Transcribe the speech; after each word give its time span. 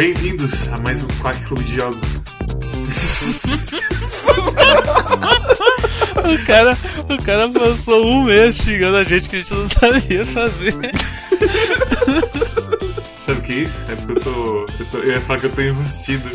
Bem-vindos 0.00 0.66
a 0.68 0.78
mais 0.78 1.02
um 1.02 1.08
Quack 1.18 1.38
Clube 1.44 1.62
de 1.62 1.74
Jogos. 1.74 2.00
o, 6.16 6.46
cara, 6.46 6.78
o 7.06 7.22
cara 7.22 7.46
passou 7.50 8.06
um 8.06 8.24
mês 8.24 8.56
xingando 8.56 8.96
a 8.96 9.04
gente 9.04 9.28
que 9.28 9.36
a 9.36 9.40
gente 9.40 9.52
não 9.52 9.68
sabia 9.68 10.24
fazer. 10.24 10.72
Sabe 13.26 13.40
o 13.40 13.42
que 13.42 13.52
é 13.52 13.56
isso? 13.56 13.84
É 13.90 13.96
porque 13.96 14.12
eu 14.12 14.20
tô. 14.22 14.66
Eu, 14.78 14.86
tô, 14.90 14.98
eu 15.00 15.12
ia 15.12 15.20
falar 15.20 15.38
que 15.38 15.44
eu 15.44 15.54
tô 15.54 15.60
enrustido. 15.60 16.30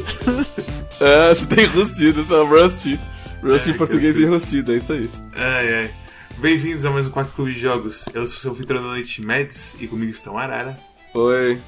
É, 1.00 1.34
você 1.34 1.46
tá 1.48 1.62
enrustido, 1.64 2.24
você 2.24 2.34
é 2.36 2.44
Rusty. 2.46 3.00
Rusty 3.42 3.70
É, 3.70 3.72
em 3.72 3.78
português 3.78 4.16
e 4.16 4.26
enrustido, 4.26 4.74
é 4.74 4.76
isso 4.76 4.94
aí. 4.94 5.10
Ai, 5.36 5.74
ai. 5.74 5.92
Bem-vindos 6.38 6.86
a 6.86 6.92
mais 6.92 7.08
um 7.08 7.10
Quack 7.10 7.32
Clube 7.32 7.52
de 7.52 7.62
Jogos. 7.62 8.06
Eu 8.14 8.28
sou 8.28 8.38
seu 8.38 8.52
anfitrião 8.52 8.84
da 8.84 8.90
noite, 8.90 9.24
Mads, 9.24 9.76
e 9.80 9.88
comigo 9.88 10.12
estão 10.12 10.38
Arara, 10.38 10.78
Oi. 11.16 11.60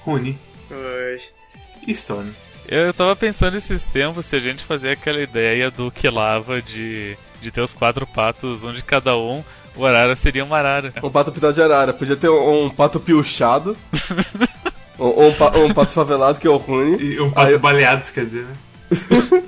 Rune 0.00 0.38
Oi. 0.74 1.20
e 1.86 1.90
Storm. 1.92 2.28
Eu 2.66 2.92
tava 2.94 3.14
pensando 3.14 3.56
esses 3.56 3.84
tempos 3.84 4.26
se 4.26 4.36
a 4.36 4.40
gente 4.40 4.64
fazer 4.64 4.90
aquela 4.90 5.20
ideia 5.20 5.70
do 5.70 5.90
que 5.90 6.08
lava 6.08 6.62
de, 6.62 7.16
de 7.40 7.50
ter 7.50 7.60
os 7.60 7.74
quatro 7.74 8.06
patos, 8.06 8.64
um 8.64 8.72
de 8.72 8.82
cada 8.82 9.16
um, 9.16 9.44
o 9.76 9.84
Arara 9.84 10.14
seria 10.16 10.44
uma 10.44 10.56
arara. 10.58 10.92
Um 11.02 11.10
pato 11.10 11.30
pintado 11.30 11.52
de 11.52 11.60
arara. 11.62 11.92
Podia 11.92 12.16
ter 12.16 12.28
um, 12.30 12.64
um 12.64 12.70
pato 12.70 12.98
piochado. 12.98 13.76
ou 14.98 15.14
ou 15.24 15.28
um, 15.28 15.34
pa- 15.34 15.52
um 15.58 15.74
pato 15.74 15.92
favelado, 15.92 16.40
que 16.40 16.46
é 16.46 16.50
o 16.50 16.56
Rune. 16.56 16.96
E 17.02 17.20
um 17.20 17.30
pato 17.30 17.48
Ah, 17.48 17.52
eu- 17.52 17.58
baleados, 17.58 18.10
quer 18.10 18.24
dizer, 18.24 18.44
né? 18.46 18.54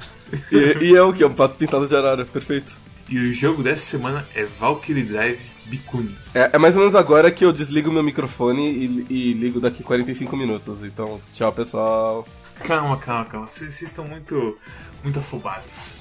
E, 0.50 0.86
e 0.86 0.90
eu, 0.90 1.12
que 1.14 1.22
é 1.22 1.27
um 1.27 1.33
pato 1.33 1.55
pintado 1.55 1.86
de 1.86 1.94
arara. 1.96 2.24
Perfeito. 2.24 2.72
E 3.08 3.16
o 3.16 3.33
jogo 3.33 3.62
dessa 3.62 3.86
semana 3.86 4.27
é 4.34 4.44
Valkyrie 4.44 5.05
Drive 5.05 5.38
Bikuni. 5.67 6.17
É, 6.34 6.50
é 6.55 6.59
mais 6.59 6.75
ou 6.75 6.81
menos 6.81 6.95
agora 6.95 7.31
que 7.31 7.45
eu 7.45 7.53
desligo 7.53 7.91
meu 7.92 8.03
microfone 8.03 8.69
e, 8.70 9.06
e 9.11 9.33
ligo 9.33 9.61
daqui 9.61 9.83
45 9.83 10.36
minutos. 10.36 10.78
Então, 10.83 11.20
tchau, 11.34 11.53
pessoal. 11.53 12.27
Calma, 12.64 12.97
calma, 12.97 13.25
calma. 13.27 13.47
Vocês 13.47 13.81
estão 13.83 14.06
muito, 14.06 14.56
muito 15.03 15.19
afobados. 15.19 15.97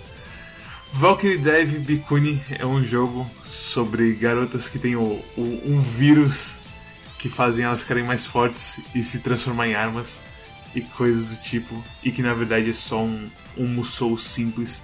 Valkyrie 0.94 1.38
Drive 1.38 1.80
Bikuni 1.80 2.42
é 2.58 2.66
um 2.66 2.84
jogo 2.84 3.30
sobre 3.46 4.14
garotas 4.14 4.70
que 4.70 4.80
têm 4.80 4.96
o, 4.96 5.22
o- 5.36 5.62
um 5.66 5.82
vírus 5.82 6.60
que 7.20 7.28
fazem 7.28 7.66
elas 7.66 7.82
ficarem 7.82 8.04
mais 8.04 8.26
fortes 8.26 8.80
e 8.94 9.04
se 9.04 9.20
transformar 9.20 9.68
em 9.68 9.76
armas 9.76 10.22
e 10.74 10.82
coisas 10.82 11.26
do 11.26 11.36
tipo. 11.42 11.84
E 12.04 12.12
que 12.12 12.22
na 12.22 12.34
verdade 12.34 12.70
é 12.70 12.74
só 12.74 13.04
um, 13.04 13.30
um 13.58 13.68
Musou 13.68 14.18
simples 14.18 14.84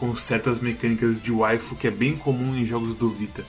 com 0.00 0.16
certas 0.16 0.58
mecânicas 0.58 1.22
de 1.22 1.30
waifu 1.30 1.76
que 1.76 1.86
é 1.86 1.90
bem 1.90 2.16
comum 2.16 2.56
em 2.56 2.64
jogos 2.64 2.94
do 2.96 3.10
Vita. 3.10 3.44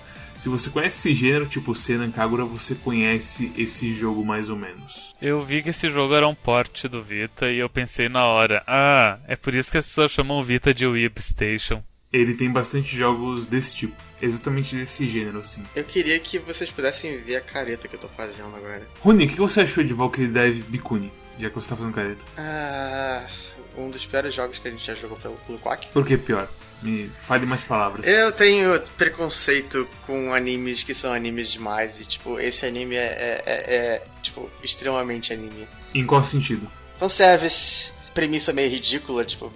Se 0.46 0.50
você 0.50 0.70
conhece 0.70 1.10
esse 1.10 1.20
gênero, 1.20 1.48
tipo 1.48 1.74
Senan 1.74 2.12
Kagura, 2.12 2.46
você 2.46 2.76
conhece 2.76 3.52
esse 3.58 3.92
jogo 3.96 4.24
mais 4.24 4.48
ou 4.48 4.56
menos. 4.56 5.16
Eu 5.20 5.44
vi 5.44 5.64
que 5.64 5.70
esse 5.70 5.90
jogo 5.90 6.14
era 6.14 6.28
um 6.28 6.36
porte 6.36 6.88
do 6.88 7.02
Vita 7.02 7.50
e 7.50 7.58
eu 7.58 7.68
pensei 7.68 8.08
na 8.08 8.26
hora, 8.26 8.62
ah, 8.68 9.18
é 9.28 9.36
por 9.36 9.56
isso 9.56 9.72
que 9.72 9.80
as 9.80 9.88
pessoas 9.88 10.12
chamam 10.12 10.38
o 10.38 10.44
Vita 10.44 10.72
de 10.72 10.86
Weeb 10.86 11.20
Station. 11.20 11.82
Ele 12.14 12.36
tem 12.36 12.52
bastante 12.52 12.95
jogos 12.95 13.48
desse 13.48 13.76
tipo, 13.76 13.95
exatamente 14.22 14.76
desse 14.76 15.08
gênero, 15.08 15.39
assim. 15.39 15.64
Eu 15.76 15.84
queria 15.84 16.20
que 16.20 16.38
vocês 16.38 16.70
pudessem 16.70 17.17
ver 17.23 17.38
a 17.38 17.42
careta 17.42 17.88
que 17.88 17.95
eu 17.95 18.00
tô 18.00 18.10
fazendo 18.10 18.55
agora. 18.55 18.88
Rony, 19.00 19.26
o 19.26 19.28
que 19.28 19.38
você 19.38 19.61
achou 19.61 19.84
de 19.84 19.95
Valkyrie 19.95 20.28
Drive 20.28 20.61
Bikuni, 20.61 21.11
já 21.39 21.50
que 21.50 21.55
você 21.55 21.70
tá 21.70 21.76
fazendo 21.76 21.95
careta? 21.95 22.23
Ah, 22.38 23.28
um 23.76 23.89
dos 23.89 24.05
piores 24.05 24.36
jogos 24.36 24.60
que 24.60 24.67
a 24.67 24.72
gente 24.72 24.86
já 24.86 24.94
jogou 24.94 25.17
pelo, 25.17 25.38
pelo 25.38 25.58
Quack. 25.58 25.88
Por 25.88 26.05
que 26.05 26.16
pior? 26.17 26.48
Me 26.81 27.09
fale 27.19 27.45
mais 27.45 27.63
palavras. 27.63 28.05
Eu 28.05 28.31
tenho 28.31 28.80
preconceito 28.97 29.87
com 30.05 30.33
animes 30.33 30.83
que 30.83 30.93
são 30.93 31.11
animes 31.13 31.49
demais 31.52 31.99
e, 31.99 32.05
tipo, 32.05 32.39
esse 32.39 32.65
anime 32.65 32.95
é, 32.95 32.99
é- 33.08 33.43
é- 33.45 33.75
é, 33.95 34.03
tipo, 34.21 34.49
extremamente 34.63 35.33
anime. 35.33 35.67
Em 35.93 36.05
qual 36.05 36.23
sentido? 36.23 36.69
Fanservice, 36.99 37.91
premissa 38.13 38.53
meio 38.53 38.69
ridícula, 38.69 39.23
tipo, 39.25 39.52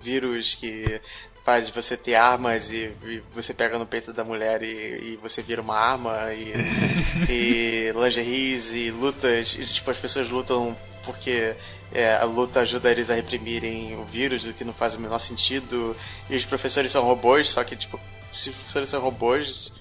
vírus 0.00 0.54
que 0.54 1.00
faz 1.44 1.68
você 1.70 1.96
ter 1.96 2.14
armas 2.14 2.70
e, 2.70 2.92
e 3.04 3.22
você 3.34 3.52
pega 3.52 3.78
no 3.78 3.86
peito 3.86 4.12
da 4.12 4.24
mulher 4.24 4.62
e, 4.62 4.66
e 5.12 5.18
você 5.22 5.42
vira 5.42 5.60
uma 5.62 5.76
arma 5.76 6.32
e, 6.32 6.52
e 7.28 7.92
lingeries 7.92 8.72
e 8.72 8.90
lutas, 8.90 9.56
e, 9.58 9.64
tipo, 9.66 9.90
as 9.90 9.98
pessoas 9.98 10.28
lutam 10.28 10.76
porque 11.04 11.54
é, 11.92 12.14
a 12.14 12.24
luta 12.24 12.60
ajuda 12.60 12.90
eles 12.90 13.10
a 13.10 13.14
reprimirem 13.14 13.96
o 13.96 14.04
vírus, 14.04 14.44
o 14.44 14.52
que 14.52 14.64
não 14.64 14.74
faz 14.74 14.94
o 14.94 15.00
menor 15.00 15.18
sentido, 15.18 15.96
e 16.28 16.36
os 16.36 16.44
professores 16.44 16.92
são 16.92 17.04
robôs, 17.04 17.48
só 17.48 17.64
que, 17.64 17.76
tipo, 17.76 17.98
se 18.32 18.50
os 18.50 18.56
professores 18.56 18.88
são 18.88 19.00
robôs, 19.00 19.72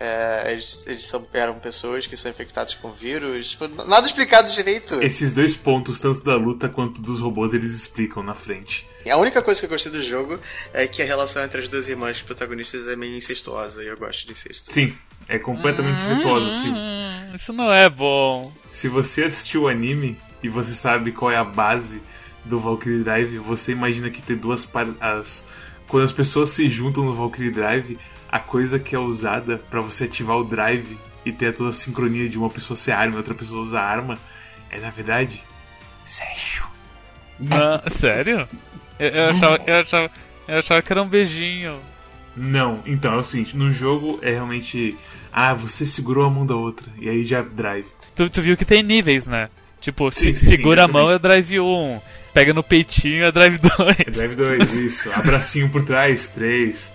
é, 0.00 0.50
eles, 0.50 0.84
eles 0.86 1.04
são, 1.04 1.24
eram 1.32 1.58
pessoas 1.60 2.06
que 2.08 2.16
são 2.16 2.28
infectadas 2.28 2.74
com 2.74 2.90
vírus, 2.92 3.50
tipo, 3.50 3.68
nada 3.68 4.04
explicado 4.04 4.50
direito. 4.50 5.00
Esses 5.00 5.32
dois 5.32 5.54
pontos, 5.54 6.00
tanto 6.00 6.24
da 6.24 6.34
luta 6.34 6.68
quanto 6.68 7.00
dos 7.00 7.20
robôs, 7.20 7.54
eles 7.54 7.72
explicam 7.72 8.20
na 8.20 8.34
frente. 8.34 8.84
A 9.08 9.16
única 9.16 9.40
coisa 9.40 9.60
que 9.60 9.66
eu 9.66 9.70
gostei 9.70 9.92
do 9.92 10.02
jogo 10.02 10.40
é 10.72 10.88
que 10.88 11.02
a 11.02 11.04
relação 11.04 11.44
entre 11.44 11.60
as 11.60 11.68
duas 11.68 11.86
irmãs 11.86 12.20
protagonistas 12.20 12.88
é 12.88 12.96
meio 12.96 13.16
incestuosa 13.16 13.84
e 13.84 13.86
eu 13.86 13.96
gosto 13.96 14.26
de 14.26 14.32
incesto. 14.32 14.72
Sim, 14.72 14.96
é 15.28 15.38
completamente 15.38 16.02
incestuoso, 16.02 16.50
sim. 16.50 16.72
Hum, 16.72 17.36
isso 17.36 17.52
não 17.52 17.72
é 17.72 17.88
bom. 17.88 18.52
Se 18.72 18.88
você 18.88 19.24
assistiu 19.24 19.62
o 19.62 19.68
anime 19.68 20.18
e 20.42 20.48
você 20.48 20.74
sabe 20.74 21.12
qual 21.12 21.30
é 21.30 21.36
a 21.36 21.44
base 21.44 22.02
do 22.44 22.58
Valkyrie 22.58 23.02
Drive, 23.02 23.38
você 23.38 23.72
imagina 23.72 24.10
que 24.10 24.20
ter 24.20 24.36
duas 24.36 24.68
as 25.00 25.46
quando 25.86 26.04
as 26.04 26.12
pessoas 26.12 26.48
se 26.50 26.68
juntam 26.68 27.04
no 27.04 27.12
Valkyrie 27.12 27.50
Drive, 27.50 27.98
a 28.30 28.38
coisa 28.38 28.78
que 28.78 28.96
é 28.96 28.98
usada 28.98 29.58
pra 29.58 29.82
você 29.82 30.04
ativar 30.04 30.38
o 30.38 30.44
drive 30.44 30.98
e 31.24 31.30
ter 31.30 31.54
toda 31.54 31.68
a 31.68 31.72
sincronia 31.72 32.28
de 32.28 32.38
uma 32.38 32.48
pessoa 32.48 32.74
ser 32.74 32.92
arma 32.92 33.14
e 33.14 33.18
outra 33.18 33.34
pessoa 33.34 33.62
usar 33.62 33.82
arma 33.82 34.18
é 34.70 34.78
na 34.78 34.88
verdade 34.88 35.44
sexo. 36.04 36.66
Não, 37.38 37.82
sério? 37.90 38.48
Eu, 38.98 39.08
eu 39.08 39.30
achava, 39.30 39.58
eu, 39.66 39.74
achava, 39.80 40.10
eu 40.48 40.58
achava 40.58 40.82
que 40.82 40.92
era 40.92 41.02
um 41.02 41.08
beijinho. 41.08 41.78
Não, 42.34 42.82
então 42.86 43.12
é 43.12 43.16
o 43.18 43.22
seguinte, 43.22 43.54
no 43.54 43.70
jogo 43.70 44.18
é 44.22 44.30
realmente 44.30 44.96
ah, 45.30 45.52
você 45.52 45.84
segurou 45.84 46.24
a 46.24 46.30
mão 46.30 46.46
da 46.46 46.56
outra 46.56 46.90
e 46.98 47.08
aí 47.08 47.24
já 47.24 47.42
drive. 47.42 47.86
Tu, 48.14 48.30
tu 48.30 48.40
viu 48.40 48.56
que 48.56 48.64
tem 48.64 48.82
níveis, 48.82 49.26
né? 49.26 49.50
Tipo, 49.82 50.10
Sim, 50.10 50.32
se- 50.32 50.40
sim, 50.40 50.48
segura 50.50 50.80
eu 50.80 50.84
a 50.86 50.88
mão 50.88 51.02
também. 51.02 51.16
é 51.16 51.18
drive 51.18 51.60
1, 51.60 52.00
pega 52.32 52.54
no 52.54 52.62
peitinho 52.62 53.24
é 53.24 53.30
drive 53.32 53.58
2. 53.58 53.96
É 54.06 54.10
drive 54.10 54.34
2, 54.36 54.72
isso. 54.72 55.10
Abracinho 55.12 55.68
por 55.68 55.84
trás, 55.84 56.28
3. 56.28 56.92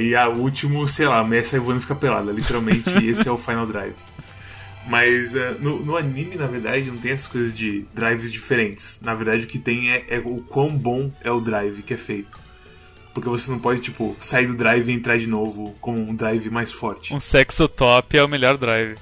E 0.00 0.14
a 0.14 0.28
último, 0.28 0.86
sei 0.88 1.06
lá, 1.06 1.18
a 1.18 1.24
mulher 1.24 1.44
sai 1.44 1.58
voando 1.60 1.78
e 1.80 1.82
fica 1.82 1.94
pelada. 1.94 2.30
Literalmente, 2.32 2.88
esse 3.06 3.28
é 3.28 3.30
o 3.32 3.36
Final 3.38 3.66
Drive. 3.66 3.94
Mas 4.86 5.34
eh, 5.36 5.54
no, 5.60 5.78
no 5.78 5.96
anime, 5.96 6.34
na 6.36 6.46
verdade, 6.46 6.90
não 6.90 6.96
tem 6.98 7.12
essas 7.12 7.28
coisas 7.28 7.56
de 7.56 7.84
drives 7.94 8.30
diferentes. 8.32 9.00
Na 9.02 9.14
verdade, 9.14 9.44
o 9.44 9.46
que 9.46 9.58
tem 9.58 9.90
é, 9.92 10.04
é 10.08 10.18
o 10.18 10.38
quão 10.48 10.68
bom 10.70 11.10
é 11.22 11.30
o 11.30 11.40
drive 11.40 11.82
que 11.82 11.94
é 11.94 11.96
feito. 11.96 12.38
Porque 13.14 13.28
você 13.28 13.50
não 13.50 13.58
pode, 13.58 13.80
tipo, 13.80 14.16
sair 14.18 14.46
do 14.46 14.56
drive 14.56 14.88
e 14.88 14.92
entrar 14.94 15.18
de 15.18 15.26
novo 15.26 15.74
com 15.80 15.94
um 15.94 16.14
drive 16.14 16.50
mais 16.50 16.72
forte. 16.72 17.14
Um 17.14 17.20
sexo 17.20 17.68
top 17.68 18.16
é 18.16 18.24
o 18.24 18.28
melhor 18.28 18.56
drive. 18.56 18.96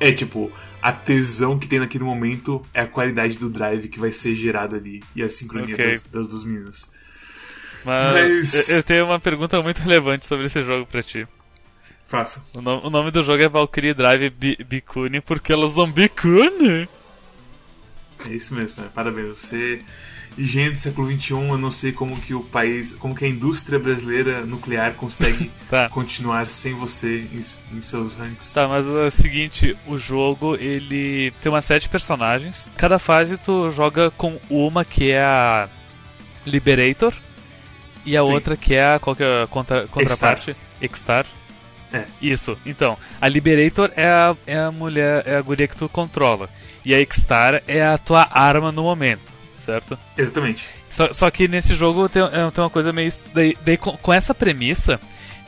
É 0.00 0.12
tipo, 0.12 0.52
a 0.80 0.92
tesão 0.92 1.58
que 1.58 1.66
tem 1.66 1.78
naquele 1.80 2.04
momento 2.04 2.64
é 2.72 2.82
a 2.82 2.86
qualidade 2.86 3.36
do 3.36 3.50
drive 3.50 3.88
que 3.88 3.98
vai 3.98 4.12
ser 4.12 4.34
gerada 4.34 4.76
ali. 4.76 5.02
E 5.16 5.22
a 5.22 5.28
sincronia 5.28 5.74
Ok. 5.74 5.84
das, 5.90 6.02
das 6.04 6.28
duas 6.28 6.44
meninas. 6.44 6.90
Mas, 7.84 8.54
Mas- 8.54 8.68
Eu, 8.68 8.82
tenho 8.82 9.04
uma 9.06 9.18
pergunta 9.20 9.60
muito 9.62 9.78
relevante 9.78 10.26
sobre 10.26 10.46
esse 10.46 10.62
jogo 10.62 10.86
pra 10.86 11.02
ti. 11.02 11.26
Faça. 12.06 12.42
O, 12.54 12.60
no- 12.62 12.86
o 12.86 12.90
nome 12.90 13.10
do 13.10 13.22
jogo 13.22 13.42
é 13.42 13.48
Valkyrie 13.48 13.92
Drive 13.94 14.30
Bi- 14.30 14.58
Bikuni 14.66 15.20
porque 15.20 15.52
elas 15.52 15.72
são 15.72 15.90
Bikuni. 15.90 16.88
É 18.26 18.30
isso 18.32 18.54
mesmo, 18.54 18.82
né? 18.84 18.90
parabéns. 18.94 19.36
Você, 19.38 19.82
engenheiro 20.36 20.74
do 20.74 20.78
século 20.78 21.10
XXI, 21.10 21.30
eu 21.32 21.58
não 21.58 21.70
sei 21.70 21.92
como 21.92 22.18
que 22.20 22.34
o 22.34 22.42
país, 22.42 22.92
como 22.92 23.14
que 23.14 23.24
a 23.24 23.28
indústria 23.28 23.78
brasileira 23.78 24.44
nuclear 24.44 24.94
consegue 24.94 25.50
Tá. 25.68 25.88
continuar 25.88 26.48
sem 26.48 26.74
você 26.74 27.26
em, 27.32 27.76
em 27.76 27.80
seus 27.80 28.16
ranks. 28.16 28.52
Tá, 28.54 28.66
mas 28.66 28.86
é 28.86 29.06
o 29.06 29.10
seguinte, 29.10 29.76
o 29.86 29.98
jogo 29.98 30.56
ele 30.56 31.30
tem 31.42 31.50
umas 31.52 31.64
sete 31.64 31.88
personagens. 31.88 32.68
Cada 32.76 32.98
fase 32.98 33.36
tu 33.36 33.70
joga 33.70 34.10
com 34.10 34.38
uma 34.48 34.84
que 34.84 35.12
é 35.12 35.22
a 35.22 35.68
Liberator 36.46 37.12
e 38.04 38.16
a 38.16 38.24
Sim. 38.24 38.32
outra 38.32 38.56
que 38.56 38.74
é 38.74 38.94
a 38.94 38.98
qual 38.98 39.14
que 39.14 39.22
é 39.22 39.42
a 39.42 39.46
contra, 39.46 39.86
contraparte? 39.88 40.56
X-Star. 40.80 41.26
É. 41.92 42.04
Isso. 42.20 42.56
Então, 42.66 42.96
a 43.20 43.28
Liberator 43.28 43.90
é 43.96 44.06
a, 44.06 44.36
é 44.46 44.58
a 44.58 44.70
mulher, 44.70 45.22
é 45.26 45.36
a 45.36 45.42
guria 45.42 45.66
que 45.66 45.76
tu 45.76 45.88
controla. 45.88 46.48
E 46.84 46.94
a 46.94 46.98
X-Star 47.00 47.62
é 47.66 47.84
a 47.86 47.98
tua 47.98 48.26
arma 48.30 48.70
no 48.72 48.82
momento, 48.82 49.32
certo? 49.68 49.98
Exatamente. 50.16 50.64
Só, 50.88 51.12
só 51.12 51.30
que 51.30 51.46
nesse 51.46 51.74
jogo 51.74 52.08
tem, 52.08 52.22
é, 52.22 52.50
tem 52.50 52.64
uma 52.64 52.70
coisa 52.70 52.90
meio. 52.90 53.12
Daí, 53.34 53.54
daí 53.62 53.76
com, 53.76 53.94
com 53.98 54.12
essa 54.12 54.34
premissa, 54.34 54.98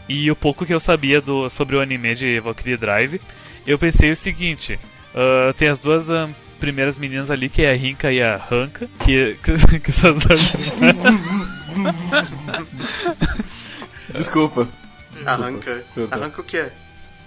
e 0.07 0.31
o 0.31 0.37
pouco 0.37 0.67
que 0.67 0.75
eu 0.75 0.81
sabia 0.81 1.23
do, 1.23 1.49
sobre 1.49 1.75
o 1.75 1.81
anime 1.81 2.15
de 2.15 2.39
Valkyrie 2.39 2.77
Drive, 2.77 3.19
eu 3.67 3.79
pensei 3.79 4.13
o 4.13 4.17
seguinte: 4.17 4.79
ah, 5.15 5.55
tem 5.57 5.69
as 5.69 5.81
duas 5.81 6.11
ah, 6.11 6.29
primeiras 6.59 6.99
meninas 6.99 7.31
ali, 7.31 7.49
que 7.49 7.63
é 7.63 7.73
a 7.73 7.75
Rinka 7.75 8.13
e 8.13 8.23
a 8.23 8.35
Hanka, 8.35 8.87
que, 9.05 9.39
que, 9.43 9.81
que 9.81 9.93
são 9.93 10.13
duas. 10.19 10.53
Desculpa. 14.15 14.69
Arranca. 15.25 15.77
Desculpa. 15.77 16.15
Arranca 16.15 16.41
o 16.43 16.45
quê? 16.45 16.71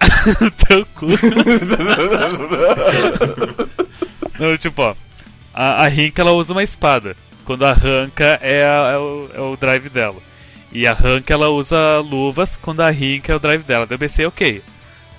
teu 0.68 0.86
cu. 0.94 1.06
Não, 4.38 4.56
tipo, 4.56 4.82
ó. 4.82 4.94
A, 5.54 5.84
a 5.84 5.90
ela 6.16 6.32
usa 6.32 6.52
uma 6.52 6.62
espada. 6.62 7.16
Quando 7.44 7.64
arranca 7.64 8.38
é, 8.42 8.64
a, 8.64 8.92
é, 8.92 8.98
o, 8.98 9.30
é 9.34 9.40
o 9.40 9.56
drive 9.56 9.88
dela. 9.88 10.20
E 10.72 10.88
a 10.88 10.92
Rank 10.92 11.30
ela 11.30 11.50
usa 11.50 12.00
luvas 12.00 12.56
quando 12.56 12.80
a 12.80 12.90
Rinka 12.90 13.32
é 13.32 13.36
o 13.36 13.38
drive 13.38 13.62
dela. 13.62 13.86
Daí 13.86 13.94
eu 13.94 13.98
pensei, 13.98 14.26
ok. 14.26 14.60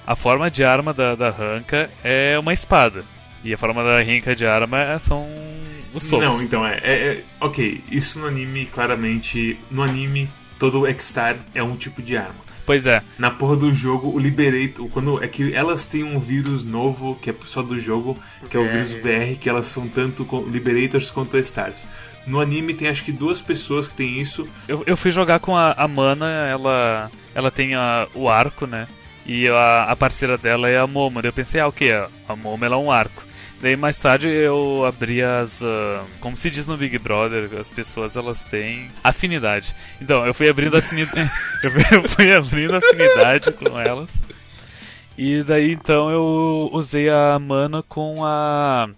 A 0.05 0.15
forma 0.15 0.51
de 0.51 0.63
arma 0.63 0.93
da, 0.93 1.15
da 1.15 1.29
Ranka 1.29 1.89
é 2.03 2.37
uma 2.37 2.51
espada. 2.51 3.03
E 3.41 3.53
a 3.53 3.57
forma 3.57 3.81
da 3.83 4.01
Rinka 4.01 4.35
de 4.35 4.45
arma 4.45 4.81
é, 4.81 4.99
são 4.99 5.25
os 5.93 6.03
socos. 6.03 6.25
Não, 6.25 6.43
então 6.43 6.67
é, 6.67 6.79
é, 6.83 6.93
é, 6.93 7.23
Ok, 7.39 7.81
isso 7.89 8.19
no 8.19 8.27
anime, 8.27 8.65
claramente. 8.65 9.57
No 9.71 9.81
anime, 9.81 10.29
todo 10.59 10.85
X-Star 10.88 11.38
é 11.53 11.63
um 11.63 11.77
tipo 11.77 12.01
de 12.01 12.17
arma. 12.17 12.44
Pois 12.65 12.88
é. 12.88 13.03
Na 13.17 13.29
porra 13.29 13.56
do 13.56 13.73
jogo, 13.73 14.09
o 14.09 14.19
Liberator. 14.19 14.89
Quando, 14.89 15.23
é 15.23 15.27
que 15.27 15.53
elas 15.53 15.85
têm 15.85 16.03
um 16.03 16.19
vírus 16.19 16.65
novo, 16.65 17.15
que 17.21 17.29
é 17.29 17.35
só 17.45 17.62
do 17.62 17.77
jogo, 17.77 18.17
que 18.50 18.57
é 18.57 18.59
o 18.59 18.67
vírus 18.67 18.91
VR, 18.91 19.38
que 19.39 19.47
elas 19.47 19.67
são 19.67 19.88
tanto 19.88 20.25
Liberators 20.51 21.12
quanto 21.12 21.38
Stars. 21.38 21.88
No 22.25 22.39
anime 22.39 22.73
tem 22.73 22.88
acho 22.88 23.03
que 23.03 23.12
duas 23.12 23.39
pessoas 23.39 23.88
que 23.88 23.94
tem 23.94 24.19
isso. 24.19 24.47
Eu, 24.67 24.83
eu 24.88 24.97
fui 24.97 25.12
jogar 25.12 25.39
com 25.39 25.56
a, 25.56 25.73
a 25.73 25.88
Mana, 25.88 26.25
ela, 26.47 27.12
ela 27.35 27.51
tem 27.51 27.75
a, 27.75 28.07
o 28.15 28.27
arco, 28.27 28.65
né? 28.65 28.88
E 29.25 29.47
a, 29.47 29.83
a 29.83 29.95
parceira 29.95 30.38
dela 30.38 30.67
é 30.67 30.77
a 30.77 30.88
Momo. 30.88 31.21
Daí 31.21 31.29
eu 31.29 31.33
pensei, 31.33 31.62
ah, 31.62 31.67
o 31.67 31.71
que? 31.71 31.91
A 31.91 32.35
Momo 32.35 32.65
ela 32.65 32.75
é 32.75 32.79
um 32.79 32.91
arco. 32.91 33.25
Daí 33.61 33.75
mais 33.75 33.95
tarde 33.95 34.27
eu 34.27 34.85
abri 34.85 35.21
as. 35.21 35.61
Uh, 35.61 36.05
como 36.19 36.35
se 36.35 36.49
diz 36.49 36.67
no 36.67 36.77
Big 36.77 36.97
Brother, 36.99 37.49
as 37.59 37.71
pessoas 37.71 38.15
elas 38.15 38.45
têm 38.47 38.89
afinidade. 39.03 39.73
Então, 40.01 40.25
eu 40.25 40.33
fui 40.33 40.49
abrindo 40.49 40.77
afinidade. 40.77 41.31
eu 41.91 42.03
fui 42.03 42.33
abrindo 42.33 42.75
afinidade 42.75 43.51
com 43.53 43.79
elas. 43.79 44.21
E 45.17 45.41
daí 45.43 45.71
então 45.71 46.11
eu 46.11 46.69
usei 46.73 47.09
a 47.09 47.39
mana 47.39 47.81
com 47.81 48.25
a. 48.25 48.89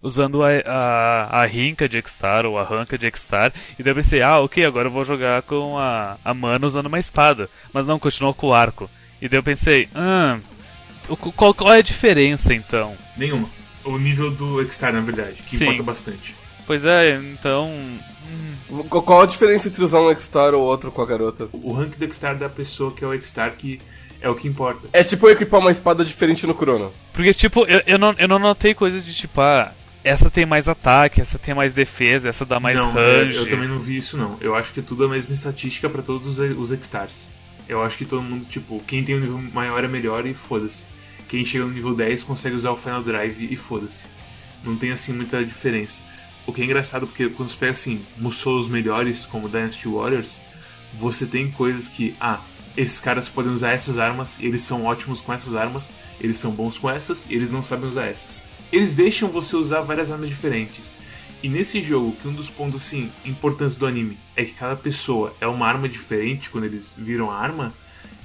Usando 0.00 0.42
a, 0.44 0.48
a, 0.66 1.40
a 1.40 1.46
Rinka 1.46 1.88
de 1.88 1.96
X-Star 1.96 2.44
ou 2.44 2.58
a 2.58 2.62
Ranka 2.62 2.96
de 2.96 3.06
X-Star. 3.06 3.52
E 3.78 3.82
daí 3.82 3.90
eu 3.90 3.96
pensei, 3.96 4.20
ah, 4.20 4.38
ok, 4.38 4.64
agora 4.64 4.88
eu 4.88 4.92
vou 4.92 5.02
jogar 5.04 5.40
com 5.42 5.78
a, 5.78 6.18
a 6.22 6.34
mana 6.34 6.66
usando 6.66 6.86
uma 6.86 6.98
espada. 6.98 7.48
Mas 7.72 7.86
não, 7.86 7.98
continuou 7.98 8.34
com 8.34 8.48
o 8.48 8.54
arco. 8.54 8.88
E 9.20 9.28
daí 9.28 9.38
eu 9.38 9.42
pensei, 9.42 9.88
ah, 9.94 10.38
qual, 11.34 11.54
qual 11.54 11.72
é 11.72 11.78
a 11.78 11.82
diferença 11.82 12.52
então? 12.52 12.94
Nenhuma 13.16 13.48
o 13.84 13.98
nível 13.98 14.30
do 14.30 14.60
X-Star, 14.62 14.92
na 14.92 15.00
verdade, 15.00 15.42
que 15.42 15.56
Sim. 15.56 15.64
importa 15.64 15.82
bastante. 15.82 16.34
Pois 16.66 16.84
é, 16.84 17.16
então. 17.16 17.68
Hum. 17.68 18.84
Qual 18.88 19.22
a 19.22 19.26
diferença 19.26 19.68
entre 19.68 19.84
usar 19.84 20.00
um 20.00 20.10
X-Star 20.10 20.54
ou 20.54 20.62
outro 20.62 20.90
com 20.90 21.02
a 21.02 21.06
garota? 21.06 21.48
O 21.52 21.72
rank 21.72 21.96
do 21.96 22.04
X-Star 22.06 22.36
da 22.36 22.48
pessoa 22.48 22.90
que 22.90 23.04
é 23.04 23.06
o 23.06 23.12
X-Star 23.12 23.54
que 23.56 23.78
é 24.20 24.28
o 24.28 24.34
que 24.34 24.48
importa. 24.48 24.88
É 24.92 25.04
tipo 25.04 25.28
equipar 25.28 25.60
uma 25.60 25.70
espada 25.70 26.04
diferente 26.04 26.46
no 26.46 26.54
Chrono. 26.54 26.90
Porque, 27.12 27.34
tipo, 27.34 27.64
eu, 27.66 27.82
eu, 27.86 27.98
não, 27.98 28.14
eu 28.18 28.26
não 28.26 28.38
notei 28.38 28.72
coisas 28.72 29.04
de 29.04 29.14
tipo, 29.14 29.40
ah, 29.40 29.70
essa 30.02 30.30
tem 30.30 30.46
mais 30.46 30.66
ataque, 30.66 31.20
essa 31.20 31.38
tem 31.38 31.54
mais 31.54 31.74
defesa, 31.74 32.30
essa 32.30 32.46
dá 32.46 32.58
mais 32.58 32.78
não, 32.78 32.92
range. 32.92 33.36
Eu, 33.36 33.42
eu 33.42 33.50
também 33.50 33.68
não 33.68 33.78
vi 33.78 33.98
isso, 33.98 34.16
não. 34.16 34.38
Eu 34.40 34.54
acho 34.54 34.72
que 34.72 34.80
é 34.80 34.82
tudo 34.82 35.04
a 35.04 35.08
mesma 35.08 35.34
estatística 35.34 35.90
para 35.90 36.02
todos 36.02 36.38
os 36.38 36.72
X-Stars. 36.72 37.28
Eu 37.68 37.82
acho 37.82 37.98
que 37.98 38.06
todo 38.06 38.22
mundo, 38.22 38.46
tipo, 38.46 38.82
quem 38.86 39.04
tem 39.04 39.16
um 39.16 39.20
nível 39.20 39.38
maior 39.52 39.84
é 39.84 39.88
melhor 39.88 40.26
e 40.26 40.32
foda-se 40.32 40.86
quem 41.28 41.44
chega 41.44 41.64
no 41.64 41.72
nível 41.72 41.94
10 41.94 42.22
consegue 42.24 42.56
usar 42.56 42.70
o 42.70 42.76
Final 42.76 43.02
Drive 43.02 43.48
e 43.50 43.56
foda-se. 43.56 44.06
Não 44.62 44.76
tem 44.76 44.90
assim 44.90 45.12
muita 45.12 45.44
diferença. 45.44 46.02
O 46.46 46.52
que 46.52 46.60
é 46.60 46.64
engraçado 46.64 47.06
porque 47.06 47.28
quando 47.28 47.48
você 47.48 47.56
pega 47.56 47.72
assim, 47.72 48.04
Musous 48.18 48.68
melhores, 48.68 49.24
como 49.24 49.48
Dynasty 49.48 49.88
Warriors, 49.88 50.40
você 50.98 51.26
tem 51.26 51.50
coisas 51.50 51.88
que, 51.88 52.14
ah, 52.20 52.40
esses 52.76 53.00
caras 53.00 53.28
podem 53.28 53.52
usar 53.52 53.72
essas 53.72 53.98
armas, 53.98 54.38
eles 54.40 54.62
são 54.62 54.84
ótimos 54.84 55.20
com 55.20 55.32
essas 55.32 55.54
armas, 55.54 55.92
eles 56.20 56.38
são 56.38 56.52
bons 56.52 56.76
com 56.76 56.90
essas, 56.90 57.26
eles 57.30 57.50
não 57.50 57.62
sabem 57.62 57.88
usar 57.88 58.06
essas. 58.06 58.46
Eles 58.72 58.94
deixam 58.94 59.28
você 59.30 59.56
usar 59.56 59.80
várias 59.82 60.10
armas 60.10 60.28
diferentes. 60.28 60.96
E 61.42 61.48
nesse 61.48 61.82
jogo, 61.82 62.16
que 62.16 62.26
um 62.26 62.32
dos 62.32 62.50
pontos 62.50 62.82
assim 62.82 63.12
importantes 63.24 63.76
do 63.76 63.86
anime 63.86 64.18
é 64.34 64.44
que 64.44 64.52
cada 64.52 64.76
pessoa 64.76 65.34
é 65.40 65.46
uma 65.46 65.66
arma 65.66 65.88
diferente 65.88 66.50
quando 66.50 66.64
eles 66.64 66.94
viram 66.96 67.30
a 67.30 67.38
arma, 67.38 67.72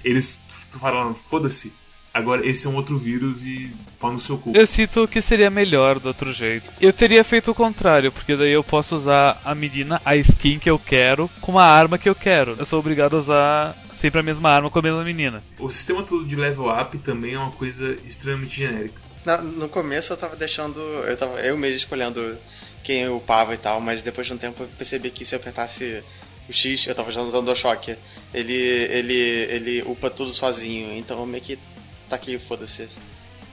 eles 0.03 0.43
falam, 0.71 1.13
foda-se, 1.13 1.73
Agora, 2.19 2.45
esse 2.45 2.68
é 2.68 2.69
um 2.69 2.75
outro 2.75 2.98
vírus 2.98 3.45
e 3.45 3.74
pau 4.00 4.12
no 4.12 4.19
seu 4.19 4.38
cu. 4.38 4.51
Eu 4.54 4.68
sinto 4.68 5.07
que 5.07 5.21
seria 5.21 5.50
melhor 5.50 6.00
do 6.00 6.07
outro 6.07 6.31
jeito. 6.31 6.69
Eu 6.80 6.94
teria 6.94 7.24
feito 7.24 7.51
o 7.51 7.56
contrário, 7.56 8.12
porque 8.12 8.36
daí 8.36 8.51
eu 8.51 8.63
posso 8.63 8.95
usar 8.95 9.42
a 9.44 9.56
menina, 9.56 10.01
a 10.04 10.16
skin 10.16 10.60
que 10.60 10.69
eu 10.69 10.77
quero, 10.77 11.30
com 11.42 11.57
a 11.57 11.66
arma 11.66 11.98
que 11.98 12.10
eu 12.10 12.16
quero. 12.16 12.56
Eu 12.57 12.66
sou 12.66 12.80
obrigado 12.80 13.16
a 13.16 13.19
usar 13.19 13.77
sempre 13.92 14.19
a 14.19 14.24
mesma 14.24 14.50
arma 14.50 14.69
com 14.69 14.80
a 14.80 14.81
mesma 14.81 15.04
menina. 15.04 15.44
O 15.60 15.69
sistema 15.69 16.04
todo 16.04 16.25
de 16.25 16.36
level 16.36 16.69
up 16.69 16.98
também 17.00 17.33
é 17.33 17.39
uma 17.39 17.51
coisa 17.51 17.95
extremamente 18.06 18.56
genérica. 18.56 19.01
Na, 19.25 19.42
no 19.42 19.68
começo 19.68 20.13
eu 20.13 20.18
tava 20.18 20.36
deixando. 20.36 20.80
Eu, 20.80 21.18
tava, 21.18 21.39
eu 21.42 21.57
mesmo 21.57 21.77
escolhendo 21.77 22.38
quem 22.83 23.01
eu 23.01 23.18
upava 23.18 23.54
e 23.54 23.57
tal, 23.57 23.81
mas 23.81 24.01
depois 24.01 24.27
de 24.27 24.33
um 24.33 24.38
tempo 24.38 24.63
eu 24.63 24.69
percebi 24.77 25.12
que 25.12 25.25
se 25.25 25.36
eu 25.36 25.39
apertasse 25.39 26.04
o 26.50 26.54
X, 26.54 26.88
eu 26.88 26.95
tava 26.95 27.10
usando 27.10 27.50
o 27.50 27.56
Shock, 27.56 27.95
ele, 28.33 28.54
ele, 28.54 29.13
ele 29.13 29.81
upa 29.83 30.10
tudo 30.10 30.33
sozinho, 30.33 30.98
então 30.98 31.24
meio 31.25 31.44
que 31.44 31.60
tá 32.09 32.15
aqui, 32.15 32.38
foda-se. 32.39 32.89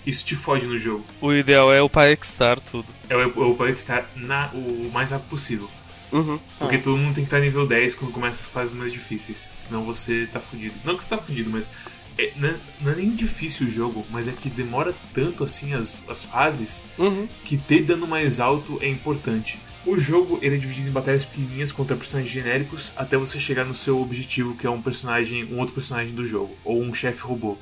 Isso 0.06 0.24
te 0.24 0.36
foge 0.36 0.66
no 0.66 0.78
jogo. 0.78 1.04
O 1.20 1.32
ideal 1.32 1.72
é 1.72 1.82
o 1.82 1.90
X-Star 1.92 2.60
tudo. 2.60 2.86
É 3.08 3.16
o, 3.16 3.56
o 3.56 3.66
X-Star 3.68 4.08
o 4.54 4.90
mais 4.92 5.10
rápido 5.10 5.28
possível. 5.28 5.68
Uhum. 6.12 6.38
Porque 6.58 6.76
ah. 6.76 6.80
todo 6.80 6.96
mundo 6.96 7.14
tem 7.14 7.24
que 7.24 7.28
estar 7.28 7.40
nível 7.40 7.66
10 7.66 7.96
quando 7.96 8.12
começa 8.12 8.40
as 8.40 8.46
fases 8.46 8.74
mais 8.74 8.92
difíceis. 8.92 9.52
Senão 9.58 9.84
você 9.84 10.28
tá 10.32 10.40
fudido. 10.40 10.74
Não 10.84 10.96
que 10.96 11.02
você 11.02 11.10
tá 11.10 11.18
fudido, 11.18 11.50
mas. 11.50 11.70
É, 12.18 12.32
não, 12.36 12.48
é, 12.48 12.56
não, 12.80 12.92
é, 12.92 12.94
nem 12.94 13.10
difícil 13.10 13.66
o 13.66 13.70
jogo, 13.70 14.06
mas 14.08 14.26
é 14.26 14.32
que 14.32 14.48
demora 14.48 14.94
tanto 15.12 15.44
assim 15.44 15.74
as, 15.74 16.02
as 16.08 16.24
fases 16.24 16.82
uhum. 16.96 17.28
que 17.44 17.58
ter 17.58 17.82
dano 17.82 18.06
mais 18.06 18.40
alto 18.40 18.78
é 18.80 18.88
importante. 18.88 19.60
O 19.84 19.98
jogo 19.98 20.38
ele 20.40 20.56
é 20.56 20.58
dividido 20.58 20.88
em 20.88 20.92
batalhas 20.92 21.24
pequenininhas 21.24 21.72
contra 21.72 21.94
personagens 21.94 22.32
genéricos 22.32 22.92
até 22.96 23.18
você 23.18 23.38
chegar 23.38 23.64
no 23.64 23.74
seu 23.74 24.00
objetivo, 24.00 24.56
que 24.56 24.66
é 24.66 24.70
um 24.70 24.80
personagem, 24.80 25.44
um 25.44 25.58
outro 25.58 25.74
personagem 25.74 26.14
do 26.14 26.24
jogo, 26.24 26.56
ou 26.64 26.82
um 26.82 26.94
chefe 26.94 27.20
robô. 27.20 27.58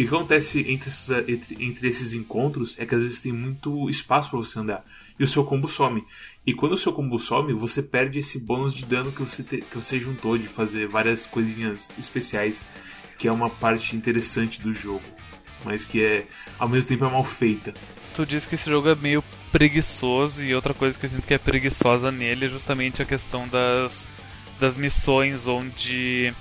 O 0.00 0.02
que 0.02 0.14
acontece 0.14 0.60
entre 0.60 0.88
esses, 0.88 1.10
entre, 1.10 1.62
entre 1.62 1.86
esses 1.86 2.14
encontros 2.14 2.74
é 2.78 2.86
que 2.86 2.94
às 2.94 3.02
vezes 3.02 3.20
tem 3.20 3.32
muito 3.32 3.86
espaço 3.90 4.30
para 4.30 4.38
você 4.38 4.58
andar. 4.58 4.82
E 5.18 5.22
o 5.22 5.26
seu 5.26 5.44
combo 5.44 5.68
some. 5.68 6.02
E 6.46 6.54
quando 6.54 6.72
o 6.72 6.78
seu 6.78 6.90
combo 6.90 7.18
some, 7.18 7.52
você 7.52 7.82
perde 7.82 8.18
esse 8.18 8.40
bônus 8.40 8.72
de 8.72 8.86
dano 8.86 9.12
que 9.12 9.20
você, 9.20 9.42
te, 9.42 9.58
que 9.58 9.76
você 9.76 10.00
juntou 10.00 10.38
de 10.38 10.48
fazer 10.48 10.88
várias 10.88 11.26
coisinhas 11.26 11.92
especiais, 11.98 12.64
que 13.18 13.28
é 13.28 13.32
uma 13.32 13.50
parte 13.50 13.94
interessante 13.94 14.62
do 14.62 14.72
jogo. 14.72 15.04
Mas 15.66 15.84
que 15.84 16.02
é 16.02 16.26
ao 16.58 16.66
mesmo 16.66 16.88
tempo 16.88 17.04
é 17.04 17.10
mal 17.10 17.22
feita. 17.22 17.74
Tu 18.14 18.24
disse 18.24 18.48
que 18.48 18.54
esse 18.54 18.70
jogo 18.70 18.88
é 18.88 18.94
meio 18.94 19.22
preguiçoso 19.52 20.42
e 20.42 20.54
outra 20.54 20.72
coisa 20.72 20.98
que 20.98 21.04
eu 21.04 21.10
sinto 21.10 21.26
que 21.26 21.34
é 21.34 21.38
preguiçosa 21.38 22.10
nele 22.10 22.46
é 22.46 22.48
justamente 22.48 23.02
a 23.02 23.04
questão 23.04 23.46
das, 23.46 24.06
das 24.58 24.78
missões 24.78 25.46
onde 25.46 26.32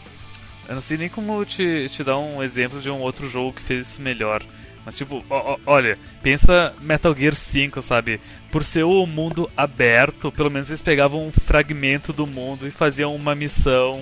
eu 0.70 0.76
não 0.76 0.82
sei 0.82 0.98
nem 1.00 1.10
como 1.10 1.44
te, 1.44 1.90
te 1.90 2.04
dar 2.04 2.20
um 2.20 2.44
exemplo 2.44 2.80
de 2.80 2.92
um 2.92 3.00
outro 3.00 3.28
jogo 3.28 3.54
que 3.54 3.62
fez 3.62 3.88
isso 3.88 4.02
melhor. 4.04 4.46
Mas, 4.86 4.96
tipo, 4.96 5.26
ó, 5.28 5.54
ó, 5.54 5.58
olha, 5.66 5.98
pensa 6.22 6.76
Metal 6.80 7.14
Gear 7.16 7.34
5, 7.34 7.82
sabe? 7.82 8.22
Por 8.52 8.64
ser 8.64 8.84
o 8.84 9.04
mundo 9.08 9.50
aberto, 9.58 10.32
pelo 10.32 10.52
menos 10.52 10.70
eles 10.70 10.84
pegavam 10.84 11.26
um 11.26 11.32
fragmento 11.32 12.14
do 12.14 12.28
mundo 12.28 12.68
e 12.68 12.72
faziam 12.72 13.16
uma 13.16 13.34
missão 13.34 14.00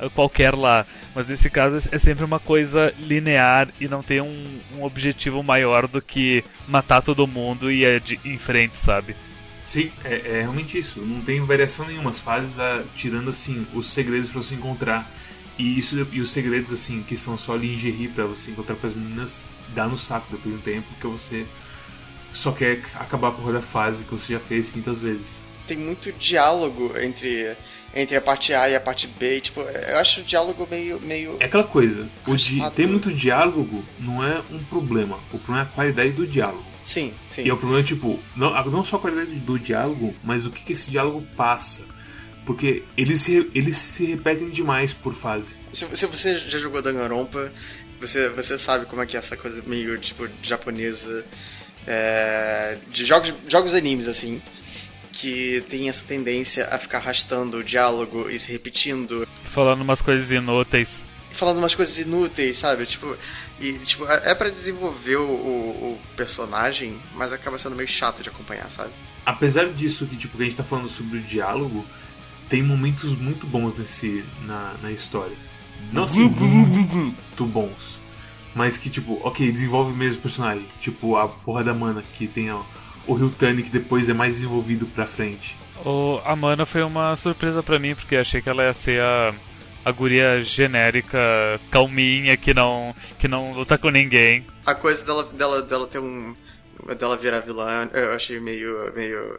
eh, 0.00 0.08
qualquer 0.08 0.56
lá. 0.56 0.84
Mas 1.14 1.28
nesse 1.28 1.48
caso 1.48 1.88
é 1.90 1.98
sempre 1.98 2.24
uma 2.24 2.40
coisa 2.40 2.92
linear 2.98 3.68
e 3.80 3.86
não 3.86 4.02
tem 4.02 4.20
um, 4.20 4.60
um 4.76 4.82
objetivo 4.82 5.44
maior 5.44 5.86
do 5.86 6.02
que 6.02 6.42
matar 6.66 7.02
todo 7.02 7.24
mundo 7.24 7.70
e 7.70 7.84
ir 7.84 8.18
em 8.24 8.36
frente, 8.36 8.76
sabe? 8.76 9.14
Sim, 9.68 9.92
é, 10.04 10.14
é, 10.14 10.40
realmente 10.40 10.76
isso. 10.76 11.00
Não 11.00 11.20
tem 11.20 11.40
variação 11.46 11.86
nenhuma. 11.86 12.10
As 12.10 12.18
fases, 12.18 12.58
ah, 12.58 12.82
tirando 12.96 13.30
assim, 13.30 13.64
os 13.72 13.92
segredos 13.92 14.28
para 14.28 14.42
você 14.42 14.56
encontrar 14.56 15.08
e 15.58 15.78
isso 15.78 16.06
e 16.12 16.20
os 16.20 16.30
segredos, 16.30 16.72
assim, 16.72 17.02
que 17.02 17.16
são 17.16 17.38
só 17.38 17.54
lingerie 17.54 18.08
para 18.08 18.24
você 18.24 18.50
encontrar 18.50 18.76
com 18.76 18.86
as 18.86 18.94
meninas, 18.94 19.46
dá 19.74 19.86
no 19.86 19.96
saco 19.96 20.26
depois 20.30 20.54
de 20.54 20.60
um 20.60 20.62
tempo, 20.62 20.86
porque 20.88 21.06
você 21.06 21.46
só 22.32 22.50
quer 22.52 22.80
acabar 22.94 23.30
da 23.30 23.62
fase 23.62 24.04
que 24.04 24.10
você 24.10 24.32
já 24.32 24.40
fez 24.40 24.70
500 24.70 25.00
vezes. 25.00 25.42
Tem 25.66 25.76
muito 25.76 26.12
diálogo 26.12 26.92
entre, 26.98 27.56
entre 27.94 28.16
a 28.16 28.20
parte 28.20 28.52
A 28.52 28.68
e 28.68 28.74
a 28.74 28.80
parte 28.80 29.06
B, 29.06 29.40
tipo, 29.40 29.60
eu 29.60 29.96
acho 29.98 30.20
o 30.20 30.24
diálogo 30.24 30.66
meio. 30.68 31.00
meio 31.00 31.36
é 31.40 31.44
aquela 31.44 31.64
coisa, 31.64 32.08
o 32.26 32.36
di 32.36 32.60
ter 32.74 32.86
muito 32.86 33.12
diálogo 33.12 33.84
não 33.98 34.22
é 34.22 34.42
um 34.50 34.62
problema, 34.64 35.18
o 35.32 35.38
problema 35.38 35.60
é 35.60 35.62
a 35.62 35.66
qualidade 35.74 36.10
do 36.10 36.26
diálogo. 36.26 36.64
Sim, 36.84 37.14
sim. 37.30 37.44
E 37.44 37.48
é 37.48 37.54
o 37.54 37.56
problema, 37.56 37.82
tipo, 37.82 38.20
não, 38.36 38.50
não 38.64 38.84
só 38.84 38.96
a 38.96 38.98
qualidade 39.00 39.38
do 39.40 39.58
diálogo, 39.58 40.14
mas 40.22 40.44
o 40.44 40.50
que, 40.50 40.62
que 40.62 40.72
esse 40.74 40.90
diálogo 40.90 41.26
passa 41.34 41.93
porque 42.44 42.84
eles 42.96 43.22
se, 43.22 43.50
eles 43.54 43.76
se 43.76 44.04
repetem 44.04 44.50
demais 44.50 44.92
por 44.92 45.14
fase. 45.14 45.56
Se, 45.72 45.86
se 45.96 46.06
você 46.06 46.38
já 46.38 46.58
jogou 46.58 46.82
Danganronpa, 46.82 47.52
você, 48.00 48.28
você 48.30 48.58
sabe 48.58 48.86
como 48.86 49.02
é 49.02 49.06
que 49.06 49.16
é 49.16 49.18
essa 49.18 49.36
coisa 49.36 49.62
meio 49.66 49.98
tipo 49.98 50.28
japonesa 50.42 51.24
é, 51.86 52.78
de 52.90 53.04
jogos, 53.04 53.32
jogos 53.48 53.74
animes 53.74 54.08
assim 54.08 54.42
que 55.12 55.64
tem 55.68 55.88
essa 55.88 56.04
tendência 56.04 56.68
a 56.70 56.76
ficar 56.76 56.98
arrastando 56.98 57.58
o 57.58 57.64
diálogo 57.64 58.28
e 58.28 58.38
se 58.38 58.50
repetindo. 58.50 59.26
Falando 59.44 59.82
umas 59.82 60.02
coisas 60.02 60.30
inúteis. 60.32 61.06
falando 61.32 61.58
umas 61.58 61.74
coisas 61.74 61.96
inúteis, 61.98 62.58
sabe? 62.58 62.84
Tipo, 62.84 63.16
e, 63.60 63.74
tipo 63.78 64.04
é 64.06 64.34
para 64.34 64.50
desenvolver 64.50 65.16
o, 65.16 65.22
o, 65.22 65.92
o, 65.92 66.00
personagem, 66.16 66.98
mas 67.14 67.32
acaba 67.32 67.56
sendo 67.56 67.76
meio 67.76 67.88
chato 67.88 68.22
de 68.22 68.28
acompanhar, 68.28 68.68
sabe? 68.70 68.90
Apesar 69.24 69.66
disso 69.66 70.06
que, 70.06 70.16
tipo, 70.16 70.36
que 70.36 70.42
a 70.42 70.46
gente 70.46 70.56
tá 70.56 70.64
falando 70.64 70.88
sobre 70.88 71.18
o 71.18 71.22
diálogo, 71.22 71.86
tem 72.48 72.62
momentos 72.62 73.14
muito 73.16 73.46
bons 73.46 73.74
nesse, 73.74 74.24
na, 74.42 74.74
na 74.82 74.90
história. 74.90 75.36
Não 75.92 76.04
assim, 76.04 76.28
muito 76.28 77.44
bons. 77.46 77.98
Mas 78.54 78.78
que, 78.78 78.88
tipo, 78.88 79.20
ok, 79.24 79.50
desenvolve 79.50 79.92
mesmo 79.92 80.20
o 80.20 80.22
personagem. 80.22 80.66
Tipo, 80.80 81.16
a 81.16 81.28
porra 81.28 81.64
da 81.64 81.74
mana, 81.74 82.02
que 82.02 82.26
tem 82.26 82.52
ó, 82.52 82.62
o 83.06 83.14
Ryutani, 83.14 83.62
que 83.62 83.70
depois 83.70 84.08
é 84.08 84.14
mais 84.14 84.34
desenvolvido 84.34 84.86
pra 84.86 85.06
frente. 85.06 85.56
O, 85.84 86.20
a 86.24 86.36
mana 86.36 86.64
foi 86.64 86.82
uma 86.82 87.16
surpresa 87.16 87.62
para 87.62 87.78
mim, 87.78 87.94
porque 87.94 88.16
achei 88.16 88.40
que 88.40 88.48
ela 88.48 88.62
ia 88.62 88.72
ser 88.72 89.00
a, 89.00 89.34
a 89.84 89.92
guria 89.92 90.40
genérica, 90.40 91.18
calminha, 91.70 92.36
que 92.36 92.54
não, 92.54 92.94
que 93.18 93.28
não 93.28 93.52
luta 93.52 93.76
com 93.76 93.90
ninguém. 93.90 94.46
A 94.64 94.74
coisa 94.74 95.04
dela, 95.04 95.24
dela, 95.24 95.62
dela 95.62 95.86
ter 95.86 95.98
um. 95.98 96.34
dela 96.98 97.16
virar 97.16 97.40
vilã, 97.40 97.90
eu 97.92 98.12
achei 98.12 98.38
meio. 98.40 98.92
meio 98.94 99.38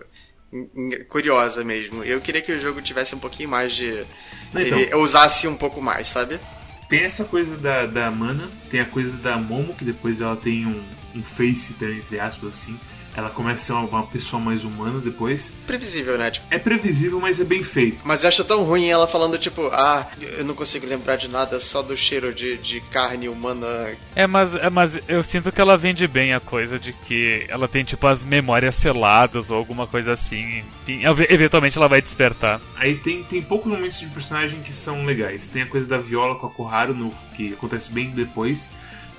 curiosa 1.09 1.63
mesmo. 1.63 2.03
Eu 2.03 2.21
queria 2.21 2.41
que 2.41 2.51
o 2.51 2.59
jogo 2.59 2.81
tivesse 2.81 3.15
um 3.15 3.19
pouquinho 3.19 3.49
mais 3.49 3.73
de. 3.73 4.05
Então, 4.49 4.79
ele 4.79 4.95
usasse 4.95 5.47
um 5.47 5.55
pouco 5.55 5.81
mais, 5.81 6.07
sabe? 6.07 6.39
Tem 6.87 7.03
essa 7.03 7.25
coisa 7.25 7.57
da, 7.57 7.85
da 7.85 8.11
Mana, 8.11 8.49
tem 8.69 8.79
a 8.79 8.85
coisa 8.85 9.17
da 9.17 9.37
Momo, 9.37 9.73
que 9.73 9.83
depois 9.83 10.21
ela 10.21 10.37
tem 10.37 10.65
um, 10.65 10.83
um 11.15 11.23
face, 11.23 11.75
entre 11.81 12.19
aspas, 12.19 12.49
assim 12.49 12.79
ela 13.15 13.29
começa 13.29 13.61
a 13.61 13.65
ser 13.65 13.71
uma, 13.73 13.99
uma, 13.99 14.07
pessoa 14.07 14.41
mais 14.41 14.63
humana 14.63 14.99
depois. 14.99 15.53
Previsível, 15.65 16.17
né? 16.17 16.31
Tipo... 16.31 16.45
É 16.51 16.59
previsível, 16.59 17.19
mas 17.19 17.39
é 17.39 17.43
bem 17.43 17.63
feito. 17.63 17.99
Mas 18.03 18.23
eu 18.23 18.29
acho 18.29 18.43
tão 18.43 18.63
ruim 18.63 18.89
ela 18.89 19.07
falando, 19.07 19.37
tipo, 19.37 19.67
ah, 19.71 20.07
eu 20.19 20.43
não 20.43 20.53
consigo 20.53 20.85
lembrar 20.85 21.15
de 21.15 21.27
nada 21.27 21.59
só 21.59 21.81
do 21.81 21.95
cheiro 21.95 22.33
de, 22.33 22.57
de 22.57 22.81
carne 22.81 23.29
humana. 23.29 23.95
É 24.15 24.27
mas, 24.27 24.55
é, 24.55 24.69
mas 24.69 24.99
eu 25.07 25.23
sinto 25.23 25.51
que 25.51 25.61
ela 25.61 25.77
vende 25.77 26.07
bem 26.07 26.33
a 26.33 26.39
coisa 26.39 26.77
de 26.77 26.91
que 26.91 27.45
ela 27.47 27.67
tem, 27.67 27.83
tipo, 27.83 28.05
as 28.07 28.23
memórias 28.23 28.75
seladas 28.75 29.49
ou 29.49 29.57
alguma 29.57 29.87
coisa 29.87 30.13
assim. 30.13 30.63
Enfim, 30.83 31.01
eventualmente 31.29 31.77
ela 31.77 31.87
vai 31.87 32.01
despertar. 32.01 32.59
Aí 32.75 32.95
tem, 32.95 33.23
tem 33.23 33.41
poucos 33.41 33.71
momentos 33.71 33.99
de 33.99 34.07
personagem 34.07 34.61
que 34.61 34.73
são 34.73 35.05
legais. 35.05 35.47
Tem 35.47 35.61
a 35.61 35.67
coisa 35.67 35.87
da 35.87 35.97
Viola 35.97 36.35
com 36.35 36.47
a 36.47 36.49
Koharu, 36.49 36.93
no, 36.93 37.11
que 37.35 37.53
acontece 37.53 37.91
bem 37.91 38.09
depois 38.09 38.69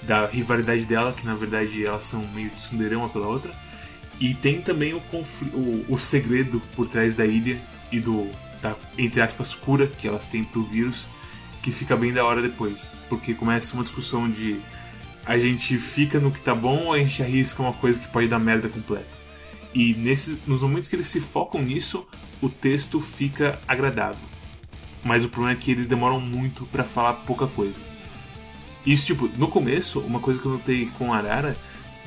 da 0.02 0.26
rivalidade 0.26 0.86
dela, 0.86 1.12
que 1.12 1.26
na 1.26 1.34
verdade 1.34 1.84
elas 1.84 2.04
são 2.04 2.26
meio 2.32 2.50
de 2.50 2.94
uma 2.94 3.08
pela 3.08 3.26
outra. 3.26 3.52
E 4.18 4.34
tem 4.34 4.62
também 4.62 4.94
o, 4.94 5.02
o, 5.52 5.84
o 5.88 5.98
segredo 5.98 6.60
por 6.74 6.88
trás 6.88 7.14
da 7.14 7.26
ilha 7.26 7.60
e 7.92 8.00
do, 8.00 8.30
da, 8.62 8.74
entre 8.96 9.20
aspas, 9.20 9.54
cura 9.54 9.86
que 9.86 10.08
elas 10.08 10.28
têm 10.28 10.42
pro 10.42 10.62
vírus, 10.62 11.08
que 11.62 11.70
fica 11.70 11.96
bem 11.96 12.12
da 12.12 12.24
hora 12.24 12.40
depois. 12.40 12.94
Porque 13.08 13.34
começa 13.34 13.74
uma 13.74 13.82
discussão 13.82 14.30
de 14.30 14.60
a 15.24 15.36
gente 15.36 15.78
fica 15.78 16.20
no 16.20 16.30
que 16.30 16.40
tá 16.40 16.54
bom 16.54 16.84
ou 16.84 16.92
a 16.92 16.98
gente 16.98 17.22
arrisca 17.22 17.62
uma 17.62 17.72
coisa 17.72 17.98
que 17.98 18.08
pode 18.08 18.28
dar 18.28 18.38
merda 18.38 18.68
completa. 18.68 19.16
E 19.74 19.92
nesses, 19.94 20.38
nos 20.46 20.62
momentos 20.62 20.88
que 20.88 20.96
eles 20.96 21.08
se 21.08 21.20
focam 21.20 21.60
nisso, 21.60 22.06
o 22.40 22.48
texto 22.48 23.00
fica 23.00 23.58
agradável. 23.68 24.24
Mas 25.04 25.24
o 25.24 25.28
problema 25.28 25.56
é 25.56 25.60
que 25.60 25.70
eles 25.70 25.86
demoram 25.86 26.20
muito 26.20 26.64
para 26.66 26.84
falar 26.84 27.12
pouca 27.12 27.46
coisa. 27.46 27.80
Isso, 28.86 29.04
tipo, 29.04 29.28
no 29.36 29.48
começo, 29.48 30.00
uma 30.00 30.20
coisa 30.20 30.40
que 30.40 30.46
eu 30.46 30.52
notei 30.52 30.86
com 30.96 31.12
Arara 31.12 31.56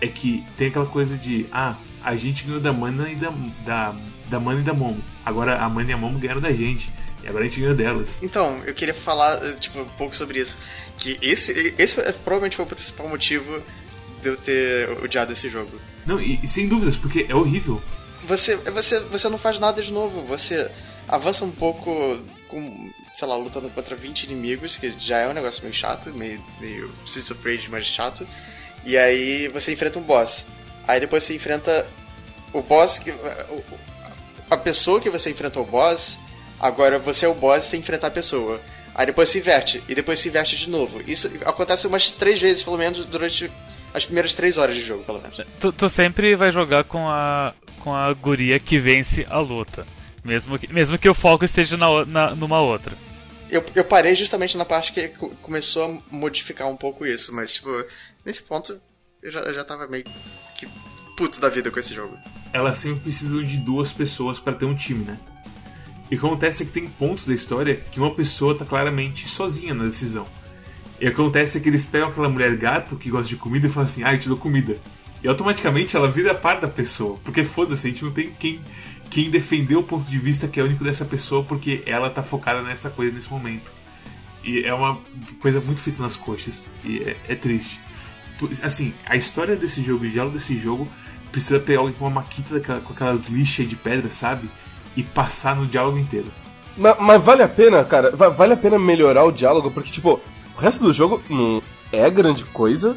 é 0.02 0.08
que 0.08 0.44
tem 0.58 0.70
aquela 0.70 0.86
coisa 0.86 1.18
de, 1.18 1.46
ah, 1.52 1.76
a 2.04 2.16
gente 2.16 2.44
ganhou 2.44 2.60
da 2.60 2.72
Mana 2.72 3.10
e 3.10 3.16
da, 3.16 3.32
da, 3.66 3.96
da 4.28 4.40
Mana 4.40 4.62
e 4.62 4.64
da 4.64 4.74
Momo. 4.74 5.04
Agora 5.26 5.58
a 5.58 5.70
Mana 5.70 5.90
e 5.92 5.94
a 5.94 5.98
Momo 5.98 6.20
ganharam 6.20 6.42
da 6.42 6.52
gente. 6.52 6.92
E 7.24 7.28
agora 7.28 7.44
a 7.44 7.48
gente 7.48 7.60
ganhou 7.60 7.76
delas. 7.76 8.22
Então, 8.24 8.62
eu 8.66 8.74
queria 8.74 8.94
falar, 8.94 9.40
tipo, 9.58 9.82
um 9.82 9.90
pouco 9.90 10.16
sobre 10.16 10.40
isso. 10.40 10.58
Que 10.98 11.18
esse, 11.22 11.76
esse 11.78 12.00
é, 12.00 12.12
provavelmente 12.12 12.56
foi 12.56 12.66
o 12.66 12.68
principal 12.68 13.08
motivo 13.08 13.62
de 14.22 14.30
eu 14.30 14.38
ter 14.38 14.90
odiado 15.04 15.34
esse 15.34 15.50
jogo. 15.50 15.80
Não, 16.06 16.20
e, 16.20 16.40
e 16.42 16.48
sem 16.48 16.68
dúvidas, 16.68 16.96
porque 16.96 17.26
é 17.28 17.36
horrível. 17.36 17.82
Você, 18.26 18.56
você, 18.56 19.00
você 19.02 19.30
não 19.30 19.38
faz 19.38 19.60
nada 19.60 19.82
de 19.82 19.92
novo. 19.92 20.22
Você 20.28 20.70
avança 21.08 21.44
um 21.44 21.52
pouco 21.52 22.20
com, 22.48 22.92
sei 23.14 23.28
lá, 23.28 23.36
lutando 23.36 23.70
contra 23.70 23.96
20 23.96 24.24
inimigos, 24.24 24.78
que 24.78 24.94
já 24.98 25.18
é 25.18 25.28
um 25.28 25.34
negócio 25.34 25.62
meio 25.62 25.74
chato, 25.74 26.12
meio, 26.14 26.42
meio 26.60 26.92
Streets 27.06 27.32
of 27.32 27.44
Rage 27.44 27.70
mais 27.70 27.86
chato. 27.86 28.26
E 28.86 28.98
aí 28.98 29.48
você 29.50 29.74
enfrenta 29.74 30.00
um 30.00 30.04
boss. 30.04 30.46
Aí 30.90 31.00
depois 31.00 31.24
você 31.24 31.36
enfrenta 31.36 31.86
o 32.52 32.64
boss 32.64 32.98
que. 32.98 33.14
A 34.50 34.58
pessoa 34.58 35.00
que 35.00 35.08
você 35.08 35.30
enfrentou 35.30 35.62
o 35.62 35.66
boss, 35.68 36.18
agora 36.60 36.98
você 36.98 37.28
é 37.28 37.30
o 37.30 37.36
boss 37.36 37.68
e 37.68 37.72
tem 37.72 37.80
que 37.80 37.86
enfrentar 37.86 38.08
a 38.08 38.12
pessoa. 38.12 38.60
Aí 38.96 39.06
depois 39.06 39.30
se 39.30 39.38
inverte, 39.38 39.84
e 39.88 39.94
depois 39.94 40.18
se 40.18 40.30
inverte 40.30 40.58
de 40.58 40.68
novo. 40.68 41.00
Isso 41.06 41.32
acontece 41.46 41.86
umas 41.86 42.10
três 42.10 42.42
vezes, 42.42 42.64
pelo 42.64 42.76
menos, 42.76 43.06
durante 43.06 43.52
as 43.94 44.04
primeiras 44.04 44.34
três 44.34 44.58
horas 44.58 44.76
de 44.76 44.82
jogo, 44.82 45.04
pelo 45.04 45.22
menos. 45.22 45.40
Tu, 45.60 45.72
tu 45.72 45.88
sempre 45.88 46.36
vai 46.36 46.52
jogar 46.52 46.84
com 46.84 47.08
a, 47.08 47.54
com 47.82 47.94
a 47.94 48.12
guria 48.12 48.60
que 48.60 48.80
vence 48.80 49.28
a 49.30 49.38
luta. 49.38 49.86
Mesmo 50.26 50.58
que, 50.58 50.74
mesmo 50.74 50.98
que 50.98 51.08
o 51.08 51.14
foco 51.14 51.46
esteja 51.46 51.78
na, 51.78 52.04
na, 52.04 52.36
numa 52.36 52.62
outra. 52.62 52.98
Eu, 53.48 53.64
eu 53.76 53.86
parei 53.86 54.16
justamente 54.16 54.58
na 54.58 54.66
parte 54.66 54.92
que 54.92 55.10
começou 55.44 55.86
a 55.86 56.16
modificar 56.16 56.68
um 56.68 56.76
pouco 56.76 57.06
isso, 57.06 57.32
mas, 57.34 57.54
tipo, 57.54 57.70
nesse 58.26 58.42
ponto 58.42 58.82
eu 59.22 59.32
já, 59.32 59.40
eu 59.42 59.54
já 59.54 59.64
tava 59.64 59.88
meio 59.88 60.04
puto 61.20 61.42
da 61.42 61.50
vida 61.50 61.70
com 61.70 61.78
esse 61.78 61.94
jogo. 61.94 62.18
Elas 62.54 62.78
sempre 62.78 63.02
precisam 63.02 63.44
de 63.44 63.58
duas 63.58 63.92
pessoas 63.92 64.40
para 64.40 64.54
ter 64.54 64.64
um 64.64 64.74
time, 64.74 65.04
né? 65.04 65.18
E 66.10 66.16
acontece 66.16 66.66
que 66.66 66.72
tem 66.72 66.88
pontos 66.88 67.28
da 67.28 67.34
história 67.34 67.76
que 67.76 68.00
uma 68.00 68.16
pessoa 68.16 68.58
tá 68.58 68.64
claramente 68.64 69.28
sozinha 69.28 69.74
na 69.74 69.84
decisão. 69.84 70.26
E 70.98 71.06
acontece 71.06 71.60
que 71.60 71.68
eles 71.68 71.86
pegam 71.86 72.08
aquela 72.08 72.30
mulher 72.30 72.56
gato 72.56 72.96
que 72.96 73.10
gosta 73.10 73.28
de 73.28 73.36
comida 73.36 73.68
e 73.68 73.70
falam 73.70 73.86
assim: 73.86 74.02
ah, 74.02 74.14
eu 74.14 74.20
te 74.20 74.30
dou 74.30 74.38
comida. 74.38 74.78
E 75.22 75.28
automaticamente 75.28 75.94
ela 75.94 76.10
vira 76.10 76.34
parte 76.34 76.62
da 76.62 76.70
pessoa. 76.70 77.20
Porque 77.22 77.44
foda-se, 77.44 77.86
a 77.86 77.90
gente 77.90 78.06
não 78.06 78.12
tem 78.12 78.32
quem, 78.40 78.62
quem 79.10 79.30
defender 79.30 79.76
o 79.76 79.84
ponto 79.84 80.10
de 80.10 80.18
vista 80.18 80.48
que 80.48 80.58
é 80.58 80.64
único 80.64 80.86
dessa 80.86 81.04
pessoa 81.04 81.44
porque 81.44 81.84
ela 81.86 82.10
tá 82.10 82.24
focada 82.24 82.62
nessa 82.62 82.90
coisa 82.90 83.14
nesse 83.14 83.30
momento. 83.30 83.70
E 84.42 84.62
é 84.62 84.74
uma 84.74 84.98
coisa 85.42 85.60
muito 85.60 85.82
feita 85.82 86.02
nas 86.02 86.16
coxas. 86.16 86.70
E 86.86 87.00
é, 87.04 87.18
é 87.28 87.36
triste 87.36 87.78
assim, 88.64 88.94
a 89.06 89.16
história 89.16 89.56
desse 89.56 89.84
jogo, 89.84 90.06
o 90.06 90.10
diálogo 90.10 90.38
desse 90.38 90.58
jogo, 90.58 90.88
precisa 91.32 91.60
pegar 91.60 91.80
alguém 91.80 91.94
com 91.94 92.06
uma 92.06 92.22
maquita 92.22 92.60
com 92.60 92.94
aquelas 92.94 93.26
lixas 93.26 93.68
de 93.68 93.76
pedra, 93.76 94.10
sabe? 94.10 94.50
E 94.96 95.04
passar 95.04 95.56
no 95.56 95.66
diálogo 95.66 95.98
inteiro. 95.98 96.28
Mas, 96.78 96.96
mas, 97.00 97.24
vale 97.24 97.44
a 97.44 97.48
pena, 97.48 97.84
cara? 97.84 98.16
Vale 98.16 98.54
a 98.54 98.58
pena 98.58 98.80
melhorar 98.80 99.24
o 99.26 99.32
diálogo, 99.32 99.70
porque, 99.72 99.92
tipo, 99.92 100.20
o 100.58 100.60
resto 100.60 100.84
do 100.84 100.94
jogo 100.94 101.22
não 101.30 101.62
é 101.92 102.10
grande 102.10 102.46
coisa. 102.46 102.96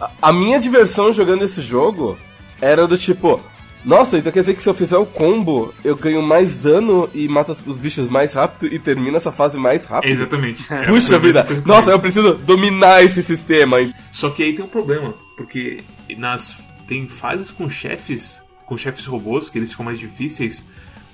A, 0.00 0.10
a 0.22 0.32
minha 0.32 0.58
diversão 0.58 1.12
jogando 1.12 1.44
esse 1.44 1.60
jogo 1.62 2.18
era 2.60 2.86
do 2.86 2.96
tipo, 2.96 3.40
nossa, 3.84 4.18
então 4.18 4.30
quer 4.30 4.40
dizer 4.40 4.54
que 4.54 4.62
se 4.62 4.68
eu 4.68 4.74
fizer 4.74 4.96
o 4.96 5.04
combo, 5.04 5.74
eu 5.84 5.96
ganho 5.96 6.22
mais 6.22 6.54
dano 6.54 7.10
e 7.12 7.26
mato 7.26 7.56
os 7.66 7.78
bichos 7.78 8.08
mais 8.08 8.32
rápido 8.32 8.72
e 8.72 8.78
termino 8.78 9.16
essa 9.16 9.32
fase 9.32 9.58
mais 9.58 9.84
rápido? 9.84 10.12
Exatamente. 10.12 10.64
Puxa 10.86 11.18
vida, 11.18 11.46
nossa, 11.66 11.90
eu 11.90 11.98
preciso 11.98 12.34
dominar 12.34 13.02
esse 13.02 13.22
sistema. 13.22 13.78
Só 14.12 14.30
que 14.30 14.42
aí 14.42 14.52
tem 14.52 14.64
um 14.64 14.68
problema, 14.68 15.14
porque 15.36 15.82
nas 16.16 16.62
tem 16.92 17.08
fases 17.08 17.50
com 17.50 17.70
chefes, 17.70 18.44
com 18.66 18.76
chefes 18.76 19.06
robôs, 19.06 19.48
que 19.48 19.58
eles 19.58 19.70
ficam 19.70 19.86
mais 19.86 19.98
difíceis, 19.98 20.66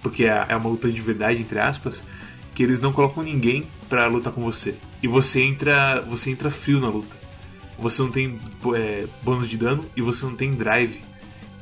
porque 0.03 0.25
é, 0.25 0.47
é 0.49 0.57
uma 0.57 0.69
luta 0.69 0.91
de 0.91 1.01
verdade, 1.01 1.41
entre 1.41 1.61
aspas, 1.61 2.05
que 2.53 2.65
eles 2.65 2.81
não 2.81 2.93
colocam 2.93 3.23
ninguém 3.23 3.65
para 3.89 4.09
lutar 4.09 4.33
com 4.33 4.43
você. 4.43 4.75
E 5.01 5.07
você 5.07 5.41
entra, 5.41 6.01
você 6.01 6.31
entra 6.31 6.51
frio 6.51 6.81
na 6.81 6.89
luta. 6.89 7.17
Você 7.79 8.03
não 8.03 8.11
tem 8.11 8.41
é, 8.75 9.07
bônus 9.23 9.49
de 9.49 9.57
dano 9.57 9.85
e 9.97 10.03
você 10.03 10.27
não 10.27 10.35
tem 10.35 10.53
drive. 10.53 11.01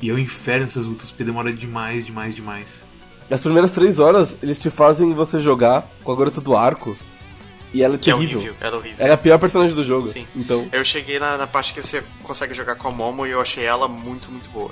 E 0.00 0.08
é 0.08 0.14
um 0.14 0.18
inferno 0.18 0.64
essas 0.64 0.86
lutas, 0.86 1.10
porque 1.10 1.24
demora 1.24 1.52
demais, 1.52 2.06
demais, 2.06 2.34
demais. 2.34 2.86
As 3.30 3.40
primeiras 3.40 3.70
três 3.70 3.98
horas, 3.98 4.34
eles 4.42 4.62
te 4.62 4.70
fazem 4.70 5.12
você 5.12 5.40
jogar 5.40 5.86
com 6.02 6.10
a 6.12 6.16
garota 6.16 6.40
do 6.40 6.56
arco. 6.56 6.96
E 7.72 7.82
ela 7.82 7.96
é 7.96 7.98
que 7.98 8.04
terrível. 8.04 8.38
É 8.38 8.42
horrível, 8.42 8.54
ela 8.60 8.76
é 8.76 8.78
horrível. 8.78 8.96
Ela 8.98 9.10
é 9.10 9.14
a 9.14 9.18
pior 9.18 9.38
personagem 9.38 9.74
do 9.74 9.84
jogo. 9.84 10.08
Sim. 10.08 10.26
Então... 10.34 10.68
Eu 10.72 10.84
cheguei 10.84 11.18
na, 11.18 11.36
na 11.36 11.46
parte 11.46 11.72
que 11.74 11.82
você 11.82 12.02
consegue 12.22 12.54
jogar 12.54 12.76
com 12.76 12.88
a 12.88 12.90
Momo 12.90 13.26
e 13.26 13.30
eu 13.30 13.40
achei 13.40 13.64
ela 13.64 13.88
muito, 13.88 14.30
muito 14.30 14.48
boa. 14.50 14.70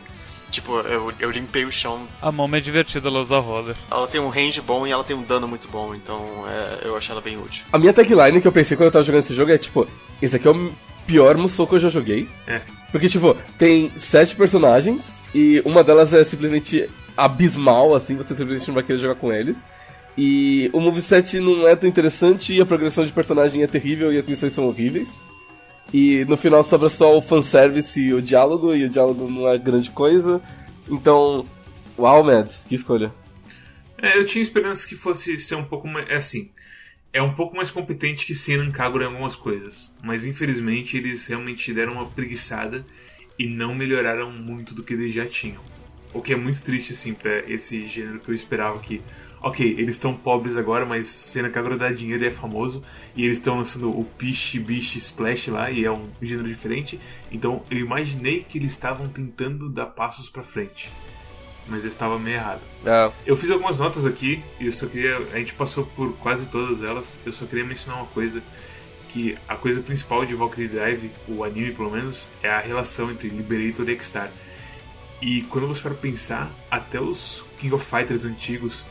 Tipo, 0.51 0.79
eu, 0.81 1.13
eu 1.19 1.31
limpei 1.31 1.65
o 1.65 1.73
chão. 1.73 2.07
A 2.23 2.31
Momo 2.31 2.55
é 2.55 2.61
divertida, 2.61 3.09
ela 3.09 3.21
usa 3.21 3.39
roller. 3.41 3.75
Ela 3.91 4.07
tem 4.07 4.21
um 4.21 4.29
range 4.29 4.61
bom 4.61 4.87
e 4.87 4.93
ela 4.93 5.03
tem 5.03 5.17
um 5.17 5.23
dano 5.23 5.49
muito 5.49 5.67
bom, 5.69 5.95
então 5.95 6.25
é, 6.49 6.87
eu 6.87 6.97
achei 6.97 7.11
ela 7.11 7.21
bem 7.21 7.37
útil. 7.37 7.65
A 7.73 7.79
minha 7.79 7.93
tagline 7.93 8.41
que 8.41 8.47
eu 8.47 8.53
pensei 8.53 8.77
quando 8.77 8.87
eu 8.87 8.93
tava 8.93 9.05
jogando 9.05 9.25
esse 9.25 9.35
jogo 9.35 9.51
é 9.51 9.59
tipo, 9.59 9.89
esse 10.23 10.37
aqui 10.37 10.47
é 10.47 10.51
o 10.53 10.73
pior 11.07 11.37
Musou 11.37 11.67
que 11.67 11.75
eu 11.75 11.81
já 11.81 11.89
joguei. 11.89 12.29
É. 12.47 12.61
Porque, 12.93 13.09
tipo, 13.09 13.37
tem 13.59 13.91
sete 13.99 14.37
personagens 14.37 15.21
e 15.35 15.61
uma 15.65 15.83
delas 15.83 16.13
é 16.13 16.23
simplesmente 16.23 16.89
abismal, 17.17 17.95
assim, 17.95 18.17
você 18.17 18.37
simplesmente 18.37 18.69
não 18.69 18.75
vai 18.75 18.85
querer 18.85 19.01
jogar 19.01 19.17
com 19.17 19.33
eles. 19.33 19.59
E 20.17 20.71
o 20.73 20.81
moveset 20.81 21.41
não 21.41 21.67
é 21.67 21.75
tão 21.75 21.89
interessante 21.89 22.61
a 22.61 22.67
progressão 22.67 23.05
de 23.05 23.13
personagem 23.13 23.63
é 23.63 23.67
terrível 23.67 24.13
e 24.13 24.19
as 24.19 24.27
missões 24.27 24.53
são 24.53 24.67
horríveis. 24.67 25.09
E 25.93 26.25
no 26.27 26.37
final 26.37 26.63
sobra 26.63 26.89
só 26.89 27.17
o 27.17 27.23
fanservice 27.23 28.01
e 28.01 28.15
o 28.15 28.23
diálogo, 28.23 28.75
e 28.75 28.85
o 28.85 28.91
diálogo 28.91 29.29
não 29.31 29.49
é 29.49 29.59
grande 29.59 29.91
coisa. 29.91 30.41
Então, 30.89 31.45
uau, 31.99 32.23
Mads, 32.25 32.65
que 32.69 32.75
escolha. 32.75 33.13
É, 33.99 34.19
eu 34.19 34.25
tinha 34.25 34.43
esperança 34.43 34.87
que 34.87 34.97
fosse 34.97 35.39
ser 35.39 35.55
um 35.55 35.65
pouco 35.65 35.87
mais. 35.89 36.09
É 36.09 36.17
assim. 36.17 36.51
é 37.13 37.23
um 37.23 37.35
pouco 37.35 37.57
mais 37.57 37.71
competente 37.71 38.27
que 38.27 38.35
Senan 38.35 38.71
Kagura 38.71 39.05
em 39.05 39.09
algumas 39.09 39.37
coisas, 39.37 39.97
mas 40.03 40.25
infelizmente 40.25 40.97
eles 40.97 41.27
realmente 41.27 41.73
deram 41.73 41.95
uma 41.95 42.07
preguiçada 42.07 42.85
e 43.39 43.47
não 43.47 43.75
melhoraram 43.75 44.31
muito 44.33 44.75
do 44.75 44.83
que 44.83 44.95
eles 44.95 45.13
já 45.13 45.27
tinham. 45.27 45.63
O 46.13 46.21
que 46.21 46.33
é 46.33 46.37
muito 46.37 46.63
triste, 46.63 46.93
assim, 46.93 47.15
pra 47.15 47.41
esse 47.51 47.87
gênero 47.89 48.21
que 48.21 48.29
eu 48.29 48.35
esperava 48.35 48.79
que. 48.79 49.01
Ok, 49.45 49.75
eles 49.79 49.97
estão 49.97 50.17
pobres 50.17 50.57
agora, 50.57 50.87
mas 50.87 51.07
Senan 51.07 51.51
Kagura 51.51 51.77
dá 51.77 51.93
dinheiro 51.93 52.25
e 52.25 52.29
é 52.29 52.31
famoso. 52.31 52.83
E 53.15 53.27
eles 53.27 53.37
estão 53.37 53.59
lançando 53.59 53.91
o 53.91 54.03
Pish 54.03 54.57
Bish 54.57 54.97
Splash 54.97 55.49
lá, 55.49 55.71
e 55.71 55.85
é 55.85 55.93
um 55.93 56.09
gênero 56.23 56.49
diferente. 56.49 56.99
Então 57.31 57.63
eu 57.71 57.77
imaginei 57.77 58.43
que 58.43 58.57
eles 58.57 58.73
estavam 58.73 59.07
tentando 59.07 59.69
dar 59.69 59.85
passos 59.85 60.31
pra 60.31 60.43
frente. 60.43 60.91
Mas 61.69 61.85
eu 61.85 61.89
estava 61.89 62.19
meio 62.19 62.37
errado. 62.37 62.63
É. 62.87 63.13
Eu 63.27 63.37
fiz 63.37 63.51
algumas 63.51 63.77
notas 63.77 64.07
aqui 64.07 64.43
e 64.59 64.65
eu 64.65 64.73
só 64.73 64.87
queria. 64.87 65.19
A 65.35 65.37
gente 65.37 65.53
passou 65.53 65.85
por 65.85 66.15
quase 66.15 66.47
todas 66.49 66.83
elas. 66.83 67.21
Eu 67.27 67.31
só 67.33 67.45
queria 67.45 67.67
mencionar 67.67 68.01
uma 68.01 68.09
coisa. 68.09 68.43
Que 69.11 69.37
a 69.47 69.57
coisa 69.57 69.81
principal 69.83 70.25
de 70.25 70.35
Valkyrie 70.35 70.69
Drive, 70.69 71.11
o 71.29 71.45
anime 71.45 71.71
pelo 71.71 71.91
menos, 71.91 72.31
é 72.43 72.49
a 72.49 72.61
relação 72.61 73.11
entre 73.11 73.29
Liberator 73.29 73.87
e 73.91 73.93
X-Star. 73.93 74.31
E 75.21 75.43
quando 75.43 75.69
você 75.69 75.83
para 75.83 75.95
pensar, 75.95 76.51
até 76.71 76.99
os 76.99 77.45
King 77.59 77.75
of 77.75 77.85
Fighters 77.85 78.25
antigos 78.25 78.85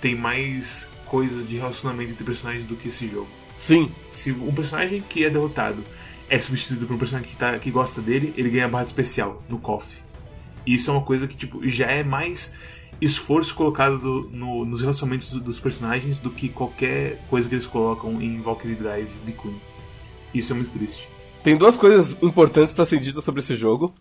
tem 0.00 0.14
mais 0.14 0.88
coisas 1.06 1.48
de 1.48 1.56
relacionamento 1.56 2.12
entre 2.12 2.24
personagens 2.24 2.66
do 2.66 2.76
que 2.76 2.88
esse 2.88 3.06
jogo. 3.08 3.28
Sim. 3.56 3.90
Se 4.08 4.32
um 4.32 4.52
personagem 4.54 5.02
que 5.06 5.24
é 5.24 5.30
derrotado 5.30 5.82
é 6.28 6.38
substituído 6.38 6.86
por 6.86 6.94
um 6.94 6.98
personagem 6.98 7.28
que, 7.30 7.36
tá, 7.36 7.58
que 7.58 7.70
gosta 7.70 8.00
dele, 8.00 8.32
ele 8.36 8.48
ganha 8.50 8.68
barra 8.68 8.84
especial 8.84 9.42
no 9.48 9.58
KOF. 9.58 9.86
E 10.66 10.74
isso 10.74 10.90
é 10.90 10.94
uma 10.94 11.02
coisa 11.02 11.26
que 11.26 11.36
tipo, 11.36 11.66
já 11.66 11.86
é 11.86 12.04
mais 12.04 12.54
esforço 13.00 13.54
colocado 13.54 13.98
do- 13.98 14.30
no- 14.30 14.64
nos 14.64 14.80
relacionamentos 14.80 15.30
do- 15.30 15.40
dos 15.40 15.58
personagens 15.58 16.20
do 16.20 16.30
que 16.30 16.48
qualquer 16.48 17.18
coisa 17.28 17.48
que 17.48 17.54
eles 17.54 17.66
colocam 17.66 18.20
em 18.22 18.40
Valkyrie 18.40 18.76
Drive 18.76 19.10
Bikuni. 19.24 19.60
Isso 20.32 20.52
é 20.52 20.56
muito 20.56 20.70
triste. 20.70 21.08
Tem 21.42 21.56
duas 21.56 21.76
coisas 21.76 22.14
importantes 22.22 22.72
pra 22.74 22.84
ser 22.84 23.00
ditas 23.00 23.24
sobre 23.24 23.40
esse 23.40 23.56
jogo. 23.56 23.92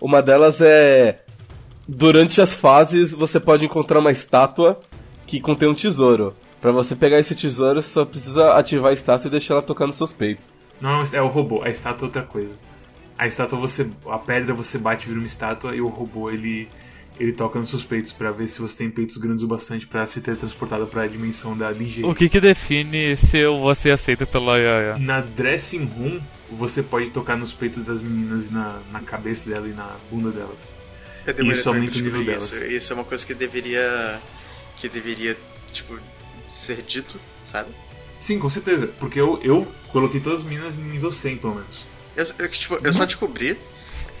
Uma 0.00 0.20
delas 0.20 0.60
é. 0.60 1.24
Durante 1.88 2.40
as 2.40 2.52
fases 2.52 3.12
você 3.12 3.40
pode 3.40 3.64
encontrar 3.64 3.98
uma 4.00 4.10
estátua 4.10 4.78
que 5.30 5.40
contém 5.40 5.68
um 5.68 5.74
tesouro. 5.74 6.34
Pra 6.60 6.72
você 6.72 6.96
pegar 6.96 7.18
esse 7.18 7.34
tesouro, 7.34 7.80
você 7.80 7.88
só 7.90 8.04
precisa 8.04 8.52
ativar 8.54 8.90
a 8.90 8.94
estátua 8.94 9.28
e 9.28 9.30
deixar 9.30 9.54
ela 9.54 9.62
tocar 9.62 9.86
nos 9.86 9.96
seus 9.96 10.12
peitos. 10.12 10.52
Não, 10.80 11.02
é 11.12 11.22
o 11.22 11.28
robô, 11.28 11.62
a 11.62 11.70
estátua 11.70 12.06
é 12.06 12.08
outra 12.08 12.22
coisa. 12.22 12.56
A 13.16 13.26
estátua 13.26 13.58
você. 13.58 13.88
A 14.06 14.18
pedra 14.18 14.54
você 14.54 14.76
bate 14.78 15.04
e 15.04 15.08
vira 15.08 15.20
uma 15.20 15.26
estátua 15.26 15.74
e 15.74 15.80
o 15.80 15.88
robô 15.88 16.30
ele. 16.30 16.68
Ele 17.18 17.32
toca 17.32 17.58
nos 17.58 17.68
seus 17.68 17.84
peitos 17.84 18.12
pra 18.12 18.30
ver 18.30 18.46
se 18.46 18.62
você 18.62 18.78
tem 18.78 18.90
peitos 18.90 19.18
grandes 19.18 19.44
o 19.44 19.46
bastante 19.46 19.86
pra 19.86 20.06
ser 20.06 20.22
teletransportado 20.22 20.86
pra 20.86 21.06
dimensão 21.06 21.54
da 21.54 21.70
lingerie. 21.70 22.08
O 22.08 22.14
que 22.14 22.30
que 22.30 22.40
define 22.40 23.14
se 23.14 23.44
ser 23.76 23.92
aceito 23.92 24.26
pela 24.26 24.56
Yaya? 24.56 24.96
Na 24.98 25.20
dressing 25.20 25.84
room, 25.84 26.18
você 26.50 26.82
pode 26.82 27.10
tocar 27.10 27.36
nos 27.36 27.52
peitos 27.52 27.84
das 27.84 28.00
meninas 28.00 28.48
e 28.48 28.54
na, 28.54 28.78
na 28.90 29.00
cabeça 29.00 29.50
dela 29.50 29.68
e 29.68 29.72
na 29.74 29.96
bunda 30.10 30.30
delas. 30.30 30.74
Eu 31.26 31.44
Isso 31.44 31.68
aumenta 31.68 31.98
o 31.98 32.00
nível 32.00 32.22
isso. 32.22 32.52
delas. 32.52 32.72
Isso 32.72 32.92
é 32.92 32.96
uma 32.96 33.04
coisa 33.04 33.26
que 33.26 33.34
deveria. 33.34 34.18
Que 34.80 34.88
deveria, 34.88 35.36
tipo, 35.72 35.98
ser 36.46 36.82
dito, 36.82 37.20
sabe? 37.44 37.70
Sim, 38.18 38.38
com 38.38 38.48
certeza. 38.48 38.88
Porque 38.98 39.20
eu, 39.20 39.38
eu 39.42 39.66
coloquei 39.92 40.20
todas 40.20 40.40
as 40.40 40.44
meninas 40.44 40.78
em 40.78 40.82
nível 40.82 41.12
100, 41.12 41.36
pelo 41.38 41.56
menos. 41.56 41.86
Eu, 42.16 42.26
eu, 42.38 42.48
tipo, 42.48 42.78
eu 42.82 42.92
só 42.92 43.04
descobri 43.04 43.58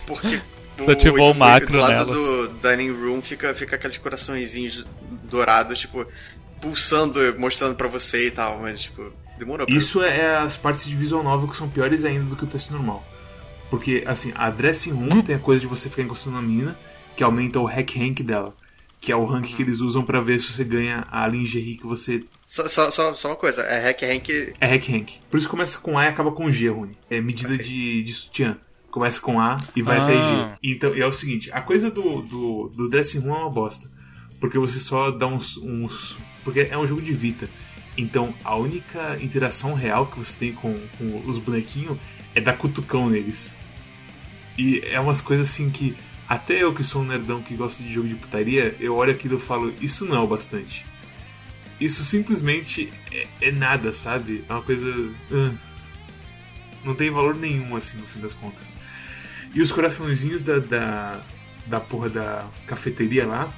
porque. 0.06 0.40
Você 0.78 0.92
ativou 0.92 1.32
o 1.32 1.34
macro 1.34 1.70
do 1.70 1.76
lado 1.76 1.92
nelas. 1.92 2.16
do 2.16 2.48
dining 2.62 2.90
room 2.90 3.20
fica, 3.20 3.54
fica 3.54 3.76
aqueles 3.76 3.98
coraçõezinhos 3.98 4.86
dourados, 5.24 5.78
tipo, 5.78 6.06
pulsando, 6.58 7.38
mostrando 7.38 7.74
pra 7.74 7.86
você 7.86 8.28
e 8.28 8.30
tal, 8.30 8.60
mas, 8.60 8.84
tipo, 8.84 9.12
demorou 9.38 9.66
pra 9.66 9.76
Isso 9.76 10.02
é 10.02 10.38
as 10.38 10.56
partes 10.56 10.86
de 10.86 10.96
visual 10.96 11.22
novel 11.22 11.48
que 11.48 11.56
são 11.56 11.68
piores 11.68 12.02
ainda 12.06 12.24
do 12.24 12.34
que 12.34 12.44
o 12.44 12.46
texto 12.46 12.70
normal. 12.70 13.06
Porque, 13.68 14.02
assim, 14.06 14.32
a 14.34 14.48
dressing 14.48 14.92
room 14.92 15.20
tem 15.22 15.36
a 15.36 15.38
coisa 15.38 15.60
de 15.60 15.66
você 15.66 15.90
ficar 15.90 16.02
encostando 16.02 16.36
na 16.36 16.42
menina, 16.42 16.78
que 17.14 17.22
aumenta 17.22 17.60
o 17.60 17.66
hack 17.66 17.90
rank 17.96 18.22
dela. 18.22 18.54
Que 19.00 19.10
é 19.12 19.16
o 19.16 19.24
rank 19.24 19.46
que 19.56 19.62
eles 19.62 19.80
usam 19.80 20.02
pra 20.04 20.20
ver 20.20 20.38
se 20.40 20.52
você 20.52 20.62
ganha 20.62 21.06
a 21.10 21.26
lingerie 21.26 21.76
que 21.76 21.86
você. 21.86 22.22
Só, 22.46 22.68
só, 22.68 22.90
só, 22.90 23.14
só 23.14 23.28
uma 23.28 23.36
coisa, 23.36 23.62
é 23.62 23.80
hack 23.80 24.02
rank. 24.02 24.28
É 24.60 24.66
hack 24.66 24.88
rank. 24.90 25.10
Por 25.30 25.38
isso 25.38 25.48
começa 25.48 25.78
com 25.78 25.96
A 25.96 26.04
e 26.04 26.08
acaba 26.08 26.30
com 26.32 26.50
G, 26.50 26.68
Rune. 26.68 26.96
É 27.08 27.18
medida 27.20 27.54
Ok. 27.54 27.64
de, 27.64 28.02
de 28.02 28.12
sutiã. 28.12 28.58
Começa 28.90 29.20
com 29.20 29.40
A 29.40 29.58
e 29.74 29.80
vai 29.82 29.96
Ah. 29.98 30.02
até 30.04 30.14
G. 30.14 30.58
Então, 30.62 30.94
e 30.94 31.00
é 31.00 31.06
o 31.06 31.12
seguinte, 31.12 31.50
a 31.52 31.62
coisa 31.62 31.90
do, 31.90 32.20
do, 32.22 32.68
do 32.76 32.90
dressing 32.90 33.20
room 33.20 33.34
é 33.34 33.38
uma 33.38 33.50
bosta. 33.50 33.90
Porque 34.38 34.58
você 34.58 34.78
só 34.78 35.10
dá 35.10 35.26
uns, 35.26 35.56
uns. 35.56 36.18
Porque 36.44 36.60
é 36.70 36.76
um 36.76 36.86
jogo 36.86 37.00
de 37.00 37.12
Vita. 37.12 37.48
Então 37.96 38.34
a 38.44 38.54
única 38.56 39.16
interação 39.22 39.72
real 39.74 40.06
que 40.08 40.18
você 40.18 40.38
tem 40.38 40.52
com, 40.52 40.74
com 40.98 41.22
os 41.26 41.38
bonequinhos 41.38 41.96
é 42.34 42.40
dar 42.40 42.54
cutucão 42.54 43.08
neles. 43.08 43.56
E 44.58 44.80
é 44.84 45.00
umas 45.00 45.20
coisas 45.22 45.48
assim 45.48 45.70
que. 45.70 45.96
Até 46.30 46.62
eu 46.62 46.72
que 46.72 46.84
sou 46.84 47.02
um 47.02 47.04
nerdão 47.04 47.42
que 47.42 47.56
gosta 47.56 47.82
de 47.82 47.92
jogo 47.92 48.06
de 48.06 48.14
putaria, 48.14 48.76
eu 48.78 48.94
olho 48.94 49.10
aquilo 49.10 49.36
e 49.36 49.40
falo, 49.40 49.74
isso 49.80 50.04
não 50.04 50.14
é 50.14 50.20
o 50.20 50.28
bastante. 50.28 50.86
Isso 51.80 52.04
simplesmente 52.04 52.92
é, 53.10 53.26
é 53.40 53.50
nada, 53.50 53.92
sabe? 53.92 54.44
É 54.48 54.52
uma 54.52 54.62
coisa. 54.62 54.86
não 56.84 56.94
tem 56.94 57.10
valor 57.10 57.34
nenhum, 57.34 57.74
assim, 57.74 57.98
no 57.98 58.06
fim 58.06 58.20
das 58.20 58.32
contas. 58.32 58.76
E 59.52 59.60
os 59.60 59.72
coraçõezinhos 59.72 60.44
da, 60.44 60.60
da, 60.60 61.20
da 61.66 61.80
porra 61.80 62.08
da 62.08 62.46
cafeteria 62.64 63.26
lá, 63.26 63.52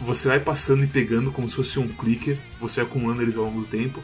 você 0.00 0.28
vai 0.28 0.40
passando 0.40 0.84
e 0.84 0.86
pegando 0.86 1.30
como 1.30 1.46
se 1.46 1.56
fosse 1.56 1.78
um 1.78 1.86
clicker, 1.86 2.38
você 2.58 2.80
vai 2.80 2.90
acumulando 2.90 3.20
eles 3.20 3.36
ao 3.36 3.44
longo 3.44 3.60
do 3.60 3.66
tempo. 3.66 4.02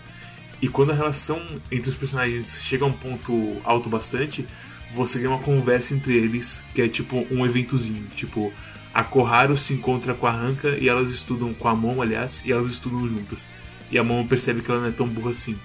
E 0.60 0.68
quando 0.68 0.92
a 0.92 0.94
relação 0.94 1.40
entre 1.70 1.88
os 1.88 1.96
personagens 1.96 2.60
chega 2.62 2.84
a 2.84 2.88
um 2.88 2.92
ponto 2.92 3.58
alto 3.64 3.88
bastante, 3.88 4.46
você 4.94 5.18
ganha 5.18 5.30
uma 5.30 5.42
conversa 5.42 5.94
entre 5.94 6.16
eles, 6.16 6.64
que 6.74 6.82
é 6.82 6.88
tipo 6.88 7.26
um 7.30 7.44
eventozinho. 7.46 8.04
Tipo, 8.14 8.52
a 8.92 9.02
Koharu 9.02 9.56
se 9.56 9.72
encontra 9.74 10.14
com 10.14 10.26
a 10.26 10.30
Ranka 10.30 10.76
e 10.78 10.88
elas 10.88 11.10
estudam 11.10 11.54
com 11.54 11.68
a 11.68 11.74
Momo, 11.74 12.02
aliás, 12.02 12.42
e 12.44 12.52
elas 12.52 12.68
estudam 12.68 13.08
juntas. 13.08 13.48
E 13.90 13.98
a 13.98 14.04
Momo 14.04 14.28
percebe 14.28 14.60
que 14.60 14.70
ela 14.70 14.80
não 14.80 14.88
é 14.88 14.92
tão 14.92 15.06
burra 15.06 15.30
assim. 15.30 15.58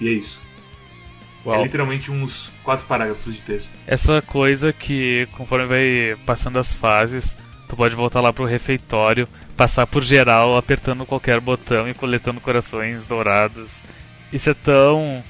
E 0.00 0.08
é 0.08 0.12
isso. 0.12 0.40
É 1.46 1.62
literalmente 1.62 2.10
uns 2.10 2.50
quatro 2.62 2.86
parágrafos 2.86 3.34
de 3.34 3.42
texto. 3.42 3.70
Essa 3.86 4.22
coisa 4.22 4.72
que 4.72 5.28
conforme 5.32 5.66
vai 5.66 6.16
passando 6.24 6.58
as 6.58 6.72
fases, 6.72 7.36
tu 7.68 7.76
pode 7.76 7.94
voltar 7.94 8.22
lá 8.22 8.32
pro 8.32 8.46
refeitório, 8.46 9.28
passar 9.54 9.86
por 9.86 10.02
geral, 10.02 10.56
apertando 10.56 11.04
qualquer 11.04 11.40
botão 11.40 11.88
e 11.88 11.92
coletando 11.92 12.40
corações 12.40 13.06
dourados. 13.06 13.82
Isso 14.32 14.48
é 14.48 14.54
tão 14.54 15.22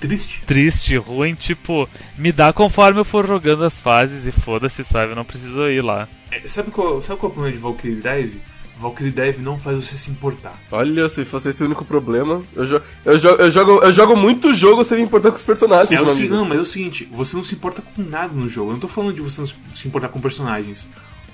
Triste. 0.00 0.42
triste, 0.46 0.96
ruim, 0.96 1.34
tipo, 1.34 1.88
me 2.16 2.32
dá 2.32 2.52
conforme 2.52 3.00
eu 3.00 3.04
for 3.04 3.26
jogando 3.26 3.64
as 3.64 3.80
fases 3.80 4.26
e 4.26 4.32
foda-se, 4.32 4.82
sabe? 4.82 5.12
Eu 5.12 5.16
não 5.16 5.24
preciso 5.24 5.68
ir 5.68 5.82
lá. 5.82 6.08
É, 6.30 6.40
sabe, 6.48 6.70
qual, 6.70 7.02
sabe 7.02 7.20
qual 7.20 7.28
é 7.28 7.32
o 7.32 7.34
problema 7.34 7.54
de 7.54 7.62
Valkyrie 7.62 7.96
Drive? 7.96 8.40
Valkyrie 8.80 9.12
Drive 9.12 9.38
não 9.40 9.58
faz 9.58 9.76
você 9.76 9.96
se 9.96 10.10
importar. 10.10 10.58
Olha, 10.72 11.06
se 11.08 11.22
fosse 11.26 11.50
esse 11.50 11.62
o 11.62 11.66
único 11.66 11.84
problema. 11.84 12.42
Eu, 12.56 12.66
jo 12.66 12.80
eu, 13.04 13.18
jo 13.18 13.28
eu, 13.28 13.50
jogo, 13.50 13.72
eu 13.82 13.92
jogo 13.92 14.16
muito 14.16 14.54
jogo 14.54 14.82
sem 14.82 14.96
me 14.96 15.04
importar 15.04 15.30
com 15.30 15.36
os 15.36 15.42
personagens, 15.42 15.90
É 15.92 16.28
não, 16.28 16.46
mas 16.46 16.58
é 16.58 16.62
o 16.62 16.64
seguinte, 16.64 17.06
você 17.12 17.36
não 17.36 17.44
se 17.44 17.54
importa 17.54 17.82
com 17.82 18.02
nada 18.02 18.32
no 18.32 18.48
jogo. 18.48 18.70
Eu 18.70 18.74
não 18.74 18.80
tô 18.80 18.88
falando 18.88 19.14
de 19.14 19.20
você 19.20 19.42
não 19.42 19.48
se 19.74 19.86
importar 19.86 20.08
com 20.08 20.18
personagens. 20.18 20.88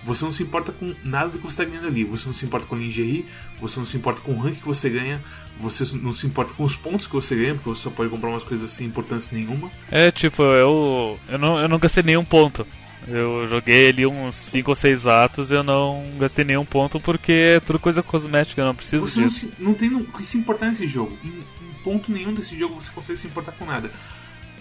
Você 0.06 0.24
não 0.24 0.30
se 0.32 0.42
importa 0.44 0.72
com 0.72 0.94
nada 1.04 1.28
do 1.30 1.38
que 1.38 1.44
você 1.44 1.58
tá 1.62 1.64
ganhando 1.68 1.88
ali. 1.88 2.04
Você 2.04 2.26
não 2.26 2.32
se 2.32 2.44
importa 2.46 2.66
com 2.66 2.76
lingerie, 2.76 3.26
você 3.60 3.78
não 3.78 3.84
se 3.84 3.96
importa 3.96 4.20
com 4.22 4.32
o 4.32 4.38
rank 4.38 4.54
que 4.60 4.64
você 4.66 4.88
ganha, 4.88 5.20
você 5.60 5.84
não 5.96 6.12
se 6.12 6.26
importa 6.26 6.54
com 6.54 6.62
os 6.64 6.76
pontos 6.76 7.06
que 7.06 7.12
você 7.14 7.34
ganha, 7.34 7.54
porque 7.54 7.68
você 7.68 7.82
só 7.82 7.90
pode 7.90 8.08
comprar 8.08 8.30
umas 8.30 8.44
coisas 8.44 8.70
sem 8.70 8.86
importância 8.86 9.36
nenhuma. 9.36 9.70
É, 9.90 10.10
tipo, 10.12 10.42
eu, 10.42 11.18
eu, 11.28 11.36
não, 11.38 11.58
eu 11.60 11.68
não 11.68 11.78
gastei 11.78 12.02
nenhum 12.04 12.24
ponto. 12.24 12.64
Eu 13.08 13.46
joguei 13.48 13.90
ali 13.90 14.06
uns 14.06 14.34
5 14.34 14.70
ou 14.70 14.74
6 14.74 15.06
atos 15.06 15.50
e 15.50 15.54
eu 15.54 15.62
não 15.62 16.02
gastei 16.18 16.44
nenhum 16.44 16.64
ponto 16.64 16.98
porque 16.98 17.32
é 17.56 17.60
tudo 17.60 17.78
coisa 17.78 18.02
cosmética, 18.02 18.62
eu 18.62 18.66
não 18.66 18.74
preciso 18.74 19.06
Você 19.08 19.20
não, 19.20 19.26
disso. 19.28 19.40
se, 19.40 19.52
não 19.62 19.74
tem 19.74 19.90
no- 19.90 20.00
o 20.00 20.04
que 20.12 20.24
se 20.24 20.38
importar 20.38 20.66
nesse 20.66 20.86
jogo. 20.88 21.16
Em, 21.24 21.28
em 21.28 21.74
ponto 21.84 22.10
nenhum 22.10 22.32
desse 22.32 22.58
jogo 22.58 22.74
você 22.80 22.90
consegue 22.90 23.18
se 23.18 23.26
importar 23.28 23.52
com 23.52 23.64
nada. 23.64 23.92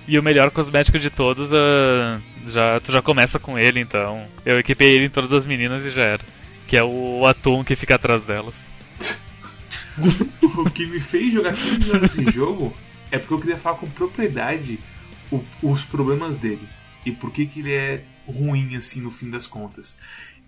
E 0.07 0.19
o 0.19 0.23
melhor 0.23 0.51
cosmético 0.51 0.99
de 0.99 1.09
todos, 1.09 1.51
ah, 1.51 2.21
já, 2.45 2.79
tu 2.79 2.91
já 2.91 3.01
começa 3.01 3.39
com 3.39 3.57
ele, 3.57 3.79
então. 3.79 4.27
Eu 4.45 4.59
equipei 4.59 4.93
ele 4.95 5.05
em 5.05 5.09
todas 5.09 5.31
as 5.33 5.47
meninas 5.47 5.83
e 5.85 5.89
já 5.89 6.03
era. 6.03 6.23
Que 6.67 6.77
é 6.77 6.83
o 6.83 7.25
atum 7.25 7.63
que 7.63 7.75
fica 7.75 7.95
atrás 7.95 8.23
delas. 8.23 8.69
o 10.41 10.69
que 10.69 10.85
me 10.85 10.99
fez 10.99 11.33
jogar 11.33 11.53
15 11.53 11.89
horas 11.91 12.17
esse 12.17 12.31
jogo 12.31 12.73
é 13.11 13.17
porque 13.17 13.33
eu 13.33 13.39
queria 13.39 13.57
falar 13.57 13.77
com 13.77 13.89
propriedade 13.89 14.79
o- 15.31 15.41
os 15.63 15.83
problemas 15.83 16.37
dele. 16.37 16.67
E 17.05 17.11
por 17.11 17.31
que, 17.31 17.45
que 17.45 17.59
ele 17.61 17.73
é 17.73 18.03
ruim, 18.27 18.75
assim, 18.75 19.01
no 19.01 19.11
fim 19.11 19.29
das 19.29 19.47
contas. 19.47 19.97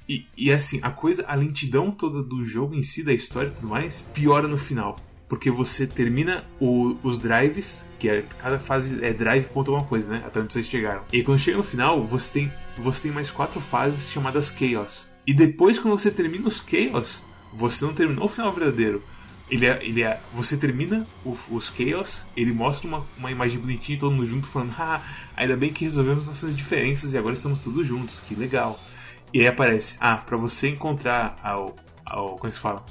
E, 0.09 0.25
e 0.37 0.51
assim, 0.51 0.79
a 0.81 0.89
coisa, 0.89 1.25
a 1.27 1.35
lentidão 1.35 1.91
toda 1.91 2.23
do 2.23 2.43
jogo 2.43 2.73
em 2.75 2.81
si, 2.81 3.03
da 3.03 3.13
história 3.13 3.49
e 3.49 3.51
tudo 3.51 3.67
mais, 3.69 4.09
piora 4.13 4.47
no 4.47 4.57
final. 4.57 4.95
Porque 5.27 5.51
você 5.51 5.85
termina 5.85 6.45
o- 6.59 6.95
os 7.03 7.19
drives, 7.19 7.85
que 7.99 8.07
é, 8.07 8.21
cada 8.39 8.59
fase 8.59 9.03
é 9.03 9.11
drive 9.13 9.45
ponto 9.49 9.71
alguma 9.71 9.87
coisa, 9.87 10.09
né? 10.11 10.23
Até 10.25 10.39
onde 10.39 10.53
vocês 10.53 10.67
chegaram. 10.67 11.03
E 11.11 11.21
quando 11.21 11.39
chega 11.39 11.57
no 11.57 11.63
final, 11.63 12.01
você 12.05 12.33
tem, 12.39 12.53
você 12.77 13.03
tem 13.03 13.11
mais 13.11 13.29
quatro 13.29 13.59
fases 13.59 14.09
chamadas 14.09 14.55
Chaos. 14.57 15.09
E 15.25 15.33
depois, 15.33 15.77
quando 15.79 15.97
você 15.97 16.09
termina 16.09 16.47
os 16.47 16.63
Chaos, 16.65 17.25
você 17.53 17.83
não 17.83 17.93
terminou 17.93 18.25
o 18.25 18.29
final 18.29 18.51
verdadeiro. 18.53 19.03
Ele 19.49 19.65
é, 19.65 19.79
ele 19.81 20.03
é, 20.03 20.19
você 20.33 20.55
termina 20.57 21.05
o- 21.25 21.37
os 21.51 21.73
Chaos, 21.75 22.25
ele 22.35 22.51
mostra 22.53 22.87
uma, 22.87 23.05
uma 23.17 23.29
imagem 23.31 23.59
bonitinha, 23.59 23.99
todo 23.99 24.11
mundo 24.13 24.25
junto, 24.27 24.47
falando: 24.47 24.73
Ah, 24.79 25.01
ainda 25.35 25.57
bem 25.57 25.73
que 25.73 25.83
resolvemos 25.83 26.25
nossas 26.25 26.55
diferenças 26.55 27.13
e 27.13 27.17
agora 27.17 27.33
estamos 27.33 27.59
todos 27.59 27.85
juntos, 27.85 28.21
que 28.21 28.33
legal. 28.35 28.79
E 29.33 29.41
aí 29.41 29.47
aparece: 29.47 29.97
Ah, 29.99 30.15
pra 30.17 30.37
você 30.37 30.69
encontrar 30.69 31.37
ao. 31.43 31.75
ao 32.05 32.37
como 32.37 32.49
é 32.49 32.51
se 32.53 32.59
fala? 32.59 32.85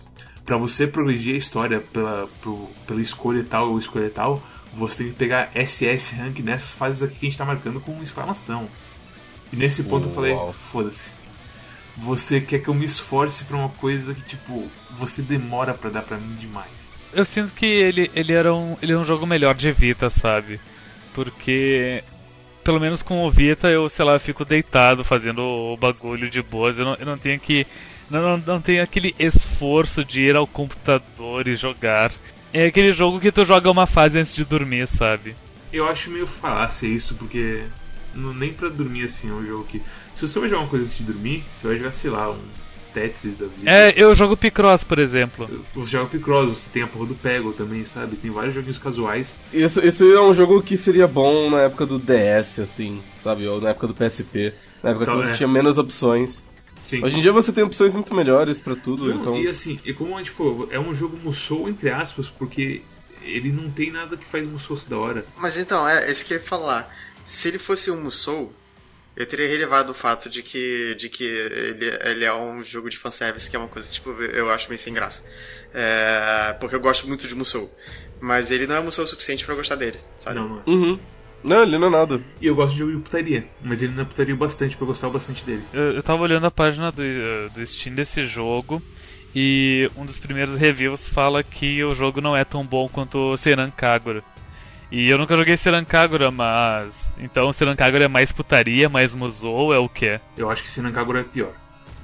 Pra 0.46 0.56
você 0.56 0.86
progredir 0.86 1.34
a 1.34 1.38
história 1.38 1.80
pela, 1.92 2.28
pro- 2.40 2.70
pela 2.86 3.00
escolha 3.02 3.44
tal 3.44 3.70
ou 3.72 3.78
escolha 3.78 4.08
tal, 4.08 4.40
você 4.72 5.02
tem 5.04 5.12
que 5.12 5.18
pegar 5.18 5.50
SS 5.54 6.14
rank 6.14 6.38
nessas 6.38 6.72
fases 6.72 7.02
aqui 7.02 7.16
que 7.18 7.26
a 7.26 7.28
gente 7.28 7.38
tá 7.38 7.44
marcando 7.44 7.80
com 7.80 8.00
exclamação. 8.02 8.68
E 9.52 9.56
nesse 9.56 9.82
ponto 9.84 10.08
eu 10.08 10.14
falei: 10.14 10.32
Uau. 10.32 10.52
Foda-se. 10.70 11.10
Você 11.96 12.40
quer 12.40 12.60
que 12.60 12.68
eu 12.68 12.74
me 12.74 12.84
esforce 12.84 13.44
pra 13.44 13.56
uma 13.56 13.70
coisa 13.70 14.14
que, 14.14 14.22
tipo, 14.22 14.68
você 14.92 15.20
demora 15.22 15.72
pra 15.74 15.88
dar 15.90 16.02
pra 16.02 16.16
mim 16.18 16.34
demais. 16.34 17.00
Eu 17.12 17.24
sinto 17.24 17.52
que 17.54 17.64
ele, 17.64 18.10
ele, 18.14 18.32
era 18.32 18.54
um, 18.54 18.76
ele 18.82 18.92
é 18.92 18.98
um 18.98 19.04
jogo 19.04 19.26
melhor 19.26 19.54
de 19.54 19.72
Vita, 19.72 20.10
sabe? 20.10 20.60
Porque, 21.14 22.04
pelo 22.62 22.78
menos 22.78 23.02
com 23.02 23.24
o 23.24 23.30
Vita, 23.30 23.68
eu, 23.68 23.88
sei 23.88 24.04
lá, 24.04 24.18
fico 24.18 24.44
deitado 24.44 25.02
fazendo 25.02 25.40
o 25.40 25.76
bagulho 25.78 26.28
de 26.28 26.42
boas. 26.42 26.78
Eu 26.78 26.84
não, 26.84 26.94
eu 26.96 27.06
não 27.06 27.16
tenho 27.18 27.40
que. 27.40 27.66
Não, 28.10 28.22
não, 28.22 28.42
não 28.46 28.60
tenho 28.60 28.82
aquele 28.82 29.14
esforço 29.18 30.04
de 30.04 30.20
ir 30.20 30.36
ao 30.36 30.46
computador 30.46 31.46
e 31.48 31.54
jogar. 31.54 32.12
É 32.52 32.66
aquele 32.66 32.92
jogo 32.92 33.20
que 33.20 33.32
tu 33.32 33.44
joga 33.44 33.70
uma 33.70 33.86
fase 33.86 34.18
antes 34.18 34.34
de 34.34 34.44
dormir, 34.44 34.86
sabe? 34.86 35.34
Eu 35.72 35.86
acho 35.88 36.10
meio 36.10 36.26
falácia 36.26 36.86
isso, 36.86 37.14
porque 37.16 37.62
não, 38.14 38.32
nem 38.32 38.52
pra 38.52 38.68
dormir 38.68 39.04
assim 39.04 39.28
é 39.30 39.32
um 39.32 39.44
jogo 39.44 39.64
que. 39.64 39.82
Se 40.14 40.26
você 40.26 40.38
vai 40.38 40.48
jogar 40.48 40.62
uma 40.62 40.68
coisa 40.68 40.86
antes 40.86 40.96
de 40.96 41.04
dormir, 41.04 41.44
você 41.46 41.66
vai 41.66 41.76
jogar, 41.76 41.92
sei 41.92 42.10
lá, 42.10 42.30
um 42.30 42.38
Tetris 42.94 43.36
da 43.36 43.46
vida. 43.46 43.70
É, 43.70 43.92
eu 43.94 44.14
jogo 44.14 44.36
Picross, 44.36 44.82
por 44.82 44.98
exemplo. 44.98 45.50
Você 45.74 45.90
joga 45.90 46.06
Picross, 46.08 46.48
você 46.48 46.70
tem 46.70 46.82
a 46.82 46.86
porra 46.86 47.06
do 47.06 47.14
Peggle 47.14 47.52
também, 47.52 47.84
sabe? 47.84 48.16
Tem 48.16 48.30
vários 48.30 48.54
joguinhos 48.54 48.78
casuais. 48.78 49.38
Isso, 49.52 49.84
isso 49.84 50.04
é 50.04 50.22
um 50.22 50.32
jogo 50.32 50.62
que 50.62 50.76
seria 50.78 51.06
bom 51.06 51.50
na 51.50 51.62
época 51.62 51.84
do 51.84 51.98
DS, 51.98 52.60
assim, 52.60 53.02
sabe? 53.22 53.46
Ou 53.46 53.60
na 53.60 53.70
época 53.70 53.88
do 53.88 53.92
PSP. 53.94 54.54
Na 54.82 54.90
época 54.90 55.02
Então, 55.04 55.20
que 55.20 55.26
você 55.26 55.32
é. 55.32 55.36
tinha 55.36 55.48
menos 55.48 55.76
opções. 55.76 56.45
Sim. 56.86 57.04
Hoje 57.04 57.18
em 57.18 57.20
dia 57.20 57.32
você 57.32 57.52
tem 57.52 57.64
opções 57.64 57.92
muito 57.92 58.14
melhores 58.14 58.60
pra 58.60 58.76
tudo, 58.76 59.12
Não, 59.12 59.20
então. 59.20 59.36
E 59.36 59.48
assim, 59.48 59.80
e 59.84 59.92
como 59.92 60.14
a 60.14 60.18
gente 60.18 60.30
falou, 60.30 60.68
é 60.70 60.78
um 60.78 60.94
jogo 60.94 61.18
Musou, 61.18 61.68
entre 61.68 61.90
aspas, 61.90 62.28
porque 62.28 62.80
ele 63.22 63.50
não 63.50 63.68
tem 63.68 63.90
nada 63.90 64.16
que 64.16 64.24
faz 64.24 64.46
Musou 64.46 64.78
da 64.88 64.96
hora. 64.96 65.26
Mas 65.36 65.58
então, 65.58 65.86
é 65.88 66.08
isso 66.08 66.24
que 66.24 66.32
eu 66.32 66.38
ia 66.38 66.44
falar. 66.44 66.88
Se 67.24 67.48
ele 67.48 67.58
fosse 67.58 67.90
um 67.90 68.00
Musou, 68.00 68.54
eu 69.16 69.26
teria 69.26 69.48
relevado 69.48 69.90
o 69.90 69.94
fato 69.94 70.30
de 70.30 70.44
que, 70.44 70.94
de 70.94 71.08
que 71.08 71.24
ele, 71.24 71.86
ele 72.04 72.24
é 72.24 72.32
um 72.32 72.62
jogo 72.62 72.88
de 72.88 72.96
fanservice, 72.96 73.50
que 73.50 73.56
é 73.56 73.58
uma 73.58 73.66
coisa, 73.66 73.90
tipo, 73.90 74.10
eu 74.22 74.48
acho 74.48 74.68
meio 74.68 74.78
sem 74.78 74.94
graça. 74.94 75.24
É, 75.74 76.56
porque 76.60 76.76
eu 76.76 76.80
gosto 76.80 77.08
muito 77.08 77.26
de 77.26 77.34
Musou. 77.34 77.74
Mas 78.20 78.52
ele 78.52 78.64
não 78.68 78.76
é 78.76 78.80
Musou 78.80 79.04
o 79.04 79.08
suficiente 79.08 79.44
pra 79.44 79.54
eu 79.54 79.58
gostar 79.58 79.74
dele, 79.74 79.98
sabe? 80.18 80.38
Não, 80.38 80.48
não 80.48 80.60
é. 80.60 80.70
Uhum. 80.70 81.00
Não, 81.46 81.62
ele 81.62 81.78
não 81.78 81.88
é 81.88 81.90
nada. 81.90 82.20
E 82.40 82.46
eu 82.46 82.54
gosto 82.54 82.72
de 82.72 82.80
jogo 82.80 82.92
de 82.92 82.98
putaria, 82.98 83.46
mas 83.62 83.82
ele 83.82 83.92
não 83.94 84.02
é 84.02 84.04
putaria 84.04 84.34
o 84.34 84.38
bastante 84.38 84.76
pra 84.76 84.82
eu 84.82 84.88
gostar 84.88 85.08
bastante 85.08 85.44
dele. 85.44 85.62
Eu, 85.72 85.92
eu 85.92 86.02
tava 86.02 86.22
olhando 86.22 86.46
a 86.46 86.50
página 86.50 86.90
do, 86.90 87.02
eh, 87.02 87.48
do 87.54 87.64
Steam 87.64 87.94
desse 87.94 88.24
jogo 88.26 88.82
e 89.34 89.88
um 89.96 90.04
dos 90.04 90.18
primeiros 90.18 90.56
reviews 90.56 91.08
fala 91.08 91.42
que 91.42 91.84
o 91.84 91.94
jogo 91.94 92.20
não 92.20 92.36
é 92.36 92.44
tão 92.44 92.64
bom 92.66 92.88
quanto 92.88 93.32
o 93.32 93.36
Seran 93.36 93.70
Kagura. 93.70 94.22
E 94.90 95.08
eu 95.08 95.18
nunca 95.18 95.36
joguei 95.36 95.56
Seran 95.56 95.84
Kagura, 95.84 96.30
mas. 96.30 97.16
Então 97.20 97.52
Seran 97.52 97.74
Kagura 97.74 98.04
é 98.04 98.08
mais 98.08 98.30
putaria, 98.32 98.88
mais 98.88 99.14
musou, 99.14 99.74
é 99.74 99.78
o 99.78 99.88
que? 99.88 100.20
Eu 100.36 100.50
acho 100.50 100.62
que 100.62 100.70
Sinankagura 100.70 101.20
é 101.20 101.24
pior. 101.24 101.52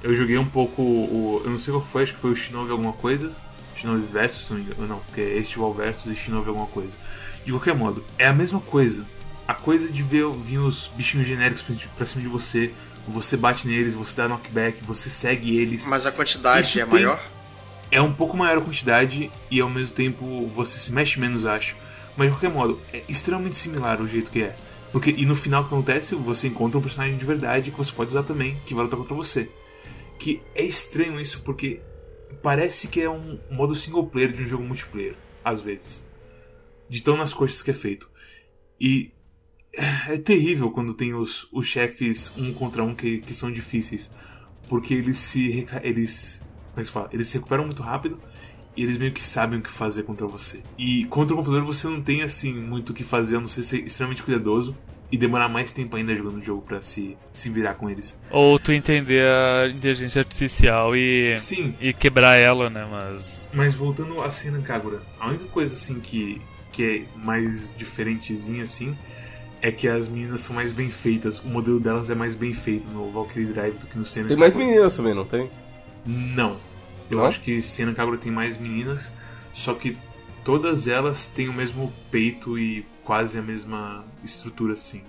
Eu 0.01 0.13
joguei 0.13 0.37
um 0.37 0.47
pouco 0.47 0.81
o. 0.81 1.41
Eu 1.45 1.51
não 1.51 1.59
sei 1.59 1.73
qual 1.73 1.85
foi, 1.85 2.03
acho 2.03 2.13
que 2.13 2.19
foi 2.19 2.31
o 2.31 2.35
Shinobi 2.35 2.71
alguma 2.71 2.93
coisa. 2.93 3.35
Shinobi 3.75 4.05
Versus, 4.11 4.49
não. 4.77 4.87
Não, 4.87 4.99
porque 4.99 5.21
é 5.21 5.37
Estival 5.37 5.73
Versus 5.73 6.11
e 6.11 6.15
Shinobi 6.15 6.49
alguma 6.49 6.67
coisa. 6.67 6.97
De 7.45 7.51
qualquer 7.51 7.73
modo, 7.73 8.03
é 8.17 8.27
a 8.27 8.33
mesma 8.33 8.59
coisa. 8.59 9.05
A 9.47 9.53
coisa 9.53 9.91
de 9.91 10.01
ver 10.03 10.29
vir 10.37 10.59
os 10.59 10.87
bichinhos 10.87 11.27
genéricos 11.27 11.61
pra- 11.95 12.05
cima 12.05 12.21
de 12.23 12.29
você, 12.29 12.73
você 13.07 13.35
bate 13.35 13.67
neles, 13.67 13.93
você 13.93 14.15
dá 14.17 14.27
knockback, 14.27 14.83
você 14.83 15.09
segue 15.09 15.57
eles. 15.57 15.85
Mas 15.87 16.05
a 16.05 16.11
quantidade 16.11 16.67
Isso 16.67 16.79
é 16.79 16.83
tem- 16.85 16.91
maior? 16.91 17.21
É 17.91 18.01
um 18.01 18.13
pouco 18.13 18.35
maior 18.37 18.57
a 18.57 18.61
quantidade 18.61 19.29
e 19.51 19.59
ao 19.59 19.69
mesmo 19.69 19.95
tempo 19.95 20.47
você 20.55 20.79
se 20.79 20.91
mexe 20.93 21.19
menos, 21.19 21.45
acho. 21.45 21.75
Mas 22.15 22.27
de 22.29 22.33
qualquer 22.35 22.49
modo, 22.49 22.81
é 22.91 23.03
extremamente 23.07 23.57
similar 23.57 24.01
o 24.01 24.07
jeito 24.07 24.31
que 24.31 24.43
é. 24.43 24.55
Porque, 24.91 25.09
e 25.11 25.25
no 25.25 25.35
final 25.35 25.61
o 25.61 25.67
que 25.67 25.73
acontece, 25.73 26.15
você 26.15 26.47
encontra 26.47 26.77
um 26.77 26.81
personagem 26.81 27.17
de 27.17 27.25
verdade 27.25 27.71
que 27.71 27.77
você 27.77 27.91
pode 27.91 28.09
usar 28.09 28.23
também, 28.23 28.55
que 28.65 28.73
vai 28.73 28.83
lutar 28.83 28.97
contra 28.99 29.13
você. 29.15 29.49
Que 30.19 30.41
é 30.55 30.63
estranho 30.63 31.19
isso, 31.19 31.41
porque 31.41 31.81
parece 32.41 32.87
que 32.87 33.01
é 33.01 33.09
um 33.09 33.39
modo 33.51 33.75
single 33.75 34.05
player 34.07 34.31
de 34.31 34.43
um 34.43 34.47
jogo 34.47 34.63
multiplayer, 34.63 35.15
às 35.43 35.59
vezes. 35.61 36.07
De 36.89 37.01
tão 37.01 37.17
nas 37.17 37.33
coxas 37.33 37.61
que 37.61 37.71
é 37.71 37.73
feito. 37.73 38.09
E 38.79 39.11
é 40.09 40.17
terrível 40.17 40.71
quando 40.71 40.93
tem 40.93 41.13
os, 41.13 41.47
os 41.51 41.65
chefes 41.65 42.31
um 42.37 42.53
contra 42.53 42.83
um 42.83 42.93
que, 42.93 43.19
que 43.19 43.33
são 43.33 43.51
difíceis. 43.51 44.13
Porque 44.69 44.93
eles 44.93 45.17
se. 45.17 45.67
Eles. 45.81 46.45
Como 46.71 46.81
é 46.81 46.83
se 46.83 46.91
fala? 46.91 47.09
Eles 47.11 47.27
se 47.27 47.37
recuperam 47.37 47.65
muito 47.65 47.83
rápido 47.83 48.19
e 48.75 48.83
eles 48.83 48.97
meio 48.97 49.11
que 49.11 49.23
sabem 49.23 49.59
o 49.59 49.61
que 49.61 49.69
fazer 49.69 50.03
contra 50.03 50.25
você. 50.25 50.61
E 50.77 51.05
contra 51.05 51.33
o 51.33 51.37
computador 51.37 51.65
você 51.65 51.87
não 51.87 52.01
tem 52.01 52.23
assim 52.23 52.53
muito 52.53 52.89
o 52.89 52.93
que 52.93 53.03
fazer, 53.03 53.37
a 53.37 53.39
não 53.39 53.47
ser 53.47 53.63
ser 53.63 53.83
extremamente 53.83 54.23
cuidadoso 54.23 54.75
e 55.11 55.17
demorar 55.17 55.47
mais 55.47 55.71
tempo 55.71 55.95
ainda 55.95 56.15
jogando 56.15 56.37
o 56.37 56.43
jogo 56.43 56.63
pra 56.63 56.81
se, 56.81 57.15
se 57.31 57.49
virar 57.49 57.75
com 57.75 57.87
eles. 57.87 58.19
Ou 58.31 58.57
tu 58.57 58.71
entender 58.71 59.23
a 59.23 59.67
inteligência 59.67 60.21
artificial 60.21 60.95
e. 60.95 61.37
Sim, 61.37 61.75
e 61.79 61.93
quebrar 61.93 62.35
ela, 62.35 62.69
né? 62.69 62.87
Mas. 62.89 63.49
mas 63.53 63.75
voltando 63.75 64.21
à 64.21 64.31
cena 64.31 64.59
Kagura, 64.61 65.01
a 65.19 65.27
única 65.27 65.45
coisa 65.45 65.75
assim 65.75 65.99
que, 65.99 66.41
que 66.71 66.83
é 66.83 67.19
mais 67.23 67.75
diferentezinha 67.77 68.63
assim 68.63 68.97
é 69.63 69.71
que 69.71 69.87
as 69.87 70.07
meninas 70.09 70.41
são 70.41 70.55
mais 70.55 70.71
bem 70.71 70.91
feitas, 70.91 71.39
o 71.39 71.47
modelo 71.47 71.79
delas 71.79 72.09
é 72.09 72.15
mais 72.15 72.35
bem 72.35 72.53
feito 72.53 72.87
no 72.89 73.09
Valkyrie 73.11 73.45
Drive 73.47 73.79
do 73.79 73.87
que 73.87 73.97
no 73.97 74.05
Senna 74.05 74.27
Tem 74.27 74.37
mais 74.37 74.53
Kagura. 74.53 74.69
meninas 74.71 74.95
também, 74.95 75.15
não 75.15 75.25
tem? 75.25 75.49
Não. 76.05 76.57
Eu 77.09 77.19
Não? 77.19 77.25
acho 77.25 77.41
que 77.41 77.61
Senna 77.61 77.93
Kagura 77.93 78.17
tem 78.17 78.31
mais 78.31 78.57
meninas, 78.57 79.13
só 79.53 79.73
que 79.73 79.97
todas 80.43 80.87
elas 80.87 81.29
têm 81.29 81.47
o 81.47 81.53
mesmo 81.53 81.91
peito 82.11 82.59
e 82.59 82.85
quase 83.05 83.39
a 83.39 83.41
mesma 83.41 84.03
estrutura 84.23 84.73
assim. 84.73 85.01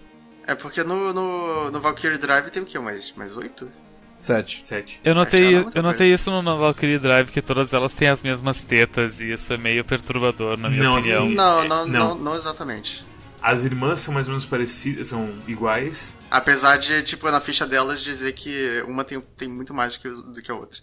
É 0.47 0.55
porque 0.55 0.85
no, 0.85 1.13
no, 1.13 1.71
no 1.71 1.81
Valkyrie 1.81 2.19
Drive 2.19 2.51
tem 2.51 2.63
o 2.63 2.67
quê? 2.67 2.79
Mais, 2.79 3.13
mais 3.17 3.37
oito? 3.37 3.71
Sete. 4.19 4.61
Sete. 4.63 5.01
Eu 5.05 5.15
notei, 5.15 5.57
é 5.57 5.65
eu 5.75 5.83
notei 5.83 6.13
isso 6.13 6.31
no 6.31 6.41
no 6.43 6.57
Valkyrie 6.57 6.99
Drive, 6.99 7.31
que 7.31 7.43
todas 7.43 7.73
elas 7.75 7.93
têm 7.93 8.09
as 8.09 8.23
mesmas 8.23 8.63
tetas 8.63 9.21
e 9.21 9.33
isso 9.33 9.53
é 9.53 9.57
meio 9.59 9.85
perturbador, 9.85 10.57
na 10.57 10.69
minha 10.71 10.83
Não, 10.85 10.99
opinião. 10.99 11.25
assim- 11.25 11.35
Não, 11.35 11.63
é, 11.63 11.69
não, 11.69 11.87
não. 11.87 12.09
não, 12.11 12.15
não 12.17 12.35
exatamente. 12.37 13.05
As 13.45 13.63
irmãs 13.63 14.01
são 14.01 14.15
mais 14.15 14.27
ou 14.27 14.33
menos 14.33 14.47
parecidas, 14.47 15.09
são 15.09 15.31
iguais. 15.47 16.19
Apesar 16.31 16.79
de, 16.79 17.03
tipo, 17.03 17.31
na 17.31 17.43
ficha 17.43 17.67
delas 17.67 18.01
dizer 18.01 18.33
que 18.33 18.83
uma 18.89 19.05
tem, 19.05 19.21
tem 19.37 19.47
muito 19.47 19.75
mais 19.75 19.99
do 19.99 20.01
que, 20.01 20.09
do 20.09 20.43
que 20.43 20.51
a 20.51 20.55
outra. 20.55 20.81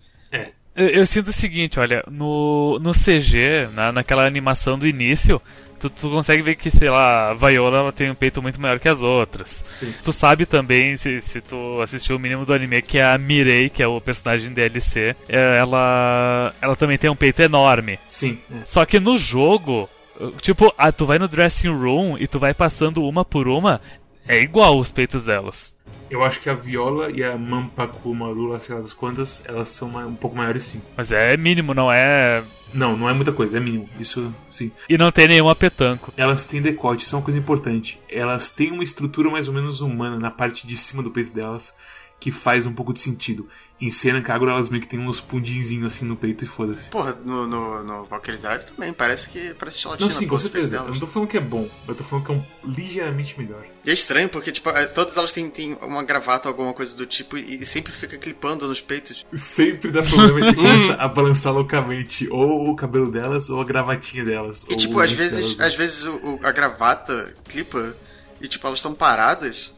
Eu, 0.75 0.87
eu 0.87 1.05
sinto 1.07 1.31
o 1.31 1.33
seguinte, 1.33 1.79
olha, 1.79 2.03
no, 2.07 2.77
no 2.79 2.91
CG, 2.91 3.67
na, 3.73 3.91
naquela 3.91 4.27
animação 4.27 4.77
do 4.77 4.85
início, 4.85 5.41
tu, 5.79 5.89
tu 5.89 6.07
consegue 6.11 6.43
ver 6.43 6.55
que, 6.55 6.69
sei 6.69 6.87
lá, 6.87 7.31
a 7.31 7.33
Viola 7.33 7.79
ela 7.79 7.91
tem 7.91 8.11
um 8.11 8.15
peito 8.15 8.43
muito 8.43 8.61
maior 8.61 8.79
que 8.79 8.87
as 8.87 9.01
outras. 9.01 9.65
Sim. 9.75 9.91
Tu 10.03 10.13
sabe 10.13 10.45
também, 10.45 10.95
se, 10.95 11.19
se 11.19 11.41
tu 11.41 11.81
assistiu 11.81 12.15
o 12.15 12.19
mínimo 12.19 12.45
do 12.45 12.53
anime, 12.53 12.81
que 12.83 12.99
a 12.99 13.17
Mirei, 13.17 13.69
que 13.69 13.81
é 13.81 13.87
o 13.87 13.99
personagem 13.99 14.53
DLC, 14.53 15.15
é, 15.27 15.57
ela, 15.57 16.53
ela 16.61 16.75
também 16.75 16.97
tem 16.97 17.09
um 17.09 17.15
peito 17.15 17.41
enorme. 17.41 17.99
Sim. 18.07 18.39
é. 18.51 18.63
Só 18.63 18.85
que 18.85 18.99
no 18.99 19.17
jogo, 19.17 19.89
tipo, 20.41 20.73
ah, 20.77 20.91
tu 20.91 21.05
vai 21.05 21.17
no 21.17 21.27
dressing 21.27 21.69
room 21.69 22.17
e 22.17 22.27
tu 22.27 22.39
vai 22.39 22.53
passando 22.53 23.03
uma 23.03 23.25
por 23.25 23.47
uma, 23.47 23.81
é 24.27 24.41
igual 24.41 24.79
os 24.79 24.91
peitos 24.91 25.25
delas. 25.25 25.75
Eu 26.09 26.21
acho 26.23 26.41
que 26.41 26.49
a 26.49 26.53
Viola 26.53 27.09
e 27.09 27.23
a 27.23 27.37
Mampaku 27.37 28.13
Marula, 28.13 28.59
sei 28.59 28.75
lá 28.75 28.81
das 28.81 28.93
quantas, 28.93 29.43
elas 29.45 29.69
são 29.69 29.87
um 30.05 30.15
pouco 30.15 30.35
maiores 30.35 30.63
sim. 30.63 30.81
Mas 30.95 31.11
é 31.11 31.37
mínimo, 31.37 31.73
não 31.73 31.91
é. 31.91 32.43
Não, 32.73 32.97
não 32.97 33.09
é 33.09 33.13
muita 33.13 33.31
coisa, 33.31 33.57
é 33.57 33.61
mínimo. 33.61 33.89
Isso 33.97 34.33
sim. 34.47 34.71
E 34.89 34.97
não 34.97 35.09
tem 35.09 35.27
nenhuma 35.27 35.55
petanco. 35.55 36.13
Elas 36.17 36.47
têm 36.47 36.61
decote, 36.61 37.05
isso 37.05 37.15
é 37.15 37.17
uma 37.17 37.23
coisa 37.23 37.39
importante. 37.39 37.99
Elas 38.09 38.51
têm 38.51 38.71
uma 38.71 38.83
estrutura 38.83 39.29
mais 39.29 39.47
ou 39.47 39.53
menos 39.53 39.79
humana 39.79 40.17
na 40.17 40.29
parte 40.29 40.67
de 40.67 40.75
cima 40.75 41.01
do 41.01 41.11
peito 41.11 41.33
delas, 41.33 41.73
que 42.21 42.31
faz 42.31 42.65
um 42.67 42.73
pouco 42.73 42.93
de 42.93 42.99
sentido. 43.01 43.49
Em 43.81 43.89
Senna 43.89 44.21
Kagura 44.21 44.51
elas 44.51 44.69
meio 44.69 44.79
que 44.79 44.87
tem 44.87 44.99
uns 44.99 45.19
pundinzinhos 45.19 45.91
assim 45.95 46.05
no 46.05 46.15
peito 46.15 46.43
e 46.45 46.47
foda-se. 46.47 46.91
Porra, 46.91 47.13
no, 47.25 47.47
no, 47.47 47.83
no 47.83 48.03
Valkyrie 48.05 48.37
Drive 48.39 48.63
também, 48.63 48.93
parece 48.93 49.27
que 49.27 49.55
parece 49.55 49.79
gelatina. 49.79 50.07
Não, 50.07 50.15
sim, 50.15 50.27
com 50.27 50.37
certeza. 50.37 50.75
Eu 50.77 50.89
não 50.89 50.99
tô 50.99 51.07
falando 51.07 51.27
que 51.27 51.37
é 51.37 51.41
bom, 51.41 51.67
eu 51.87 51.95
tô 51.95 52.03
falando 52.03 52.25
que 52.25 52.31
é 52.31 52.35
um 52.35 52.43
ligeiramente 52.63 53.37
melhor. 53.39 53.65
E 53.83 53.89
é 53.89 53.93
estranho, 53.93 54.29
porque, 54.29 54.51
tipo, 54.51 54.69
é, 54.69 54.85
todas 54.85 55.17
elas 55.17 55.33
têm, 55.33 55.49
têm 55.49 55.73
uma 55.81 56.03
gravata 56.03 56.47
ou 56.47 56.53
alguma 56.53 56.73
coisa 56.73 56.95
do 56.95 57.07
tipo 57.07 57.35
e, 57.39 57.61
e 57.61 57.65
sempre 57.65 57.91
fica 57.91 58.15
clipando 58.19 58.67
nos 58.67 58.79
peitos. 58.79 59.25
Sempre 59.33 59.89
dá 59.89 60.03
problema 60.03 60.51
de 60.51 60.53
começa 60.55 60.93
a 60.93 61.07
balançar 61.07 61.51
loucamente, 61.51 62.27
ou 62.29 62.69
o 62.69 62.75
cabelo 62.75 63.09
delas, 63.11 63.49
ou 63.49 63.59
a 63.59 63.65
gravatinha 63.65 64.23
delas. 64.23 64.63
E, 64.69 64.73
ou 64.73 64.77
tipo, 64.77 64.99
às 64.99 65.11
vezes, 65.11 65.55
delas. 65.55 65.71
às 65.71 65.75
vezes 65.75 66.03
o, 66.03 66.15
o- 66.17 66.39
a 66.43 66.51
gravata 66.51 67.33
clipa 67.49 67.95
e, 68.39 68.47
tipo, 68.47 68.67
elas 68.67 68.77
estão 68.77 68.93
paradas 68.93 69.73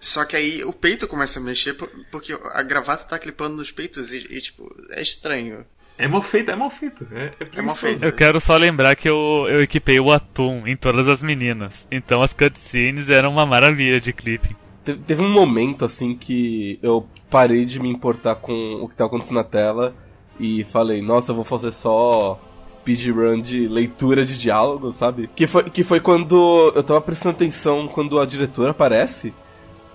Só 0.00 0.24
que 0.24 0.36
aí 0.36 0.62
o 0.64 0.72
peito 0.72 1.08
começa 1.08 1.38
a 1.40 1.42
mexer 1.42 1.74
por- 1.74 1.90
porque 2.10 2.32
a 2.52 2.62
gravata 2.62 3.04
tá 3.04 3.18
clipando 3.18 3.56
nos 3.56 3.72
peitos 3.72 4.12
e, 4.12 4.18
e, 4.30 4.40
tipo, 4.40 4.68
é 4.90 5.02
estranho. 5.02 5.64
É 5.98 6.06
mal 6.06 6.22
feito, 6.22 6.50
é 6.52 6.54
mal 6.56 6.70
feito. 6.70 7.04
É, 7.12 7.32
é, 7.40 7.48
É 7.56 7.62
mal 7.62 7.74
feito. 7.74 8.04
Eu 8.04 8.12
quero 8.12 8.38
só 8.38 8.56
lembrar 8.56 8.94
que 8.94 9.08
eu, 9.08 9.46
eu 9.48 9.60
equipei 9.60 9.98
o 9.98 10.12
Atum 10.12 10.64
em 10.66 10.76
todas 10.76 11.08
as 11.08 11.22
meninas. 11.22 11.88
Então 11.90 12.22
as 12.22 12.32
cutscenes 12.32 13.08
eram 13.08 13.32
uma 13.32 13.44
maravilha 13.44 14.00
de 14.00 14.12
clipping. 14.12 14.54
Te- 14.84 14.94
Teve 14.98 15.20
um 15.20 15.32
momento 15.32 15.84
assim 15.84 16.14
que 16.16 16.78
eu 16.80 17.04
parei 17.28 17.64
de 17.64 17.80
me 17.80 17.88
importar 17.90 18.36
com 18.36 18.52
o 18.80 18.88
que 18.88 18.94
tava 18.94 19.08
acontecendo 19.08 19.38
na 19.38 19.44
tela 19.44 19.92
e 20.38 20.62
falei, 20.72 21.02
nossa, 21.02 21.32
eu 21.32 21.34
vou 21.34 21.44
fazer 21.44 21.72
só 21.72 22.40
speedrun 22.76 23.40
de 23.42 23.66
leitura 23.66 24.24
de 24.24 24.38
diálogo, 24.38 24.92
sabe? 24.92 25.28
Que 25.34 25.48
foi, 25.48 25.68
que 25.68 25.82
foi 25.82 26.00
quando 26.00 26.72
eu 26.76 26.82
tava 26.84 27.00
prestando 27.00 27.34
atenção 27.34 27.88
quando 27.88 28.20
a 28.20 28.24
diretora 28.24 28.70
aparece 28.70 29.34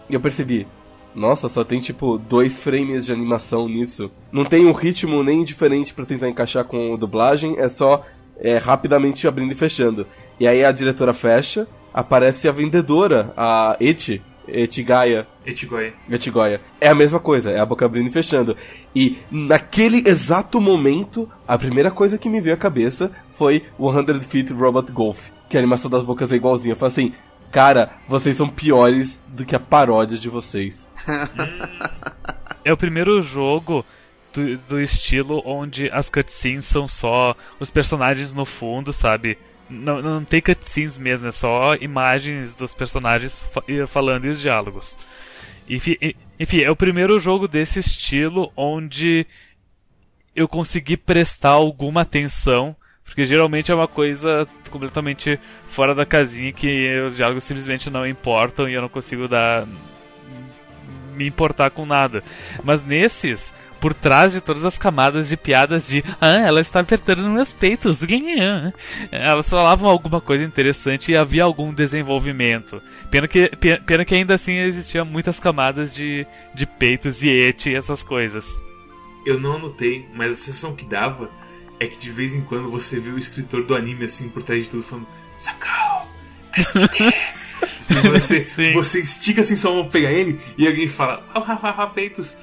e 0.09 0.13
eu 0.13 0.19
percebi, 0.19 0.67
nossa, 1.15 1.47
só 1.47 1.63
tem 1.63 1.79
tipo 1.79 2.17
dois 2.17 2.59
frames 2.59 3.05
de 3.05 3.11
animação 3.11 3.67
nisso. 3.67 4.11
Não 4.31 4.45
tem 4.45 4.65
um 4.65 4.73
ritmo 4.73 5.23
nem 5.23 5.43
diferente 5.43 5.93
pra 5.93 6.05
tentar 6.05 6.29
encaixar 6.29 6.65
com 6.65 6.97
dublagem, 6.97 7.59
é 7.59 7.69
só 7.69 8.03
é, 8.37 8.57
rapidamente 8.57 9.27
abrindo 9.27 9.51
e 9.51 9.55
fechando. 9.55 10.07
E 10.39 10.47
aí 10.47 10.65
a 10.65 10.71
diretora 10.71 11.13
fecha, 11.13 11.67
aparece 11.93 12.47
a 12.47 12.51
vendedora, 12.51 13.31
a 13.37 13.77
Eti, 13.79 14.21
Etigaya, 14.47 15.27
Etigoia. 15.45 15.93
Etigoya. 16.09 16.61
É 16.79 16.89
a 16.89 16.95
mesma 16.95 17.19
coisa, 17.19 17.51
é 17.51 17.59
a 17.59 17.65
boca 17.65 17.85
abrindo 17.85 18.07
e 18.07 18.11
fechando. 18.11 18.55
E 18.95 19.17
naquele 19.29 20.03
exato 20.07 20.59
momento, 20.59 21.29
a 21.47 21.57
primeira 21.57 21.91
coisa 21.91 22.17
que 22.17 22.29
me 22.29 22.41
veio 22.41 22.55
à 22.55 22.57
cabeça 22.57 23.11
foi 23.31 23.63
100 23.77 24.21
Feet 24.21 24.51
Robot 24.51 24.91
Golf, 24.91 25.29
que 25.49 25.57
a 25.57 25.59
animação 25.59 25.89
das 25.89 26.03
bocas 26.03 26.31
é 26.31 26.35
igualzinha. 26.35 26.73
Eu 26.73 26.77
falei 26.77 26.91
assim, 26.91 27.13
cara, 27.53 27.91
vocês 28.09 28.35
são 28.35 28.49
piores 28.49 29.21
do 29.27 29.45
que 29.45 29.55
a 29.55 29.59
paródia 29.59 30.17
de 30.17 30.27
vocês. 30.27 30.89
É 32.65 32.71
o 32.71 32.77
primeiro 32.77 33.21
jogo 33.21 33.85
do, 34.33 34.57
do 34.57 34.81
estilo 34.81 35.43
onde 35.45 35.91
as 35.91 36.09
cutscenes 36.09 36.65
são 36.65 36.87
só 36.87 37.35
os 37.59 37.69
personagens 37.69 38.33
no 38.33 38.45
fundo, 38.45 38.93
sabe? 38.93 39.37
Não, 39.69 40.01
não 40.01 40.23
tem 40.23 40.39
cutscenes 40.41 40.97
mesmo, 40.97 41.27
é 41.27 41.31
só 41.33 41.75
imagens 41.75 42.55
dos 42.55 42.73
personagens 42.73 43.43
fa- 43.51 43.63
falando 43.85 44.27
e 44.27 44.29
os 44.29 44.39
diálogos. 44.39 44.97
Enfim, 45.69 45.97
enfim, 46.39 46.61
é 46.61 46.71
o 46.71 46.75
primeiro 46.75 47.19
jogo 47.19 47.49
desse 47.49 47.79
estilo 47.79 48.49
onde 48.55 49.27
eu 50.33 50.47
consegui 50.47 50.95
prestar 50.95 51.49
alguma 51.49 51.99
atenção, 51.99 52.73
porque 53.05 53.25
geralmente 53.25 53.71
é 53.71 53.75
uma 53.75 53.87
coisa 53.87 54.47
completamente 54.69 55.39
fora 55.67 55.93
da 55.93 56.05
casinha 56.05 56.51
que 56.51 56.99
os 57.05 57.15
diálogos 57.15 57.43
simplesmente 57.43 57.89
não 57.89 58.07
importam 58.07 58.67
e 58.67 58.73
eu 58.73 58.81
não 58.81 58.89
consigo 58.89 59.27
dar 59.27 59.65
me 61.15 61.27
importar 61.27 61.69
com 61.69 61.85
nada. 61.85 62.23
Mas 62.63 62.83
nesses, 62.83 63.53
por 63.79 63.93
trás 63.93 64.33
de 64.33 64.41
todas 64.41 64.65
as 64.65 64.79
camadas 64.79 65.29
de 65.29 65.37
piadas 65.37 65.87
de 65.87 66.03
ah, 66.19 66.39
ela 66.39 66.59
está 66.59 66.79
apertando 66.79 67.21
meus 67.29 67.53
peitos, 67.53 67.99
elas 69.11 69.47
falavam 69.47 69.89
alguma 69.89 70.19
coisa 70.19 70.43
interessante 70.43 71.11
e 71.11 71.17
havia 71.17 71.43
algum 71.43 71.71
desenvolvimento. 71.71 72.81
Pena 73.11 73.27
que, 73.27 73.47
pe- 73.57 73.79
pena 73.81 74.03
que 74.03 74.15
ainda 74.15 74.33
assim 74.33 74.57
existiam 74.57 75.05
muitas 75.05 75.39
camadas 75.39 75.93
de, 75.93 76.25
de 76.55 76.65
peitos 76.65 77.21
e 77.21 77.29
eti 77.29 77.69
e 77.69 77.75
essas 77.75 78.01
coisas. 78.01 78.47
Eu 79.25 79.39
não 79.39 79.53
anotei, 79.53 80.05
mas 80.15 80.31
a 80.31 80.35
sensação 80.35 80.75
que 80.75 80.85
dava 80.85 81.29
é 81.83 81.87
que 81.87 81.97
de 81.97 82.09
vez 82.09 82.33
em 82.33 82.41
quando 82.41 82.69
você 82.71 82.99
vê 82.99 83.09
o 83.09 83.17
escritor 83.17 83.63
do 83.63 83.75
anime 83.75 84.05
assim 84.05 84.29
por 84.29 84.43
trás 84.43 84.63
de 84.63 84.69
tudo 84.69 84.83
falando 84.83 85.07
Sakao, 85.37 86.07
Tasukite." 86.55 87.13
E 87.89 88.09
você, 88.09 88.43
Sim. 88.43 88.73
você 88.73 88.99
estica 88.99 89.41
assim 89.41 89.55
sua 89.55 89.71
mão 89.73 89.87
pegar 89.87 90.11
ele 90.11 90.39
e 90.57 90.67
alguém 90.67 90.87
fala 90.87 91.23
"Ah, 91.33 91.39
ah, 91.47 91.59
ah, 91.61 91.75
ah, 91.83 91.87
peitos 91.87 92.37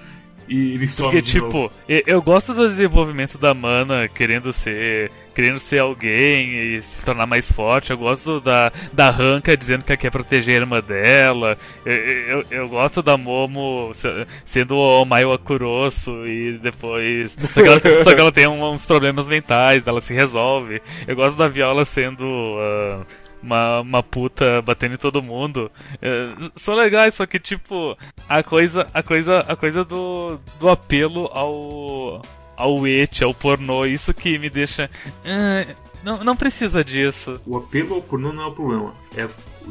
e 0.48 0.74
ele 0.74 0.86
sobe 0.88 1.20
Porque, 1.20 1.38
novo. 1.38 1.68
tipo, 1.68 1.72
e- 1.88 2.04
eu 2.06 2.22
gosto 2.22 2.54
do 2.54 2.68
desenvolvimento 2.68 3.36
da 3.38 3.52
Mana 3.54 4.08
querendo 4.08 4.52
ser. 4.52 5.10
Querendo 5.34 5.58
ser 5.58 5.78
alguém 5.80 6.76
e 6.76 6.82
se 6.82 7.04
tornar 7.04 7.26
mais 7.26 7.50
forte. 7.50 7.90
Eu 7.90 7.98
gosto 7.98 8.40
da, 8.40 8.70
da 8.92 9.10
Ranka 9.10 9.56
dizendo 9.56 9.84
que 9.84 9.92
ela 9.92 9.96
quer 9.96 10.10
proteger 10.10 10.54
a 10.54 10.60
irmã 10.60 10.80
dela. 10.80 11.56
Eu, 11.84 11.94
eu, 11.94 12.44
eu 12.50 12.68
gosto 12.68 13.02
da 13.02 13.16
Momo 13.16 13.90
se- 13.94 14.26
sendo 14.44 14.76
o 14.76 15.32
Akuroso 15.32 16.26
e 16.26 16.58
depois. 16.58 17.36
Só 17.52 17.62
que 17.62 17.68
ela, 17.68 17.80
só 18.04 18.14
que 18.14 18.20
ela 18.20 18.32
tem 18.32 18.46
uns 18.48 18.84
problemas 18.86 19.26
mentais, 19.28 19.86
ela 19.86 20.00
se 20.00 20.12
resolve. 20.14 20.80
Eu 21.06 21.16
gosto 21.16 21.36
da 21.36 21.48
Viola 21.48 21.84
sendo. 21.84 22.24
ah, 22.58 23.04
uma, 23.42 23.80
uma 23.80 24.02
puta 24.02 24.60
batendo 24.60 24.94
em 24.94 24.98
todo 24.98 25.22
mundo. 25.22 25.70
É, 26.02 26.28
são 26.54 26.74
legais, 26.74 27.14
só 27.14 27.24
que 27.24 27.38
tipo, 27.38 27.96
a 28.28 28.42
coisa, 28.42 28.86
a 28.92 29.02
coisa, 29.02 29.44
a 29.48 29.56
coisa 29.56 29.82
do, 29.82 30.38
do 30.58 30.68
apelo 30.68 31.24
ao 31.32 32.20
ao 32.60 32.86
et, 32.86 33.22
ao 33.24 33.32
pornô, 33.34 33.84
isso 33.86 34.12
que 34.14 34.38
me 34.38 34.48
deixa 34.50 34.88
"Ah, 35.24 35.66
não, 36.02 36.22
não 36.24 36.36
precisa 36.36 36.84
disso. 36.84 37.40
O 37.46 37.56
apelo 37.56 37.94
ao 37.94 38.02
pornô 38.02 38.32
não 38.32 38.42
é 38.42 38.46
o 38.46 38.52
problema. 38.52 38.94
É, 39.16 39.28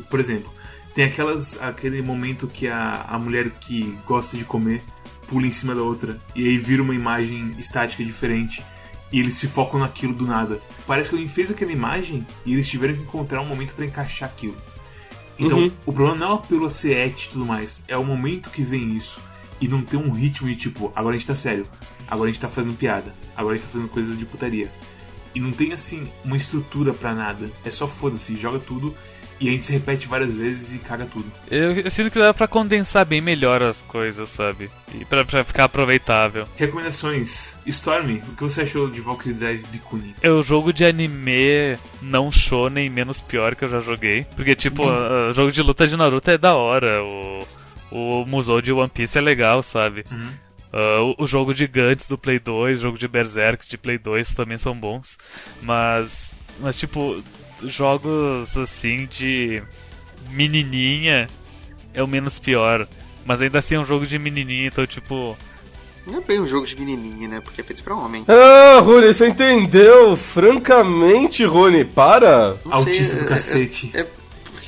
por 0.09 0.19
exemplo, 0.19 0.53
tem 0.93 1.05
aquelas 1.05 1.61
aquele 1.61 2.01
momento 2.01 2.47
que 2.47 2.67
a, 2.67 3.05
a 3.09 3.17
mulher 3.19 3.49
que 3.51 3.97
gosta 4.05 4.37
de 4.37 4.43
comer 4.45 4.81
pula 5.27 5.45
em 5.47 5.51
cima 5.51 5.73
da 5.75 5.81
outra 5.81 6.19
e 6.35 6.47
aí 6.47 6.57
vira 6.57 6.81
uma 6.81 6.95
imagem 6.95 7.51
estática 7.57 8.03
diferente 8.03 8.63
e 9.11 9.19
eles 9.19 9.35
se 9.35 9.47
focam 9.47 9.79
naquilo 9.79 10.13
do 10.13 10.25
nada. 10.25 10.59
Parece 10.85 11.09
que 11.09 11.15
alguém 11.15 11.29
fez 11.29 11.51
aquela 11.51 11.71
imagem 11.71 12.25
e 12.45 12.53
eles 12.53 12.67
tiveram 12.67 12.95
que 12.95 13.01
encontrar 13.01 13.41
um 13.41 13.45
momento 13.45 13.73
pra 13.73 13.85
encaixar 13.85 14.29
aquilo. 14.29 14.55
Então, 15.37 15.57
Uhum. 15.59 15.71
o 15.85 15.93
problema 15.93 16.17
não 16.17 16.27
é 16.27 16.29
o 16.31 16.33
apelo 16.35 16.65
a 16.65 16.69
ser 16.71 16.97
et 16.97 17.25
e 17.25 17.29
tudo 17.29 17.45
mais, 17.45 17.81
é 17.87 17.95
o 17.97 18.03
momento 18.03 18.49
que 18.49 18.61
vem 18.61 18.95
isso 18.97 19.21
e 19.61 19.67
não 19.67 19.81
ter 19.81 19.97
um 19.97 20.11
ritmo 20.11 20.47
de 20.47 20.55
tipo, 20.55 20.91
agora 20.95 21.15
a 21.15 21.17
gente 21.17 21.27
tá 21.27 21.35
sério, 21.35 21.65
agora 22.09 22.29
a 22.29 22.33
gente 22.33 22.41
tá 22.41 22.47
fazendo 22.47 22.77
piada, 22.77 23.13
agora 23.35 23.55
a 23.55 23.57
gente 23.57 23.67
tá 23.67 23.73
fazendo 23.73 23.89
coisas 23.89 24.17
de 24.17 24.25
putaria. 24.25 24.71
E 25.33 25.39
não 25.39 25.51
tem 25.51 25.73
assim 25.73 26.07
uma 26.25 26.35
estrutura 26.35 26.93
pra 26.93 27.13
nada. 27.13 27.49
É 27.63 27.69
só 27.69 27.87
foda-se, 27.87 28.35
joga 28.35 28.57
tudo 28.57 28.95
e 29.39 29.47
a 29.47 29.51
gente 29.51 29.63
se 29.63 29.71
repete 29.71 30.07
várias 30.07 30.35
vezes 30.35 30.73
e 30.73 30.79
caga 30.79 31.05
tudo. 31.05 31.31
Eu, 31.49 31.71
eu 31.71 31.89
sinto 31.89 32.11
que 32.11 32.19
dá 32.19 32.33
pra 32.33 32.47
condensar 32.47 33.05
bem 33.05 33.21
melhor 33.21 33.63
as 33.63 33.81
coisas, 33.81 34.27
sabe? 34.29 34.69
E 34.93 35.05
pra, 35.05 35.23
pra 35.23 35.43
ficar 35.45 35.63
aproveitável. 35.65 36.45
Recomendações. 36.57 37.57
Stormy, 37.65 38.21
o 38.27 38.35
que 38.35 38.43
você 38.43 38.63
achou 38.63 38.89
de 38.89 38.99
Valkyrie 38.99 39.33
Drive 39.33 39.65
Bikuni? 39.67 40.13
É 40.21 40.29
o 40.29 40.43
jogo 40.43 40.73
de 40.73 40.83
anime 40.83 41.77
não 42.01 42.31
shonen 42.31 42.89
menos 42.89 43.21
pior 43.21 43.55
que 43.55 43.63
eu 43.63 43.69
já 43.69 43.79
joguei. 43.79 44.25
Porque, 44.35 44.55
tipo, 44.55 44.83
o 44.83 45.31
jogo 45.31 45.51
de 45.51 45.61
luta 45.61 45.87
de 45.87 45.95
Naruto 45.95 46.29
é 46.31 46.37
da 46.37 46.55
hora. 46.55 47.01
O, 47.01 47.47
o 47.91 48.25
Musou 48.25 48.61
de 48.61 48.73
One 48.73 48.89
Piece 48.89 49.17
é 49.17 49.21
legal, 49.21 49.63
sabe? 49.63 50.03
Uhum. 50.11 50.31
Ah, 50.71 51.01
o, 51.17 51.23
o 51.23 51.27
jogo 51.27 51.53
de 51.53 51.65
Guts 51.67 52.07
do 52.07 52.17
Play 52.17 52.39
2, 52.39 52.79
o 52.79 52.81
jogo 52.81 52.97
de 52.97 53.07
Berserk 53.07 53.67
de 53.67 53.77
Play 53.77 53.97
2 53.97 54.33
também 54.33 54.57
são 54.57 54.75
bons. 54.75 55.17
Mas, 55.61 56.31
mas 56.59 56.75
tipo, 56.75 57.21
jogos 57.63 58.57
assim 58.57 59.05
de 59.05 59.61
menininha 60.31 61.27
é 61.93 62.03
o 62.03 62.07
menos 62.07 62.39
pior. 62.39 62.87
Mas 63.25 63.41
ainda 63.41 63.59
assim 63.59 63.75
é 63.75 63.79
um 63.79 63.85
jogo 63.85 64.05
de 64.05 64.17
menininha, 64.17 64.67
então 64.67 64.85
tipo... 64.87 65.37
Não 66.07 66.17
é 66.17 66.21
bem 66.21 66.39
um 66.41 66.47
jogo 66.47 66.65
de 66.65 66.75
menininha, 66.79 67.27
né? 67.27 67.41
Porque 67.41 67.61
é 67.61 67.63
feito 67.63 67.83
pra 67.83 67.93
homem. 67.93 68.25
Ah, 68.27 68.79
Rony, 68.79 69.13
você 69.13 69.27
entendeu? 69.27 70.15
Francamente, 70.15 71.43
Rony, 71.43 71.85
para! 71.85 72.57
Não 72.65 72.73
Autista 72.77 73.15
sei, 73.15 73.19
do 73.19 73.25
é- 73.25 73.29
cacete. 73.29 73.91
É, 73.93 74.01
é 74.01 74.07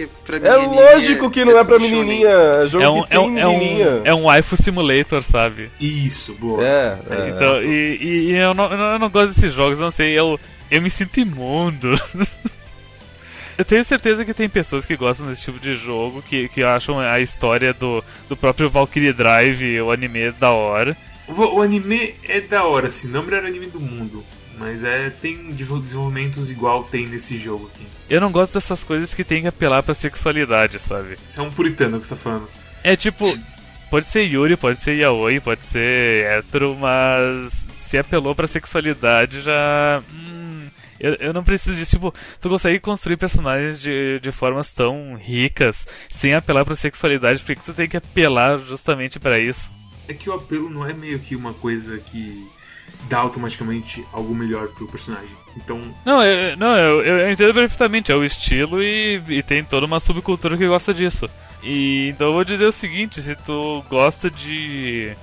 porque 0.07 0.39
pra 0.39 0.49
É 0.49 0.57
menininha 0.57 0.91
lógico 0.91 1.29
que 1.31 1.45
não 1.45 1.57
é 1.57 1.63
pra 1.63 1.75
tudo 1.77 1.87
shonen. 1.89 2.03
menininha, 2.05 2.29
é 2.29 2.67
jogo 2.67 2.83
É 2.83 2.89
um, 2.89 3.03
que 3.03 3.13
é, 3.13 3.17
tem 3.17 3.19
um, 3.19 3.37
é, 3.39 3.47
um, 3.47 3.57
menininha. 3.59 4.01
é 4.03 4.13
um 4.13 4.23
waifu 4.23 4.55
simulator, 4.61 5.23
sabe? 5.23 5.69
Isso, 5.79 6.33
boa. 6.35 6.63
É, 6.65 6.97
é. 7.09 7.29
Então, 7.29 7.61
e, 7.61 7.97
e- 8.01 8.23
e 8.31 8.35
eu, 8.37 8.53
não, 8.53 8.71
eu 8.71 8.99
não 8.99 9.09
gosto 9.09 9.33
desses 9.33 9.53
jogos, 9.53 9.79
não 9.79 9.91
sei, 9.91 10.11
eu, 10.17 10.39
eu 10.69 10.81
me 10.81 10.89
sinto 10.89 11.19
imundo. 11.19 11.93
eu 13.57 13.65
tenho 13.65 13.83
certeza 13.85 14.25
que 14.25 14.33
tem 14.33 14.49
pessoas 14.49 14.85
que 14.85 14.95
gostam 14.95 15.27
desse 15.27 15.43
tipo 15.43 15.59
de 15.59 15.75
jogo, 15.75 16.21
que, 16.21 16.47
que 16.49 16.63
acham 16.63 16.99
a 16.99 17.19
história 17.19 17.73
do, 17.73 18.03
do 18.27 18.35
próprio 18.35 18.69
Valkyrie 18.69 19.13
Drive, 19.13 19.81
o 19.81 19.91
anime, 19.91 20.31
da 20.31 20.51
hora. 20.51 20.95
O, 21.27 21.57
o 21.57 21.61
anime 21.61 22.15
é 22.27 22.41
da 22.41 22.63
hora, 22.65 22.87
assim, 22.87 23.07
não 23.07 23.19
é 23.19 23.23
o 23.23 23.25
melhor 23.25 23.45
anime 23.45 23.67
do 23.67 23.79
mundo. 23.79 24.23
Mas 24.61 24.83
é, 24.83 25.09
tem 25.09 25.35
desenvol- 25.51 25.79
desenvolvimentos 25.81 26.51
igual 26.51 26.83
tem 26.83 27.07
nesse 27.07 27.35
jogo 27.39 27.69
aqui. 27.73 27.83
Eu 28.07 28.21
não 28.21 28.31
gosto 28.31 28.53
dessas 28.53 28.83
coisas 28.83 29.11
que 29.11 29.23
tem 29.23 29.41
que 29.41 29.47
apelar 29.47 29.81
pra 29.81 29.95
sexualidade, 29.95 30.77
sabe? 30.79 31.17
Você 31.25 31.39
é 31.39 31.43
um 31.43 31.49
puritano 31.49 31.99
que 31.99 32.05
você 32.05 32.13
tá 32.13 32.21
falando. 32.21 32.47
É 32.83 32.95
tipo, 32.95 33.25
pode 33.89 34.05
ser 34.05 34.21
Yuri, 34.23 34.55
pode 34.55 34.79
ser 34.79 34.97
Yaoi, 34.97 35.39
pode 35.39 35.65
ser 35.65 36.25
hétero, 36.25 36.77
mas 36.79 37.51
se 37.75 37.97
apelou 37.97 38.35
pra 38.35 38.45
sexualidade 38.45 39.41
já. 39.41 40.03
Hum, 40.13 40.67
eu, 40.99 41.13
eu 41.15 41.33
não 41.33 41.43
preciso 41.43 41.75
disso. 41.75 41.91
Tipo, 41.95 42.13
tu 42.39 42.47
consegue 42.47 42.79
construir 42.79 43.17
personagens 43.17 43.79
de, 43.79 44.19
de 44.19 44.31
formas 44.31 44.69
tão 44.69 45.15
ricas 45.15 45.87
sem 46.07 46.35
apelar 46.35 46.63
pra 46.65 46.75
sexualidade, 46.75 47.39
por 47.39 47.47
que 47.47 47.55
que 47.55 47.65
tu 47.65 47.73
tem 47.73 47.89
que 47.89 47.97
apelar 47.97 48.59
justamente 48.59 49.19
pra 49.19 49.39
isso? 49.39 49.71
É 50.07 50.13
que 50.13 50.29
o 50.29 50.33
apelo 50.33 50.69
não 50.69 50.85
é 50.85 50.93
meio 50.93 51.17
que 51.19 51.35
uma 51.35 51.53
coisa 51.53 51.97
que 51.97 52.47
dá 53.09 53.19
automaticamente 53.19 54.05
algo 54.13 54.33
melhor 54.33 54.67
pro 54.69 54.87
personagem. 54.87 55.35
Então, 55.57 55.81
Não, 56.05 56.23
eu, 56.23 56.55
não 56.55 56.77
eu, 56.77 57.01
eu 57.01 57.31
entendo 57.31 57.53
perfeitamente, 57.53 58.11
é 58.11 58.15
o 58.15 58.23
estilo 58.23 58.81
e, 58.81 59.21
e 59.27 59.43
tem 59.43 59.63
toda 59.63 59.85
uma 59.85 59.99
subcultura 59.99 60.57
que 60.57 60.67
gosta 60.67 60.93
disso. 60.93 61.29
E 61.63 62.09
então 62.09 62.27
eu 62.27 62.33
vou 62.33 62.43
dizer 62.43 62.65
o 62.65 62.71
seguinte, 62.71 63.21
se 63.21 63.35
tu 63.35 63.83
gosta 63.89 64.29
de. 64.29 65.15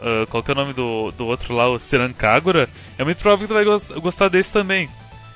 Uh, 0.00 0.26
qual 0.28 0.42
que 0.42 0.50
é 0.50 0.54
o 0.54 0.56
nome 0.56 0.72
do, 0.72 1.10
do 1.10 1.26
outro 1.26 1.54
lá, 1.54 1.68
o 1.68 1.78
Serancagura, 1.78 2.68
é 2.96 3.04
muito 3.04 3.18
provável 3.18 3.46
que 3.46 3.52
tu 3.52 3.54
vai 3.54 3.64
gost, 3.64 3.92
gostar 4.00 4.28
desse 4.28 4.52
também. 4.52 4.88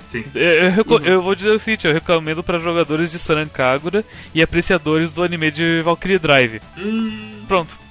Sim. 0.09 0.23
Eu, 0.33 0.41
eu, 0.41 0.85
uhum. 0.87 1.05
eu, 1.05 1.21
vou 1.21 1.35
dizer 1.35 1.49
o 1.49 1.59
seguinte, 1.59 1.87
eu 1.87 1.93
recomendo 1.93 2.43
para 2.43 2.59
jogadores 2.59 3.11
de 3.11 3.19
Sarankagura 3.19 4.05
e 4.33 4.41
apreciadores 4.41 5.11
do 5.11 5.23
anime 5.23 5.51
de 5.51 5.81
Valkyrie 5.81 6.19
Drive. 6.19 6.61
Hum. 6.77 7.43
Pronto. 7.47 7.82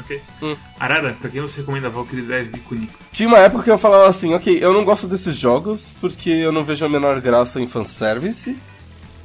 Ok. 0.00 0.20
Hum. 0.42 0.56
Arara, 0.78 1.16
pra 1.20 1.28
quem 1.28 1.40
você 1.40 1.60
recomenda 1.60 1.90
Valkyrie 1.90 2.24
Drive 2.24 2.58
Kuniko? 2.60 2.98
Tinha 3.12 3.28
uma 3.28 3.38
época 3.38 3.64
que 3.64 3.70
eu 3.70 3.78
falava 3.78 4.08
assim, 4.08 4.34
ok, 4.34 4.58
eu 4.60 4.72
não 4.72 4.84
gosto 4.84 5.06
desses 5.06 5.36
jogos 5.36 5.82
porque 6.00 6.30
eu 6.30 6.50
não 6.50 6.64
vejo 6.64 6.84
a 6.84 6.88
menor 6.88 7.20
graça 7.20 7.60
em 7.60 7.66
fanservice. 7.66 8.56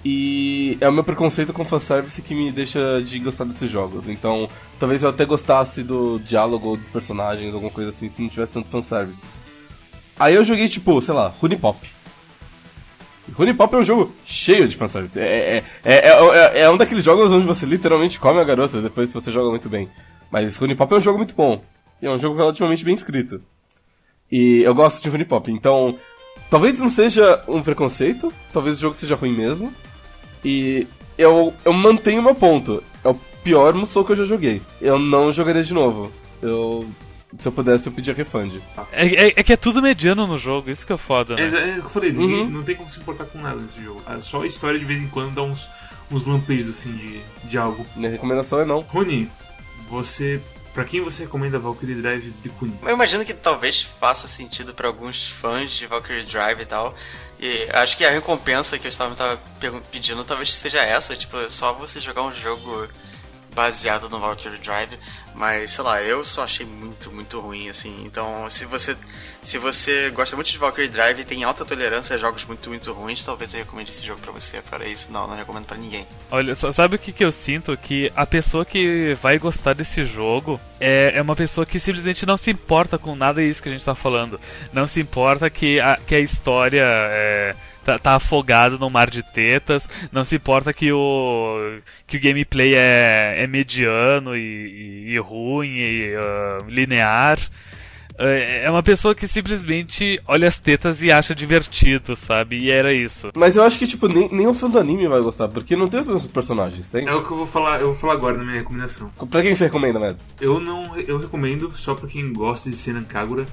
E 0.07 0.77
é 0.79 0.87
o 0.87 0.93
meu 0.93 1.03
preconceito 1.03 1.51
com 1.51 1.65
fanservice 1.65 2.21
que 2.21 2.35
me 2.35 2.51
deixa 2.51 3.01
de 3.01 3.17
gostar 3.17 3.45
desses 3.45 3.71
jogos. 3.71 4.07
Então, 4.07 4.47
talvez 4.79 5.01
eu 5.01 5.09
até 5.09 5.25
gostasse 5.25 5.81
do 5.81 6.19
diálogo 6.19 6.69
ou 6.69 6.77
dos 6.77 6.89
personagens, 6.89 7.51
alguma 7.51 7.71
coisa 7.71 7.89
assim, 7.89 8.09
se 8.09 8.21
não 8.21 8.29
tivesse 8.29 8.51
tanto 8.51 8.69
fanservice. 8.69 9.17
Aí 10.19 10.35
eu 10.35 10.43
joguei, 10.43 10.67
tipo, 10.67 11.01
sei 11.01 11.13
lá, 11.13 11.33
Rune 11.41 11.57
Pop. 11.57 11.79
Rune 13.33 13.55
Pop 13.55 13.73
é 13.73 13.79
um 13.79 13.83
jogo 13.83 14.13
cheio 14.23 14.67
de 14.67 14.77
fanservice. 14.77 15.19
É, 15.19 15.57
é, 15.57 15.63
é, 15.83 16.09
é, 16.09 16.59
é 16.61 16.69
um 16.69 16.77
daqueles 16.77 17.03
jogos 17.03 17.31
onde 17.31 17.47
você 17.47 17.65
literalmente 17.65 18.19
come 18.19 18.39
a 18.39 18.43
garota 18.43 18.79
depois 18.83 19.09
se 19.09 19.15
você 19.15 19.31
joga 19.31 19.49
muito 19.49 19.67
bem. 19.67 19.89
Mas 20.31 20.57
Rune 20.57 20.75
Pop 20.75 20.93
é 20.93 20.97
um 20.97 21.01
jogo 21.01 21.17
muito 21.17 21.35
bom. 21.35 21.61
E 22.01 22.05
é 22.05 22.11
um 22.11 22.17
jogo 22.17 22.35
relativamente 22.35 22.83
bem 22.83 22.95
escrito. 22.95 23.41
E 24.31 24.61
eu 24.63 24.73
gosto 24.73 25.01
de 25.01 25.09
Rune 25.09 25.25
Pop, 25.25 25.51
então. 25.51 25.97
Talvez 26.49 26.79
não 26.79 26.89
seja 26.89 27.43
um 27.47 27.63
preconceito, 27.63 28.31
talvez 28.53 28.77
o 28.77 28.81
jogo 28.81 28.95
seja 28.95 29.15
ruim 29.15 29.31
mesmo. 29.31 29.73
E 30.43 30.87
eu, 31.17 31.53
eu 31.63 31.73
mantenho 31.73 32.21
meu 32.21 32.35
ponto. 32.35 32.83
É 33.03 33.09
o 33.09 33.15
pior 33.43 33.73
Musou 33.73 34.05
que 34.05 34.11
eu 34.11 34.15
já 34.15 34.25
joguei. 34.25 34.61
Eu 34.81 34.99
não 34.99 35.31
jogaria 35.31 35.63
de 35.63 35.73
novo. 35.73 36.11
Eu. 36.41 36.85
Se 37.39 37.47
eu 37.47 37.51
pudesse, 37.51 37.87
eu 37.87 37.91
pedia 37.91 38.13
refund. 38.13 38.61
É, 38.93 39.07
é, 39.07 39.33
é, 39.35 39.43
que 39.43 39.51
é 39.51 39.57
tudo 39.57 39.81
mediano 39.81 40.25
no 40.25 40.37
jogo, 40.37 40.69
isso 40.69 40.87
que 40.87 40.93
é 40.93 40.97
foda, 40.97 41.35
né? 41.35 41.41
É, 41.41 41.79
eu 41.79 41.89
falei, 41.89 42.09
ninguém, 42.09 42.43
uhum. 42.43 42.49
não 42.49 42.63
tem 42.63 42.77
como 42.77 42.89
se 42.89 42.97
importar 42.97 43.25
com 43.25 43.39
nada 43.39 43.59
nesse 43.59 43.83
jogo. 43.83 44.01
É 44.07 44.21
só 44.21 44.43
a 44.43 44.47
história 44.47 44.79
de 44.79 44.85
vez 44.85 45.01
em 45.01 45.09
quando 45.09 45.33
dá 45.35 45.41
uns, 45.41 45.69
uns 46.09 46.25
lampejos 46.25 46.69
assim 46.69 46.93
de, 46.93 47.19
de 47.43 47.57
algo. 47.57 47.85
Minha 47.93 48.11
recomendação 48.11 48.61
é 48.61 48.65
não. 48.65 48.79
Rony, 48.79 49.29
você 49.89 50.41
Pra 50.75 50.83
quem 50.83 50.99
você 50.99 51.23
recomenda 51.23 51.57
Valkyrie 51.57 51.95
Drive 51.95 52.33
Bikuni? 52.43 52.77
Eu 52.83 52.89
imagino 52.89 53.23
que 53.23 53.33
talvez 53.33 53.87
faça 53.97 54.27
sentido 54.27 54.73
para 54.73 54.89
alguns 54.89 55.29
fãs 55.29 55.71
de 55.71 55.87
Valkyrie 55.87 56.25
Drive 56.25 56.59
e 56.59 56.65
tal. 56.65 56.93
E 57.39 57.69
acho 57.71 57.95
que 57.95 58.03
a 58.03 58.11
recompensa 58.11 58.77
que 58.77 58.85
eu 58.85 58.89
estava 58.89 59.39
pedindo 59.89 60.25
talvez 60.25 60.53
seja 60.53 60.81
essa, 60.81 61.15
tipo, 61.15 61.37
só 61.49 61.71
você 61.71 62.01
jogar 62.01 62.23
um 62.23 62.33
jogo 62.33 62.89
baseado 63.55 64.09
no 64.09 64.19
Valkyrie 64.19 64.59
Drive, 64.59 64.99
mas 65.33 65.71
sei 65.71 65.83
lá, 65.83 66.03
eu 66.03 66.23
só 66.25 66.43
achei 66.43 66.65
muito, 66.65 67.09
muito 67.11 67.39
ruim, 67.39 67.69
assim. 67.69 68.03
Então, 68.05 68.49
se 68.51 68.65
você 68.65 68.95
se 69.41 69.57
você 69.59 70.09
gosta 70.09 70.35
muito 70.35 70.51
de 70.51 70.57
Valkyrie 70.57 70.89
Drive 70.89 71.19
e 71.19 71.23
tem 71.23 71.43
alta 71.43 71.63
tolerância 71.63 72.15
a 72.15 72.17
jogos 72.17 72.43
muito, 72.45 72.67
muito 72.69 72.91
ruins, 72.91 73.23
talvez 73.23 73.53
eu 73.53 73.59
recomende 73.59 73.91
esse 73.91 74.05
jogo 74.05 74.19
para 74.19 74.31
você. 74.31 74.61
Para 74.61 74.87
isso, 74.87 75.07
não, 75.11 75.27
não 75.27 75.35
recomendo 75.35 75.65
para 75.65 75.77
ninguém. 75.77 76.05
Olha, 76.31 76.55
sabe 76.55 76.95
o 76.95 76.99
que, 76.99 77.11
que 77.11 77.23
eu 77.23 77.31
sinto? 77.31 77.77
Que 77.77 78.11
a 78.15 78.25
pessoa 78.25 78.65
que 78.65 79.15
vai 79.21 79.37
gostar 79.37 79.73
desse 79.73 80.03
jogo 80.03 80.59
é, 80.79 81.11
é 81.15 81.21
uma 81.21 81.35
pessoa 81.35 81.65
que 81.65 81.79
simplesmente 81.79 82.25
não 82.25 82.37
se 82.37 82.49
importa 82.49 82.97
com 82.97 83.15
nada 83.15 83.39
disso 83.39 83.61
que 83.61 83.69
a 83.69 83.71
gente 83.71 83.85
tá 83.85 83.93
falando. 83.95 84.39
Não 84.73 84.87
se 84.87 84.99
importa 84.99 85.49
que 85.49 85.79
a, 85.79 85.97
que 85.97 86.15
a 86.15 86.19
história 86.19 86.83
é 86.83 87.55
tá, 87.85 87.99
tá 87.99 88.15
afogado 88.15 88.79
no 88.79 88.89
mar 88.89 89.09
de 89.09 89.21
tetas, 89.21 89.87
não 90.11 90.25
se 90.25 90.35
importa 90.35 90.73
que 90.73 90.91
o, 90.91 91.79
que 92.07 92.17
o 92.17 92.21
gameplay 92.21 92.73
é, 92.73 93.35
é 93.37 93.47
mediano 93.47 94.35
e, 94.35 94.39
e, 94.39 95.13
e 95.13 95.17
ruim 95.19 95.69
e 95.69 96.15
uh, 96.15 96.67
linear. 96.67 97.39
É, 98.17 98.63
é 98.63 98.71
uma 98.71 98.81
pessoa 98.81 99.13
que 99.13 99.27
simplesmente 99.27 100.21
olha 100.25 100.47
as 100.47 100.57
tetas 100.57 101.01
e 101.01 101.11
acha 101.11 101.35
divertido, 101.35 102.15
sabe? 102.15 102.57
E 102.57 102.71
era 102.71 102.93
isso. 102.93 103.29
Mas 103.35 103.57
eu 103.57 103.63
acho 103.63 103.77
que, 103.77 103.85
tipo, 103.85 104.07
nem, 104.07 104.29
nem 104.31 104.47
o 104.47 104.53
fã 104.53 104.69
do 104.69 104.79
anime 104.79 105.05
vai 105.07 105.21
gostar, 105.21 105.49
porque 105.49 105.75
não 105.75 105.89
tem 105.89 105.99
os 105.99 106.07
mesmos 106.07 106.31
personagens, 106.31 106.87
tem? 106.87 107.05
É 107.05 107.13
o 107.13 107.25
que 107.25 107.31
eu 107.31 107.37
vou 107.37 107.47
falar, 107.47 107.81
eu 107.81 107.87
vou 107.87 107.95
falar 107.95 108.13
agora 108.13 108.37
na 108.37 108.45
minha 108.45 108.57
recomendação. 108.59 109.11
Pra 109.29 109.41
quem 109.41 109.53
você 109.53 109.65
recomenda, 109.65 109.99
Mads? 109.99 110.23
Eu 110.39 110.61
não. 110.61 110.97
Eu 110.97 111.17
recomendo 111.17 111.73
só 111.75 111.93
pra 111.93 112.07
quem 112.07 112.31
gosta 112.31 112.69
de 112.69 112.77
Senan 112.77 113.03
Kagura 113.03 113.45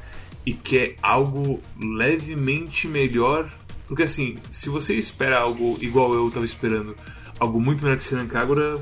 e 0.47 0.53
quer 0.53 0.95
algo 1.03 1.61
levemente 1.81 2.87
melhor 2.87 3.49
porque 3.87 4.05
assim, 4.05 4.39
se 4.51 4.69
você 4.69 4.95
espera 4.95 5.39
algo 5.39 5.77
igual 5.81 6.15
eu 6.15 6.31
tava 6.31 6.45
esperando, 6.45 6.97
algo 7.39 7.61
muito 7.61 7.83
melhor 7.83 7.97
que 7.97 8.05
Senan 8.05 8.29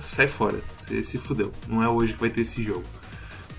sai 0.02 0.28
fora. 0.28 0.60
Você 0.74 1.02
se 1.02 1.18
fudeu. 1.18 1.52
Não 1.66 1.82
é 1.82 1.88
hoje 1.88 2.14
que 2.14 2.20
vai 2.20 2.30
ter 2.30 2.42
esse 2.42 2.62
jogo. 2.62 2.84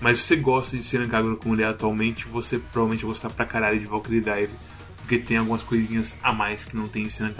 Mas 0.00 0.18
se 0.18 0.24
você 0.24 0.36
gosta 0.36 0.76
de 0.76 0.82
Senan 0.82 1.08
como 1.36 1.54
ele 1.54 1.62
é 1.62 1.66
atualmente, 1.66 2.26
você 2.26 2.58
provavelmente 2.58 3.02
vai 3.02 3.10
gostar 3.10 3.30
pra 3.30 3.44
caralho 3.44 3.78
de 3.78 3.86
Valkyrie 3.86 4.20
Dive. 4.20 4.52
Porque 4.96 5.18
tem 5.18 5.36
algumas 5.36 5.62
coisinhas 5.62 6.18
a 6.22 6.32
mais 6.32 6.64
que 6.64 6.76
não 6.76 6.86
tem 6.86 7.04
em 7.04 7.08
Senan. 7.08 7.32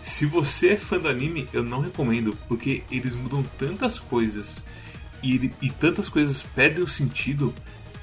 Se 0.00 0.26
você 0.26 0.70
é 0.70 0.76
fã 0.76 0.98
do 0.98 1.08
anime, 1.08 1.48
eu 1.52 1.62
não 1.62 1.80
recomendo, 1.80 2.36
porque 2.48 2.82
eles 2.90 3.14
mudam 3.14 3.42
tantas 3.56 3.98
coisas 3.98 4.66
e, 5.22 5.50
e 5.62 5.70
tantas 5.70 6.08
coisas 6.08 6.42
perdem 6.42 6.82
o 6.82 6.88
sentido 6.88 7.54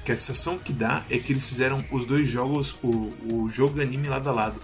que 0.04 0.10
a 0.10 0.16
sensação 0.16 0.58
que 0.58 0.72
dá 0.72 1.04
é 1.10 1.18
que 1.18 1.32
eles 1.32 1.48
fizeram 1.48 1.84
os 1.90 2.06
dois 2.06 2.26
jogos, 2.26 2.78
o, 2.82 3.08
o 3.32 3.48
jogo 3.48 3.78
e 3.78 3.82
anime 3.82 4.08
lado 4.08 4.28
a 4.28 4.32
lado 4.32 4.60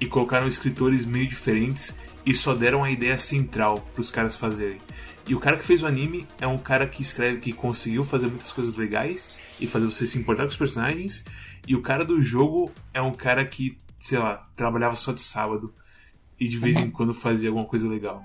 e 0.00 0.06
colocaram 0.06 0.46
escritores 0.46 1.04
meio 1.04 1.28
diferentes 1.28 1.96
e 2.26 2.34
só 2.34 2.54
deram 2.54 2.82
a 2.82 2.90
ideia 2.90 3.18
central 3.18 3.80
para 3.92 4.00
os 4.00 4.10
caras 4.10 4.36
fazerem. 4.36 4.78
E 5.26 5.34
o 5.34 5.40
cara 5.40 5.56
que 5.56 5.64
fez 5.64 5.82
o 5.82 5.86
anime 5.86 6.26
é 6.38 6.46
um 6.46 6.58
cara 6.58 6.86
que 6.86 7.00
escreve 7.00 7.40
que 7.40 7.52
conseguiu 7.52 8.04
fazer 8.04 8.26
muitas 8.26 8.52
coisas 8.52 8.74
legais 8.76 9.34
e 9.58 9.66
fazer 9.66 9.86
você 9.86 10.06
se 10.06 10.18
importar 10.18 10.42
com 10.42 10.50
os 10.50 10.56
personagens. 10.56 11.24
E 11.66 11.74
o 11.74 11.80
cara 11.80 12.04
do 12.04 12.20
jogo 12.20 12.70
é 12.92 13.00
um 13.00 13.12
cara 13.12 13.44
que, 13.44 13.78
sei 13.98 14.18
lá, 14.18 14.46
trabalhava 14.54 14.96
só 14.96 15.12
de 15.12 15.22
sábado 15.22 15.74
e 16.38 16.46
de 16.46 16.58
vez 16.58 16.76
em 16.78 16.90
quando 16.90 17.14
fazia 17.14 17.48
alguma 17.48 17.66
coisa 17.66 17.88
legal. 17.88 18.22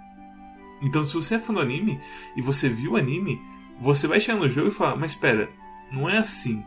Então, 0.81 1.05
se 1.05 1.13
você 1.13 1.35
é 1.35 1.39
fã 1.39 1.53
do 1.53 1.59
anime 1.59 1.99
e 2.35 2.41
você 2.41 2.67
viu 2.67 2.93
o 2.93 2.97
anime, 2.97 3.41
você 3.79 4.07
vai 4.07 4.19
chegar 4.19 4.39
no 4.39 4.49
jogo 4.49 4.69
e 4.69 4.71
falar: 4.71 4.95
Mas 4.95 5.11
espera, 5.11 5.49
não 5.91 6.09
é 6.09 6.17
assim. 6.17 6.63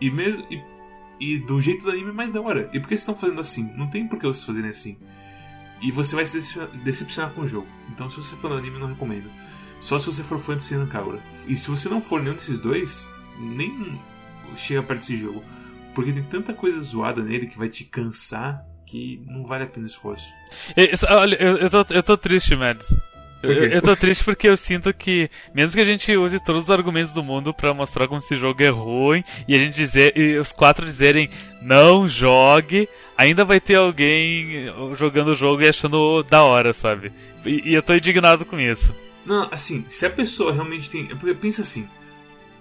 E 0.00 0.10
mesmo. 0.10 0.44
E 0.50 0.62
e 1.20 1.38
do 1.38 1.60
jeito 1.60 1.84
do 1.84 1.90
anime 1.90 2.12
mais 2.12 2.30
da 2.30 2.40
hora. 2.40 2.70
E 2.72 2.80
por 2.80 2.88
que 2.88 2.96
vocês 2.96 3.00
estão 3.00 3.16
fazendo 3.16 3.40
assim? 3.40 3.72
Não 3.76 3.88
tem 3.88 4.06
por 4.06 4.18
que 4.18 4.26
vocês 4.26 4.44
fazerem 4.44 4.70
assim. 4.70 4.98
E 5.80 5.92
você 5.92 6.16
vai 6.16 6.26
se 6.26 6.58
decepcionar 6.82 7.32
com 7.32 7.42
o 7.42 7.46
jogo. 7.46 7.68
Então, 7.90 8.10
se 8.10 8.16
você 8.16 8.34
for 8.36 8.50
no 8.50 8.56
anime, 8.56 8.78
não 8.78 8.88
recomendo. 8.88 9.30
Só 9.80 9.98
se 9.98 10.06
você 10.06 10.24
for 10.24 10.38
fã 10.38 10.56
de 10.56 10.62
Senna 10.62 10.86
Kagura. 10.86 11.22
E 11.46 11.56
se 11.56 11.68
você 11.68 11.88
não 11.88 12.00
for 12.00 12.20
nenhum 12.20 12.34
desses 12.34 12.58
dois, 12.58 13.14
nem 13.38 14.00
chega 14.56 14.82
perto 14.82 15.00
desse 15.00 15.16
jogo. 15.16 15.42
Porque 15.94 16.12
tem 16.12 16.24
tanta 16.24 16.52
coisa 16.52 16.80
zoada 16.80 17.22
nele 17.22 17.46
que 17.46 17.56
vai 17.56 17.68
te 17.68 17.84
cansar 17.84 18.64
que 18.88 19.22
não 19.26 19.44
vale 19.44 19.64
a 19.64 19.66
pena 19.66 19.84
o 19.84 19.88
esforço. 19.88 20.26
Olha, 21.10 21.36
eu, 21.36 21.58
eu, 21.58 21.70
tô, 21.70 21.94
eu 21.94 22.02
tô 22.02 22.16
triste, 22.16 22.56
Mads. 22.56 22.88
Eu, 23.42 23.52
eu 23.52 23.82
tô 23.82 23.94
triste 23.94 24.24
porque 24.24 24.48
eu 24.48 24.56
sinto 24.56 24.92
que, 24.92 25.30
mesmo 25.54 25.76
que 25.76 25.80
a 25.80 25.84
gente 25.84 26.16
use 26.16 26.40
todos 26.40 26.64
os 26.64 26.70
argumentos 26.70 27.12
do 27.12 27.22
mundo 27.22 27.54
para 27.54 27.72
mostrar 27.72 28.08
como 28.08 28.18
esse 28.18 28.34
jogo 28.34 28.62
é 28.62 28.68
ruim, 28.68 29.22
e 29.46 29.54
a 29.54 29.58
gente 29.58 29.74
dizer, 29.74 30.16
e 30.16 30.36
os 30.38 30.52
quatro 30.52 30.84
dizerem 30.84 31.30
não 31.62 32.08
jogue, 32.08 32.88
ainda 33.16 33.44
vai 33.44 33.60
ter 33.60 33.76
alguém 33.76 34.66
jogando 34.96 35.28
o 35.28 35.34
jogo 35.34 35.62
e 35.62 35.68
achando 35.68 36.24
da 36.24 36.42
hora, 36.42 36.72
sabe? 36.72 37.12
E, 37.44 37.70
e 37.70 37.74
eu 37.74 37.82
tô 37.82 37.94
indignado 37.94 38.44
com 38.44 38.58
isso. 38.58 38.92
Não, 39.24 39.48
assim, 39.52 39.84
se 39.88 40.04
a 40.06 40.10
pessoa 40.10 40.52
realmente 40.52 40.90
tem. 40.90 41.06
Pensa 41.36 41.62
assim, 41.62 41.88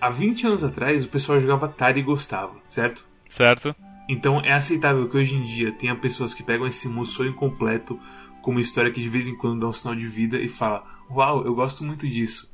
há 0.01 0.09
20 0.09 0.47
anos 0.47 0.63
atrás 0.63 1.03
o 1.03 1.07
pessoal 1.07 1.39
jogava 1.39 1.65
Atari 1.65 2.01
e 2.01 2.03
gostava, 2.03 2.53
certo? 2.67 3.05
Certo. 3.27 3.75
Então 4.09 4.41
é 4.43 4.53
aceitável 4.53 5.07
que 5.09 5.17
hoje 5.17 5.35
em 5.35 5.43
dia 5.43 5.71
tenha 5.71 5.95
pessoas 5.95 6.33
que 6.33 6.43
pegam 6.43 6.65
esse 6.65 6.87
musou 6.87 7.25
incompleto 7.25 7.99
com 8.47 8.51
uma 8.51 8.61
história 8.61 8.89
que 8.89 9.01
de 9.01 9.09
vez 9.09 9.27
em 9.27 9.35
quando 9.35 9.59
dá 9.59 9.67
um 9.67 9.73
sinal 9.73 9.93
de 9.93 10.07
vida 10.07 10.39
e 10.39 10.47
fala: 10.47 10.81
Uau, 11.11 11.43
eu 11.45 11.53
gosto 11.53 11.83
muito 11.83 12.07
disso. 12.07 12.49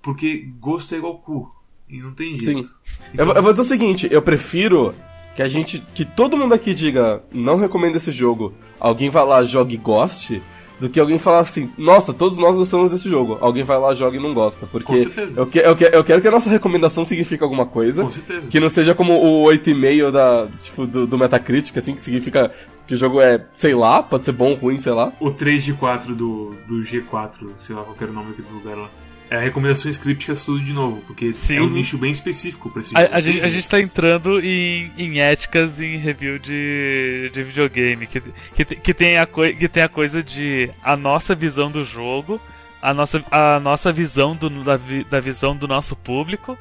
Porque 0.00 0.48
gosto 0.58 0.94
é 0.94 0.98
igual 0.98 1.18
cu. 1.18 1.54
E 1.86 1.98
não 1.98 2.14
tem 2.14 2.34
jeito. 2.34 2.62
Sim. 2.62 2.74
Então... 3.12 3.26
Eu, 3.28 3.34
eu 3.34 3.42
vou 3.42 3.52
dizer 3.52 3.62
o 3.62 3.68
seguinte: 3.68 4.08
eu 4.10 4.22
prefiro 4.22 4.94
que 5.36 5.42
a 5.42 5.48
gente. 5.48 5.80
que 5.94 6.02
todo 6.02 6.38
mundo 6.38 6.54
aqui 6.54 6.72
diga: 6.72 7.22
não 7.30 7.58
recomendo 7.58 7.96
esse 7.96 8.10
jogo. 8.10 8.54
Alguém 8.80 9.10
vai 9.10 9.22
lá, 9.22 9.44
jogue 9.44 9.74
e 9.74 9.76
goste 9.76 10.40
do 10.80 10.88
que 10.88 10.98
alguém 10.98 11.18
falar 11.18 11.40
assim, 11.40 11.70
nossa, 11.78 12.12
todos 12.12 12.36
nós 12.36 12.56
gostamos 12.56 12.90
desse 12.90 13.08
jogo. 13.08 13.38
Alguém 13.40 13.64
vai 13.64 13.78
lá, 13.78 13.94
joga 13.94 14.16
e 14.16 14.20
não 14.20 14.34
gosta. 14.34 14.66
Porque 14.66 14.94
eu, 15.36 15.46
que, 15.46 15.58
eu, 15.58 15.76
que, 15.76 15.84
eu 15.84 16.04
quero 16.04 16.20
que 16.20 16.28
a 16.28 16.30
nossa 16.30 16.50
recomendação 16.50 17.04
signifique 17.04 17.42
alguma 17.44 17.66
coisa. 17.66 18.02
Com 18.02 18.10
certeza. 18.10 18.50
Que 18.50 18.58
não 18.58 18.68
seja 18.68 18.94
como 18.94 19.12
o 19.14 19.44
8,5 19.44 20.10
da, 20.10 20.48
tipo, 20.62 20.86
do, 20.86 21.06
do 21.06 21.18
Metacritic, 21.18 21.76
assim, 21.76 21.94
que 21.94 22.02
significa 22.02 22.52
que 22.86 22.94
o 22.94 22.96
jogo 22.96 23.20
é, 23.20 23.44
sei 23.52 23.74
lá, 23.74 24.02
pode 24.02 24.24
ser 24.24 24.32
bom 24.32 24.50
ou 24.50 24.56
ruim, 24.56 24.80
sei 24.80 24.92
lá. 24.92 25.12
O 25.20 25.30
3 25.30 25.64
de 25.64 25.72
4 25.72 26.14
do, 26.14 26.54
do 26.66 26.80
G4, 26.80 27.48
sei 27.56 27.74
lá 27.74 27.82
qual 27.82 27.96
era 28.00 28.10
o 28.10 28.14
nome 28.14 28.34
do 28.34 28.54
lugar 28.54 28.76
lá. 28.76 28.88
É 29.30 29.38
recomendações 29.38 29.96
crípticas 29.96 30.44
tudo 30.44 30.62
de 30.62 30.72
novo, 30.72 31.02
porque 31.06 31.32
Sim. 31.32 31.56
é 31.56 31.62
um 31.62 31.70
nicho 31.70 31.96
bem 31.96 32.12
específico 32.12 32.70
pra 32.70 32.80
esse 32.80 32.96
a, 32.96 33.02
jogo. 33.02 33.14
A, 33.14 33.20
gente, 33.20 33.44
a 33.44 33.48
gente 33.48 33.68
tá 33.68 33.80
entrando 33.80 34.38
em, 34.38 34.92
em 34.98 35.18
éticas 35.18 35.80
em 35.80 35.96
review 35.96 36.38
de, 36.38 37.30
de 37.32 37.42
videogame, 37.42 38.06
que, 38.06 38.20
que, 38.20 38.64
que, 38.64 38.94
tem 38.94 39.18
a 39.18 39.26
que 39.26 39.68
tem 39.68 39.82
a 39.82 39.88
coisa 39.88 40.22
de 40.22 40.70
a 40.82 40.94
nossa 40.94 41.34
visão 41.34 41.70
do 41.70 41.82
jogo, 41.82 42.38
a 42.82 42.92
nossa, 42.92 43.24
a 43.30 43.58
nossa 43.58 43.90
visão 43.90 44.36
do, 44.36 44.62
da, 44.62 44.78
da 45.10 45.20
visão 45.20 45.56
do 45.56 45.66
nosso 45.66 45.96
público 45.96 46.56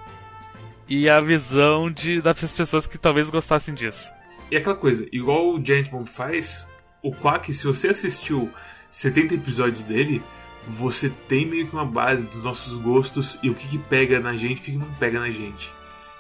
e 0.88 1.10
a 1.10 1.20
visão 1.20 1.92
de, 1.92 2.22
das 2.22 2.40
pessoas 2.56 2.88
que 2.88 2.98
talvez 2.98 3.30
gostassem 3.30 3.74
disso. 3.74 4.12
E 4.54 4.56
aquela 4.56 4.76
coisa, 4.76 5.08
igual 5.12 5.56
o 5.56 5.66
Giant 5.66 5.90
Bomb 5.90 6.08
faz, 6.08 6.70
o 7.02 7.12
Quack, 7.12 7.52
se 7.52 7.66
você 7.66 7.88
assistiu 7.88 8.52
70 8.88 9.34
episódios 9.34 9.84
dele, 9.84 10.22
você 10.70 11.12
tem 11.28 11.48
meio 11.48 11.66
que 11.66 11.74
uma 11.74 11.84
base 11.84 12.30
dos 12.30 12.44
nossos 12.44 12.76
gostos 12.76 13.40
e 13.42 13.50
o 13.50 13.56
que, 13.56 13.68
que 13.68 13.80
pega 13.80 14.20
na 14.20 14.36
gente 14.36 14.60
e 14.60 14.62
o 14.62 14.64
que, 14.64 14.72
que 14.74 14.78
não 14.78 14.94
pega 15.00 15.20
na 15.20 15.32
gente. 15.32 15.72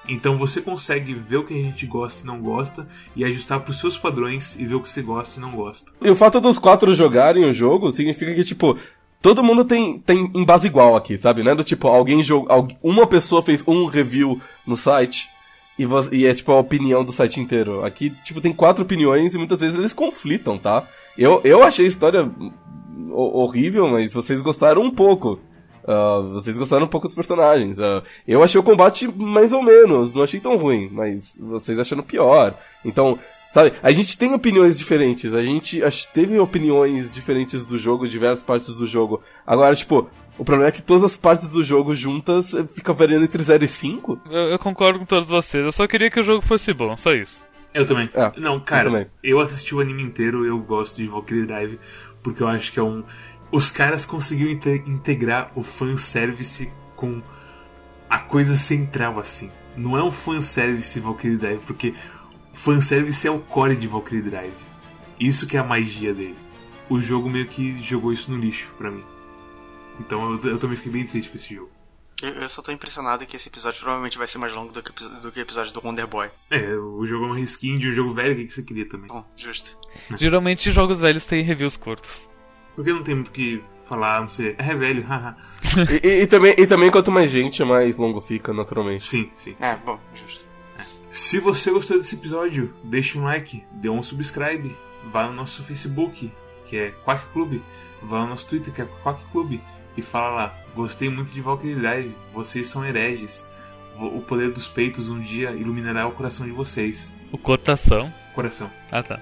Então 0.09 0.35
você 0.35 0.63
consegue 0.63 1.13
ver 1.13 1.37
o 1.37 1.45
que 1.45 1.53
a 1.53 1.61
gente 1.61 1.85
gosta 1.85 2.23
e 2.23 2.25
não 2.25 2.41
gosta 2.41 2.87
e 3.15 3.23
ajustar 3.23 3.59
para 3.59 3.69
os 3.69 3.79
seus 3.79 3.99
padrões 3.99 4.55
e 4.59 4.65
ver 4.65 4.73
o 4.73 4.81
que 4.81 4.89
você 4.89 5.03
gosta 5.03 5.39
e 5.39 5.41
não 5.43 5.51
gosta. 5.51 5.91
E 6.01 6.09
o 6.09 6.15
fato 6.15 6.41
dos 6.41 6.57
quatro 6.57 6.91
jogarem 6.95 7.47
o 7.47 7.53
jogo 7.53 7.91
significa 7.91 8.33
que, 8.33 8.43
tipo, 8.43 8.79
todo 9.21 9.43
mundo 9.43 9.63
tem, 9.63 9.99
tem 9.99 10.31
em 10.33 10.43
base 10.43 10.65
igual 10.65 10.95
aqui, 10.95 11.19
sabe? 11.19 11.43
Não 11.43 11.51
é 11.51 11.55
do 11.55 11.63
tipo, 11.63 11.87
alguém 11.87 12.23
jogou. 12.23 12.67
Uma 12.81 13.05
pessoa 13.05 13.43
fez 13.43 13.63
um 13.67 13.85
review 13.85 14.41
no 14.65 14.75
site 14.75 15.29
e, 15.77 15.85
e, 16.11 16.27
é 16.27 16.33
tipo 16.33 16.51
a 16.51 16.59
opinião 16.59 17.03
do 17.03 17.11
site 17.11 17.39
inteiro. 17.39 17.83
Aqui, 17.83 18.11
tipo, 18.23 18.41
tem 18.41 18.53
quatro 18.53 18.83
opiniões 18.83 19.33
e 19.33 19.37
muitas 19.37 19.59
vezes 19.59 19.77
eles 19.77 19.93
conflitam, 19.93 20.57
tá? 20.57 20.87
Eu, 21.17 21.41
eu 21.43 21.63
achei 21.63 21.85
a 21.85 21.87
história 21.87 22.29
horrível, 23.11 23.87
mas 23.87 24.13
vocês 24.13 24.41
gostaram 24.41 24.81
um 24.81 24.91
pouco. 24.91 25.39
Uh, 25.83 26.33
vocês 26.33 26.57
gostaram 26.57 26.85
um 26.85 26.89
pouco 26.89 27.07
dos 27.07 27.15
personagens. 27.15 27.77
Uh, 27.77 28.03
eu 28.27 28.41
achei 28.41 28.59
o 28.59 28.63
combate 28.63 29.07
mais 29.07 29.51
ou 29.51 29.61
menos, 29.61 30.13
não 30.13 30.23
achei 30.23 30.39
tão 30.39 30.55
ruim, 30.55 30.89
mas 30.91 31.35
vocês 31.39 31.77
achando 31.77 32.03
pior. 32.03 32.55
Então, 32.85 33.19
sabe, 33.51 33.73
a 33.81 33.91
gente 33.91 34.17
tem 34.17 34.33
opiniões 34.33 34.77
diferentes, 34.77 35.33
a 35.33 35.43
gente 35.43 35.81
teve 36.13 36.39
opiniões 36.39 37.13
diferentes 37.13 37.65
do 37.65 37.77
jogo, 37.77 38.07
diversas 38.07 38.45
partes 38.45 38.69
do 38.69 38.87
jogo. 38.87 39.21
Agora, 39.45 39.75
tipo, 39.75 40.09
o 40.37 40.43
problema 40.43 40.69
é 40.69 40.71
que 40.71 40.81
todas 40.81 41.03
as 41.03 41.17
partes 41.17 41.49
do 41.49 41.63
jogo 41.63 41.93
juntas 41.93 42.53
eh, 42.53 42.65
ficam 42.73 42.95
variando 42.95 43.25
entre 43.25 43.41
0 43.41 43.63
e 43.63 43.67
5. 43.67 44.21
Eu, 44.29 44.39
eu, 44.49 44.59
concordo 44.59 44.99
com 44.99 45.05
todos 45.05 45.29
vocês, 45.29 45.63
eu 45.63 45.71
só 45.71 45.87
queria 45.87 46.09
que 46.09 46.19
o 46.19 46.23
jogo 46.23 46.41
fosse 46.41 46.73
bom, 46.73 46.95
só 46.97 47.13
isso. 47.13 47.43
Eu 47.73 47.85
também. 47.85 48.09
É, 48.13 48.31
não, 48.39 48.59
cara, 48.59 48.87
eu, 48.87 48.91
também. 48.91 49.07
eu 49.23 49.39
assisti 49.39 49.73
o 49.73 49.79
anime 49.79 50.03
inteiro, 50.03 50.45
eu 50.45 50.59
gosto 50.59 50.97
de 50.97 51.07
Valkyrie 51.07 51.45
Drive, 51.45 51.79
porque 52.21 52.43
eu 52.43 52.47
acho 52.47 52.71
que 52.71 52.79
é 52.79 52.83
um 52.83 53.03
os 53.53 53.69
caras 53.69 54.03
conseguiram 54.03 54.51
integrar 54.87 55.51
o 55.55 55.61
fanservice 55.61 56.73
com 56.95 57.21
a 58.09 58.17
coisa 58.17 58.55
central, 58.55 59.19
assim. 59.19 59.51
Não 59.77 59.95
é 59.95 60.03
um 60.03 60.09
fanservice 60.09 60.99
Valkyrie 60.99 61.37
Drive, 61.37 61.59
porque 61.59 61.93
fanservice 62.51 63.27
é 63.27 63.29
o 63.29 63.37
core 63.37 63.75
de 63.75 63.87
Valkyrie 63.87 64.23
Drive. 64.23 64.53
Isso 65.19 65.45
que 65.45 65.55
é 65.55 65.59
a 65.59 65.63
magia 65.63 66.15
dele. 66.15 66.35
O 66.89 66.99
jogo 66.99 67.29
meio 67.29 67.45
que 67.45 67.79
jogou 67.83 68.11
isso 68.11 68.31
no 68.31 68.39
lixo 68.39 68.73
pra 68.75 68.89
mim. 68.89 69.03
Então 69.99 70.33
eu, 70.33 70.51
eu 70.51 70.59
também 70.59 70.77
fiquei 70.77 70.91
bem 70.91 71.05
triste 71.05 71.29
com 71.29 71.37
esse 71.37 71.55
jogo. 71.55 71.71
Eu, 72.21 72.29
eu 72.29 72.49
só 72.49 72.61
tô 72.61 72.71
impressionado 72.71 73.25
que 73.25 73.35
esse 73.35 73.49
episódio 73.49 73.81
provavelmente 73.81 74.17
vai 74.17 74.27
ser 74.27 74.37
mais 74.37 74.53
longo 74.53 74.71
do 74.71 74.81
que, 74.81 74.91
do 75.21 75.31
que 75.31 75.39
o 75.39 75.41
episódio 75.41 75.73
do 75.73 75.81
Wonder 75.83 76.07
Boy. 76.07 76.29
É, 76.49 76.73
o 76.75 77.05
jogo 77.05 77.25
é 77.25 77.27
um 77.29 77.33
reskin 77.33 77.77
de 77.77 77.89
um 77.89 77.93
jogo 77.93 78.13
velho, 78.13 78.33
o 78.33 78.37
que 78.37 78.47
você 78.47 78.63
queria 78.63 78.87
também? 78.87 79.07
Bom, 79.07 79.25
justo. 79.35 79.77
Geralmente 80.17 80.71
jogos 80.71 80.99
velhos 80.99 81.25
têm 81.25 81.43
reviews 81.43 81.75
curtos. 81.75 82.29
Porque 82.75 82.91
não 82.91 83.03
tem 83.03 83.15
muito 83.15 83.27
o 83.27 83.31
que 83.31 83.61
falar, 83.85 84.19
não 84.19 84.27
sei. 84.27 84.55
É 84.57 84.73
velho, 84.73 85.03
haha. 85.05 85.35
e, 86.01 86.07
e, 86.07 86.21
e, 86.21 86.27
também, 86.27 86.55
e 86.57 86.65
também 86.65 86.91
quanto 86.91 87.11
mais 87.11 87.29
gente, 87.31 87.63
mais 87.63 87.97
longo 87.97 88.21
fica, 88.21 88.53
naturalmente. 88.53 89.05
Sim, 89.05 89.29
sim. 89.35 89.55
É, 89.59 89.75
bom, 89.75 89.99
justo. 90.15 90.47
É. 90.79 90.83
Se 91.09 91.39
você 91.39 91.71
gostou 91.71 91.97
desse 91.97 92.15
episódio, 92.15 92.73
deixe 92.83 93.17
um 93.17 93.23
like, 93.23 93.63
dê 93.73 93.89
um 93.89 94.01
subscribe, 94.01 94.75
vá 95.11 95.27
no 95.27 95.33
nosso 95.33 95.63
Facebook, 95.63 96.31
que 96.65 96.77
é 96.77 96.91
Quack 97.03 97.25
Club, 97.33 97.61
vá 98.01 98.21
no 98.21 98.29
nosso 98.29 98.47
Twitter, 98.47 98.73
que 98.73 98.81
é 98.81 98.85
Quack 99.03 99.23
Club, 99.31 99.59
e 99.95 100.01
fala 100.01 100.29
lá, 100.33 100.57
gostei 100.75 101.09
muito 101.09 101.33
de 101.33 101.41
Valkyrie 101.41 101.75
Drive, 101.75 102.15
vocês 102.33 102.67
são 102.67 102.85
hereges. 102.85 103.47
O 103.95 104.21
poder 104.21 104.51
dos 104.51 104.67
peitos 104.67 105.07
um 105.07 105.19
dia 105.19 105.51
iluminará 105.51 106.07
o 106.07 106.11
coração 106.13 106.47
de 106.47 106.51
vocês. 106.51 107.13
O 107.31 107.37
cotação? 107.37 108.11
Coração. 108.33 108.71
Ah, 108.91 109.03
tá. 109.03 109.19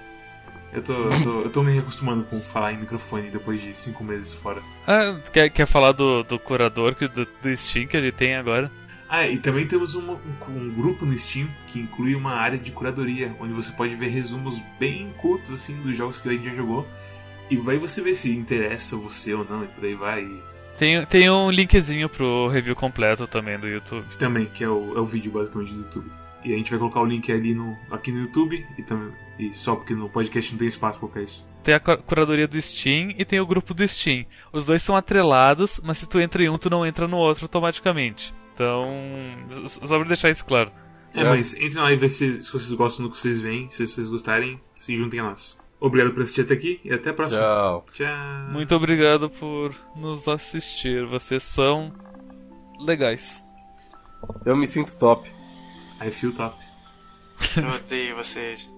Eu 0.72 0.82
tô, 0.82 0.94
eu 0.94 1.22
tô, 1.22 1.40
eu 1.42 1.50
tô 1.50 1.62
me 1.62 1.72
reacostumando 1.72 2.24
com 2.24 2.40
falar 2.40 2.72
em 2.72 2.78
microfone 2.78 3.30
depois 3.30 3.60
de 3.60 3.74
cinco 3.74 4.02
meses 4.02 4.32
fora. 4.32 4.62
Ah, 4.86 5.20
quer, 5.30 5.50
quer 5.50 5.66
falar 5.66 5.92
do, 5.92 6.22
do 6.22 6.38
curador 6.38 6.94
do, 6.94 7.08
do 7.08 7.56
Steam 7.56 7.86
que 7.86 7.94
ele 7.94 8.10
tem 8.10 8.34
agora? 8.34 8.70
Ah, 9.06 9.28
e 9.28 9.36
também 9.36 9.66
temos 9.66 9.94
um, 9.94 10.16
um, 10.48 10.74
grupo 10.74 11.04
no 11.04 11.16
Steam 11.18 11.46
que 11.66 11.78
inclui 11.78 12.14
uma 12.14 12.32
área 12.32 12.56
de 12.56 12.72
curadoria, 12.72 13.36
onde 13.38 13.52
você 13.52 13.70
pode 13.72 13.94
ver 13.94 14.08
resumos 14.08 14.58
bem 14.80 15.12
curtos 15.18 15.50
assim 15.50 15.78
dos 15.82 15.94
jogos 15.94 16.18
que 16.18 16.26
a 16.30 16.32
gente 16.32 16.46
já 16.46 16.54
jogou. 16.54 16.88
E 17.50 17.56
vai 17.58 17.76
você 17.76 18.00
ver 18.00 18.14
se 18.14 18.34
interessa 18.34 18.96
você 18.96 19.34
ou 19.34 19.44
não, 19.44 19.64
e 19.64 19.66
por 19.68 19.84
aí 19.84 19.94
vai. 19.94 20.26
Tem, 20.78 21.04
tem 21.06 21.30
um 21.30 21.50
linkzinho 21.50 22.08
pro 22.08 22.48
review 22.48 22.74
completo 22.74 23.26
também 23.26 23.58
do 23.58 23.68
YouTube. 23.68 24.06
Também, 24.18 24.46
que 24.46 24.64
é 24.64 24.68
o, 24.68 24.96
é 24.96 25.00
o 25.00 25.06
vídeo 25.06 25.30
basicamente 25.30 25.72
do 25.72 25.80
YouTube. 25.80 26.10
E 26.44 26.52
a 26.52 26.56
gente 26.56 26.70
vai 26.70 26.78
colocar 26.78 27.00
o 27.00 27.04
link 27.04 27.30
ali 27.30 27.54
no, 27.54 27.76
aqui 27.90 28.10
no 28.10 28.20
YouTube 28.20 28.66
e, 28.76 28.82
também, 28.82 29.12
e 29.38 29.52
só 29.52 29.76
porque 29.76 29.94
no 29.94 30.08
podcast 30.08 30.50
não 30.52 30.58
tem 30.58 30.68
espaço 30.68 30.98
pra 30.98 31.08
colocar 31.08 31.22
isso. 31.22 31.46
Tem 31.62 31.74
a 31.74 31.80
curadoria 31.80 32.48
do 32.48 32.60
Steam 32.60 33.10
e 33.16 33.24
tem 33.24 33.38
o 33.38 33.46
grupo 33.46 33.72
do 33.72 33.86
Steam. 33.86 34.26
Os 34.52 34.66
dois 34.66 34.82
são 34.82 34.96
atrelados, 34.96 35.80
mas 35.84 35.98
se 35.98 36.08
tu 36.08 36.18
entra 36.18 36.42
em 36.42 36.48
um, 36.48 36.58
tu 36.58 36.68
não 36.68 36.84
entra 36.84 37.06
no 37.06 37.16
outro 37.16 37.44
automaticamente. 37.44 38.34
Então, 38.52 38.88
só 39.66 39.98
pra 39.98 40.08
deixar 40.08 40.30
isso 40.30 40.44
claro. 40.44 40.72
É, 41.14 41.20
é. 41.20 41.24
mas 41.24 41.54
entre 41.54 41.78
lá 41.78 41.92
e 41.92 41.96
vê 41.96 42.08
se, 42.08 42.42
se 42.42 42.52
vocês 42.52 42.72
gostam 42.72 43.06
do 43.06 43.12
que 43.12 43.18
vocês 43.18 43.40
veem. 43.40 43.70
Se 43.70 43.86
vocês 43.86 44.08
gostarem, 44.08 44.60
se 44.74 44.96
juntem 44.96 45.20
a 45.20 45.24
nós. 45.24 45.61
Obrigado 45.82 46.14
por 46.14 46.22
assistir 46.22 46.42
até 46.42 46.54
aqui 46.54 46.80
e 46.84 46.92
até 46.92 47.10
a 47.10 47.12
próxima. 47.12 47.42
Tchau. 47.42 47.84
Tchau. 47.92 48.52
Muito 48.52 48.72
obrigado 48.72 49.28
por 49.28 49.74
nos 49.96 50.28
assistir. 50.28 51.04
Vocês 51.06 51.42
são 51.42 51.92
legais. 52.78 53.44
Eu 54.46 54.56
me 54.56 54.68
sinto 54.68 54.96
top. 54.96 55.28
I 56.00 56.08
feel 56.12 56.32
top. 56.32 56.56
Eu 57.56 57.68
odeio 57.68 58.14
vocês. 58.14 58.71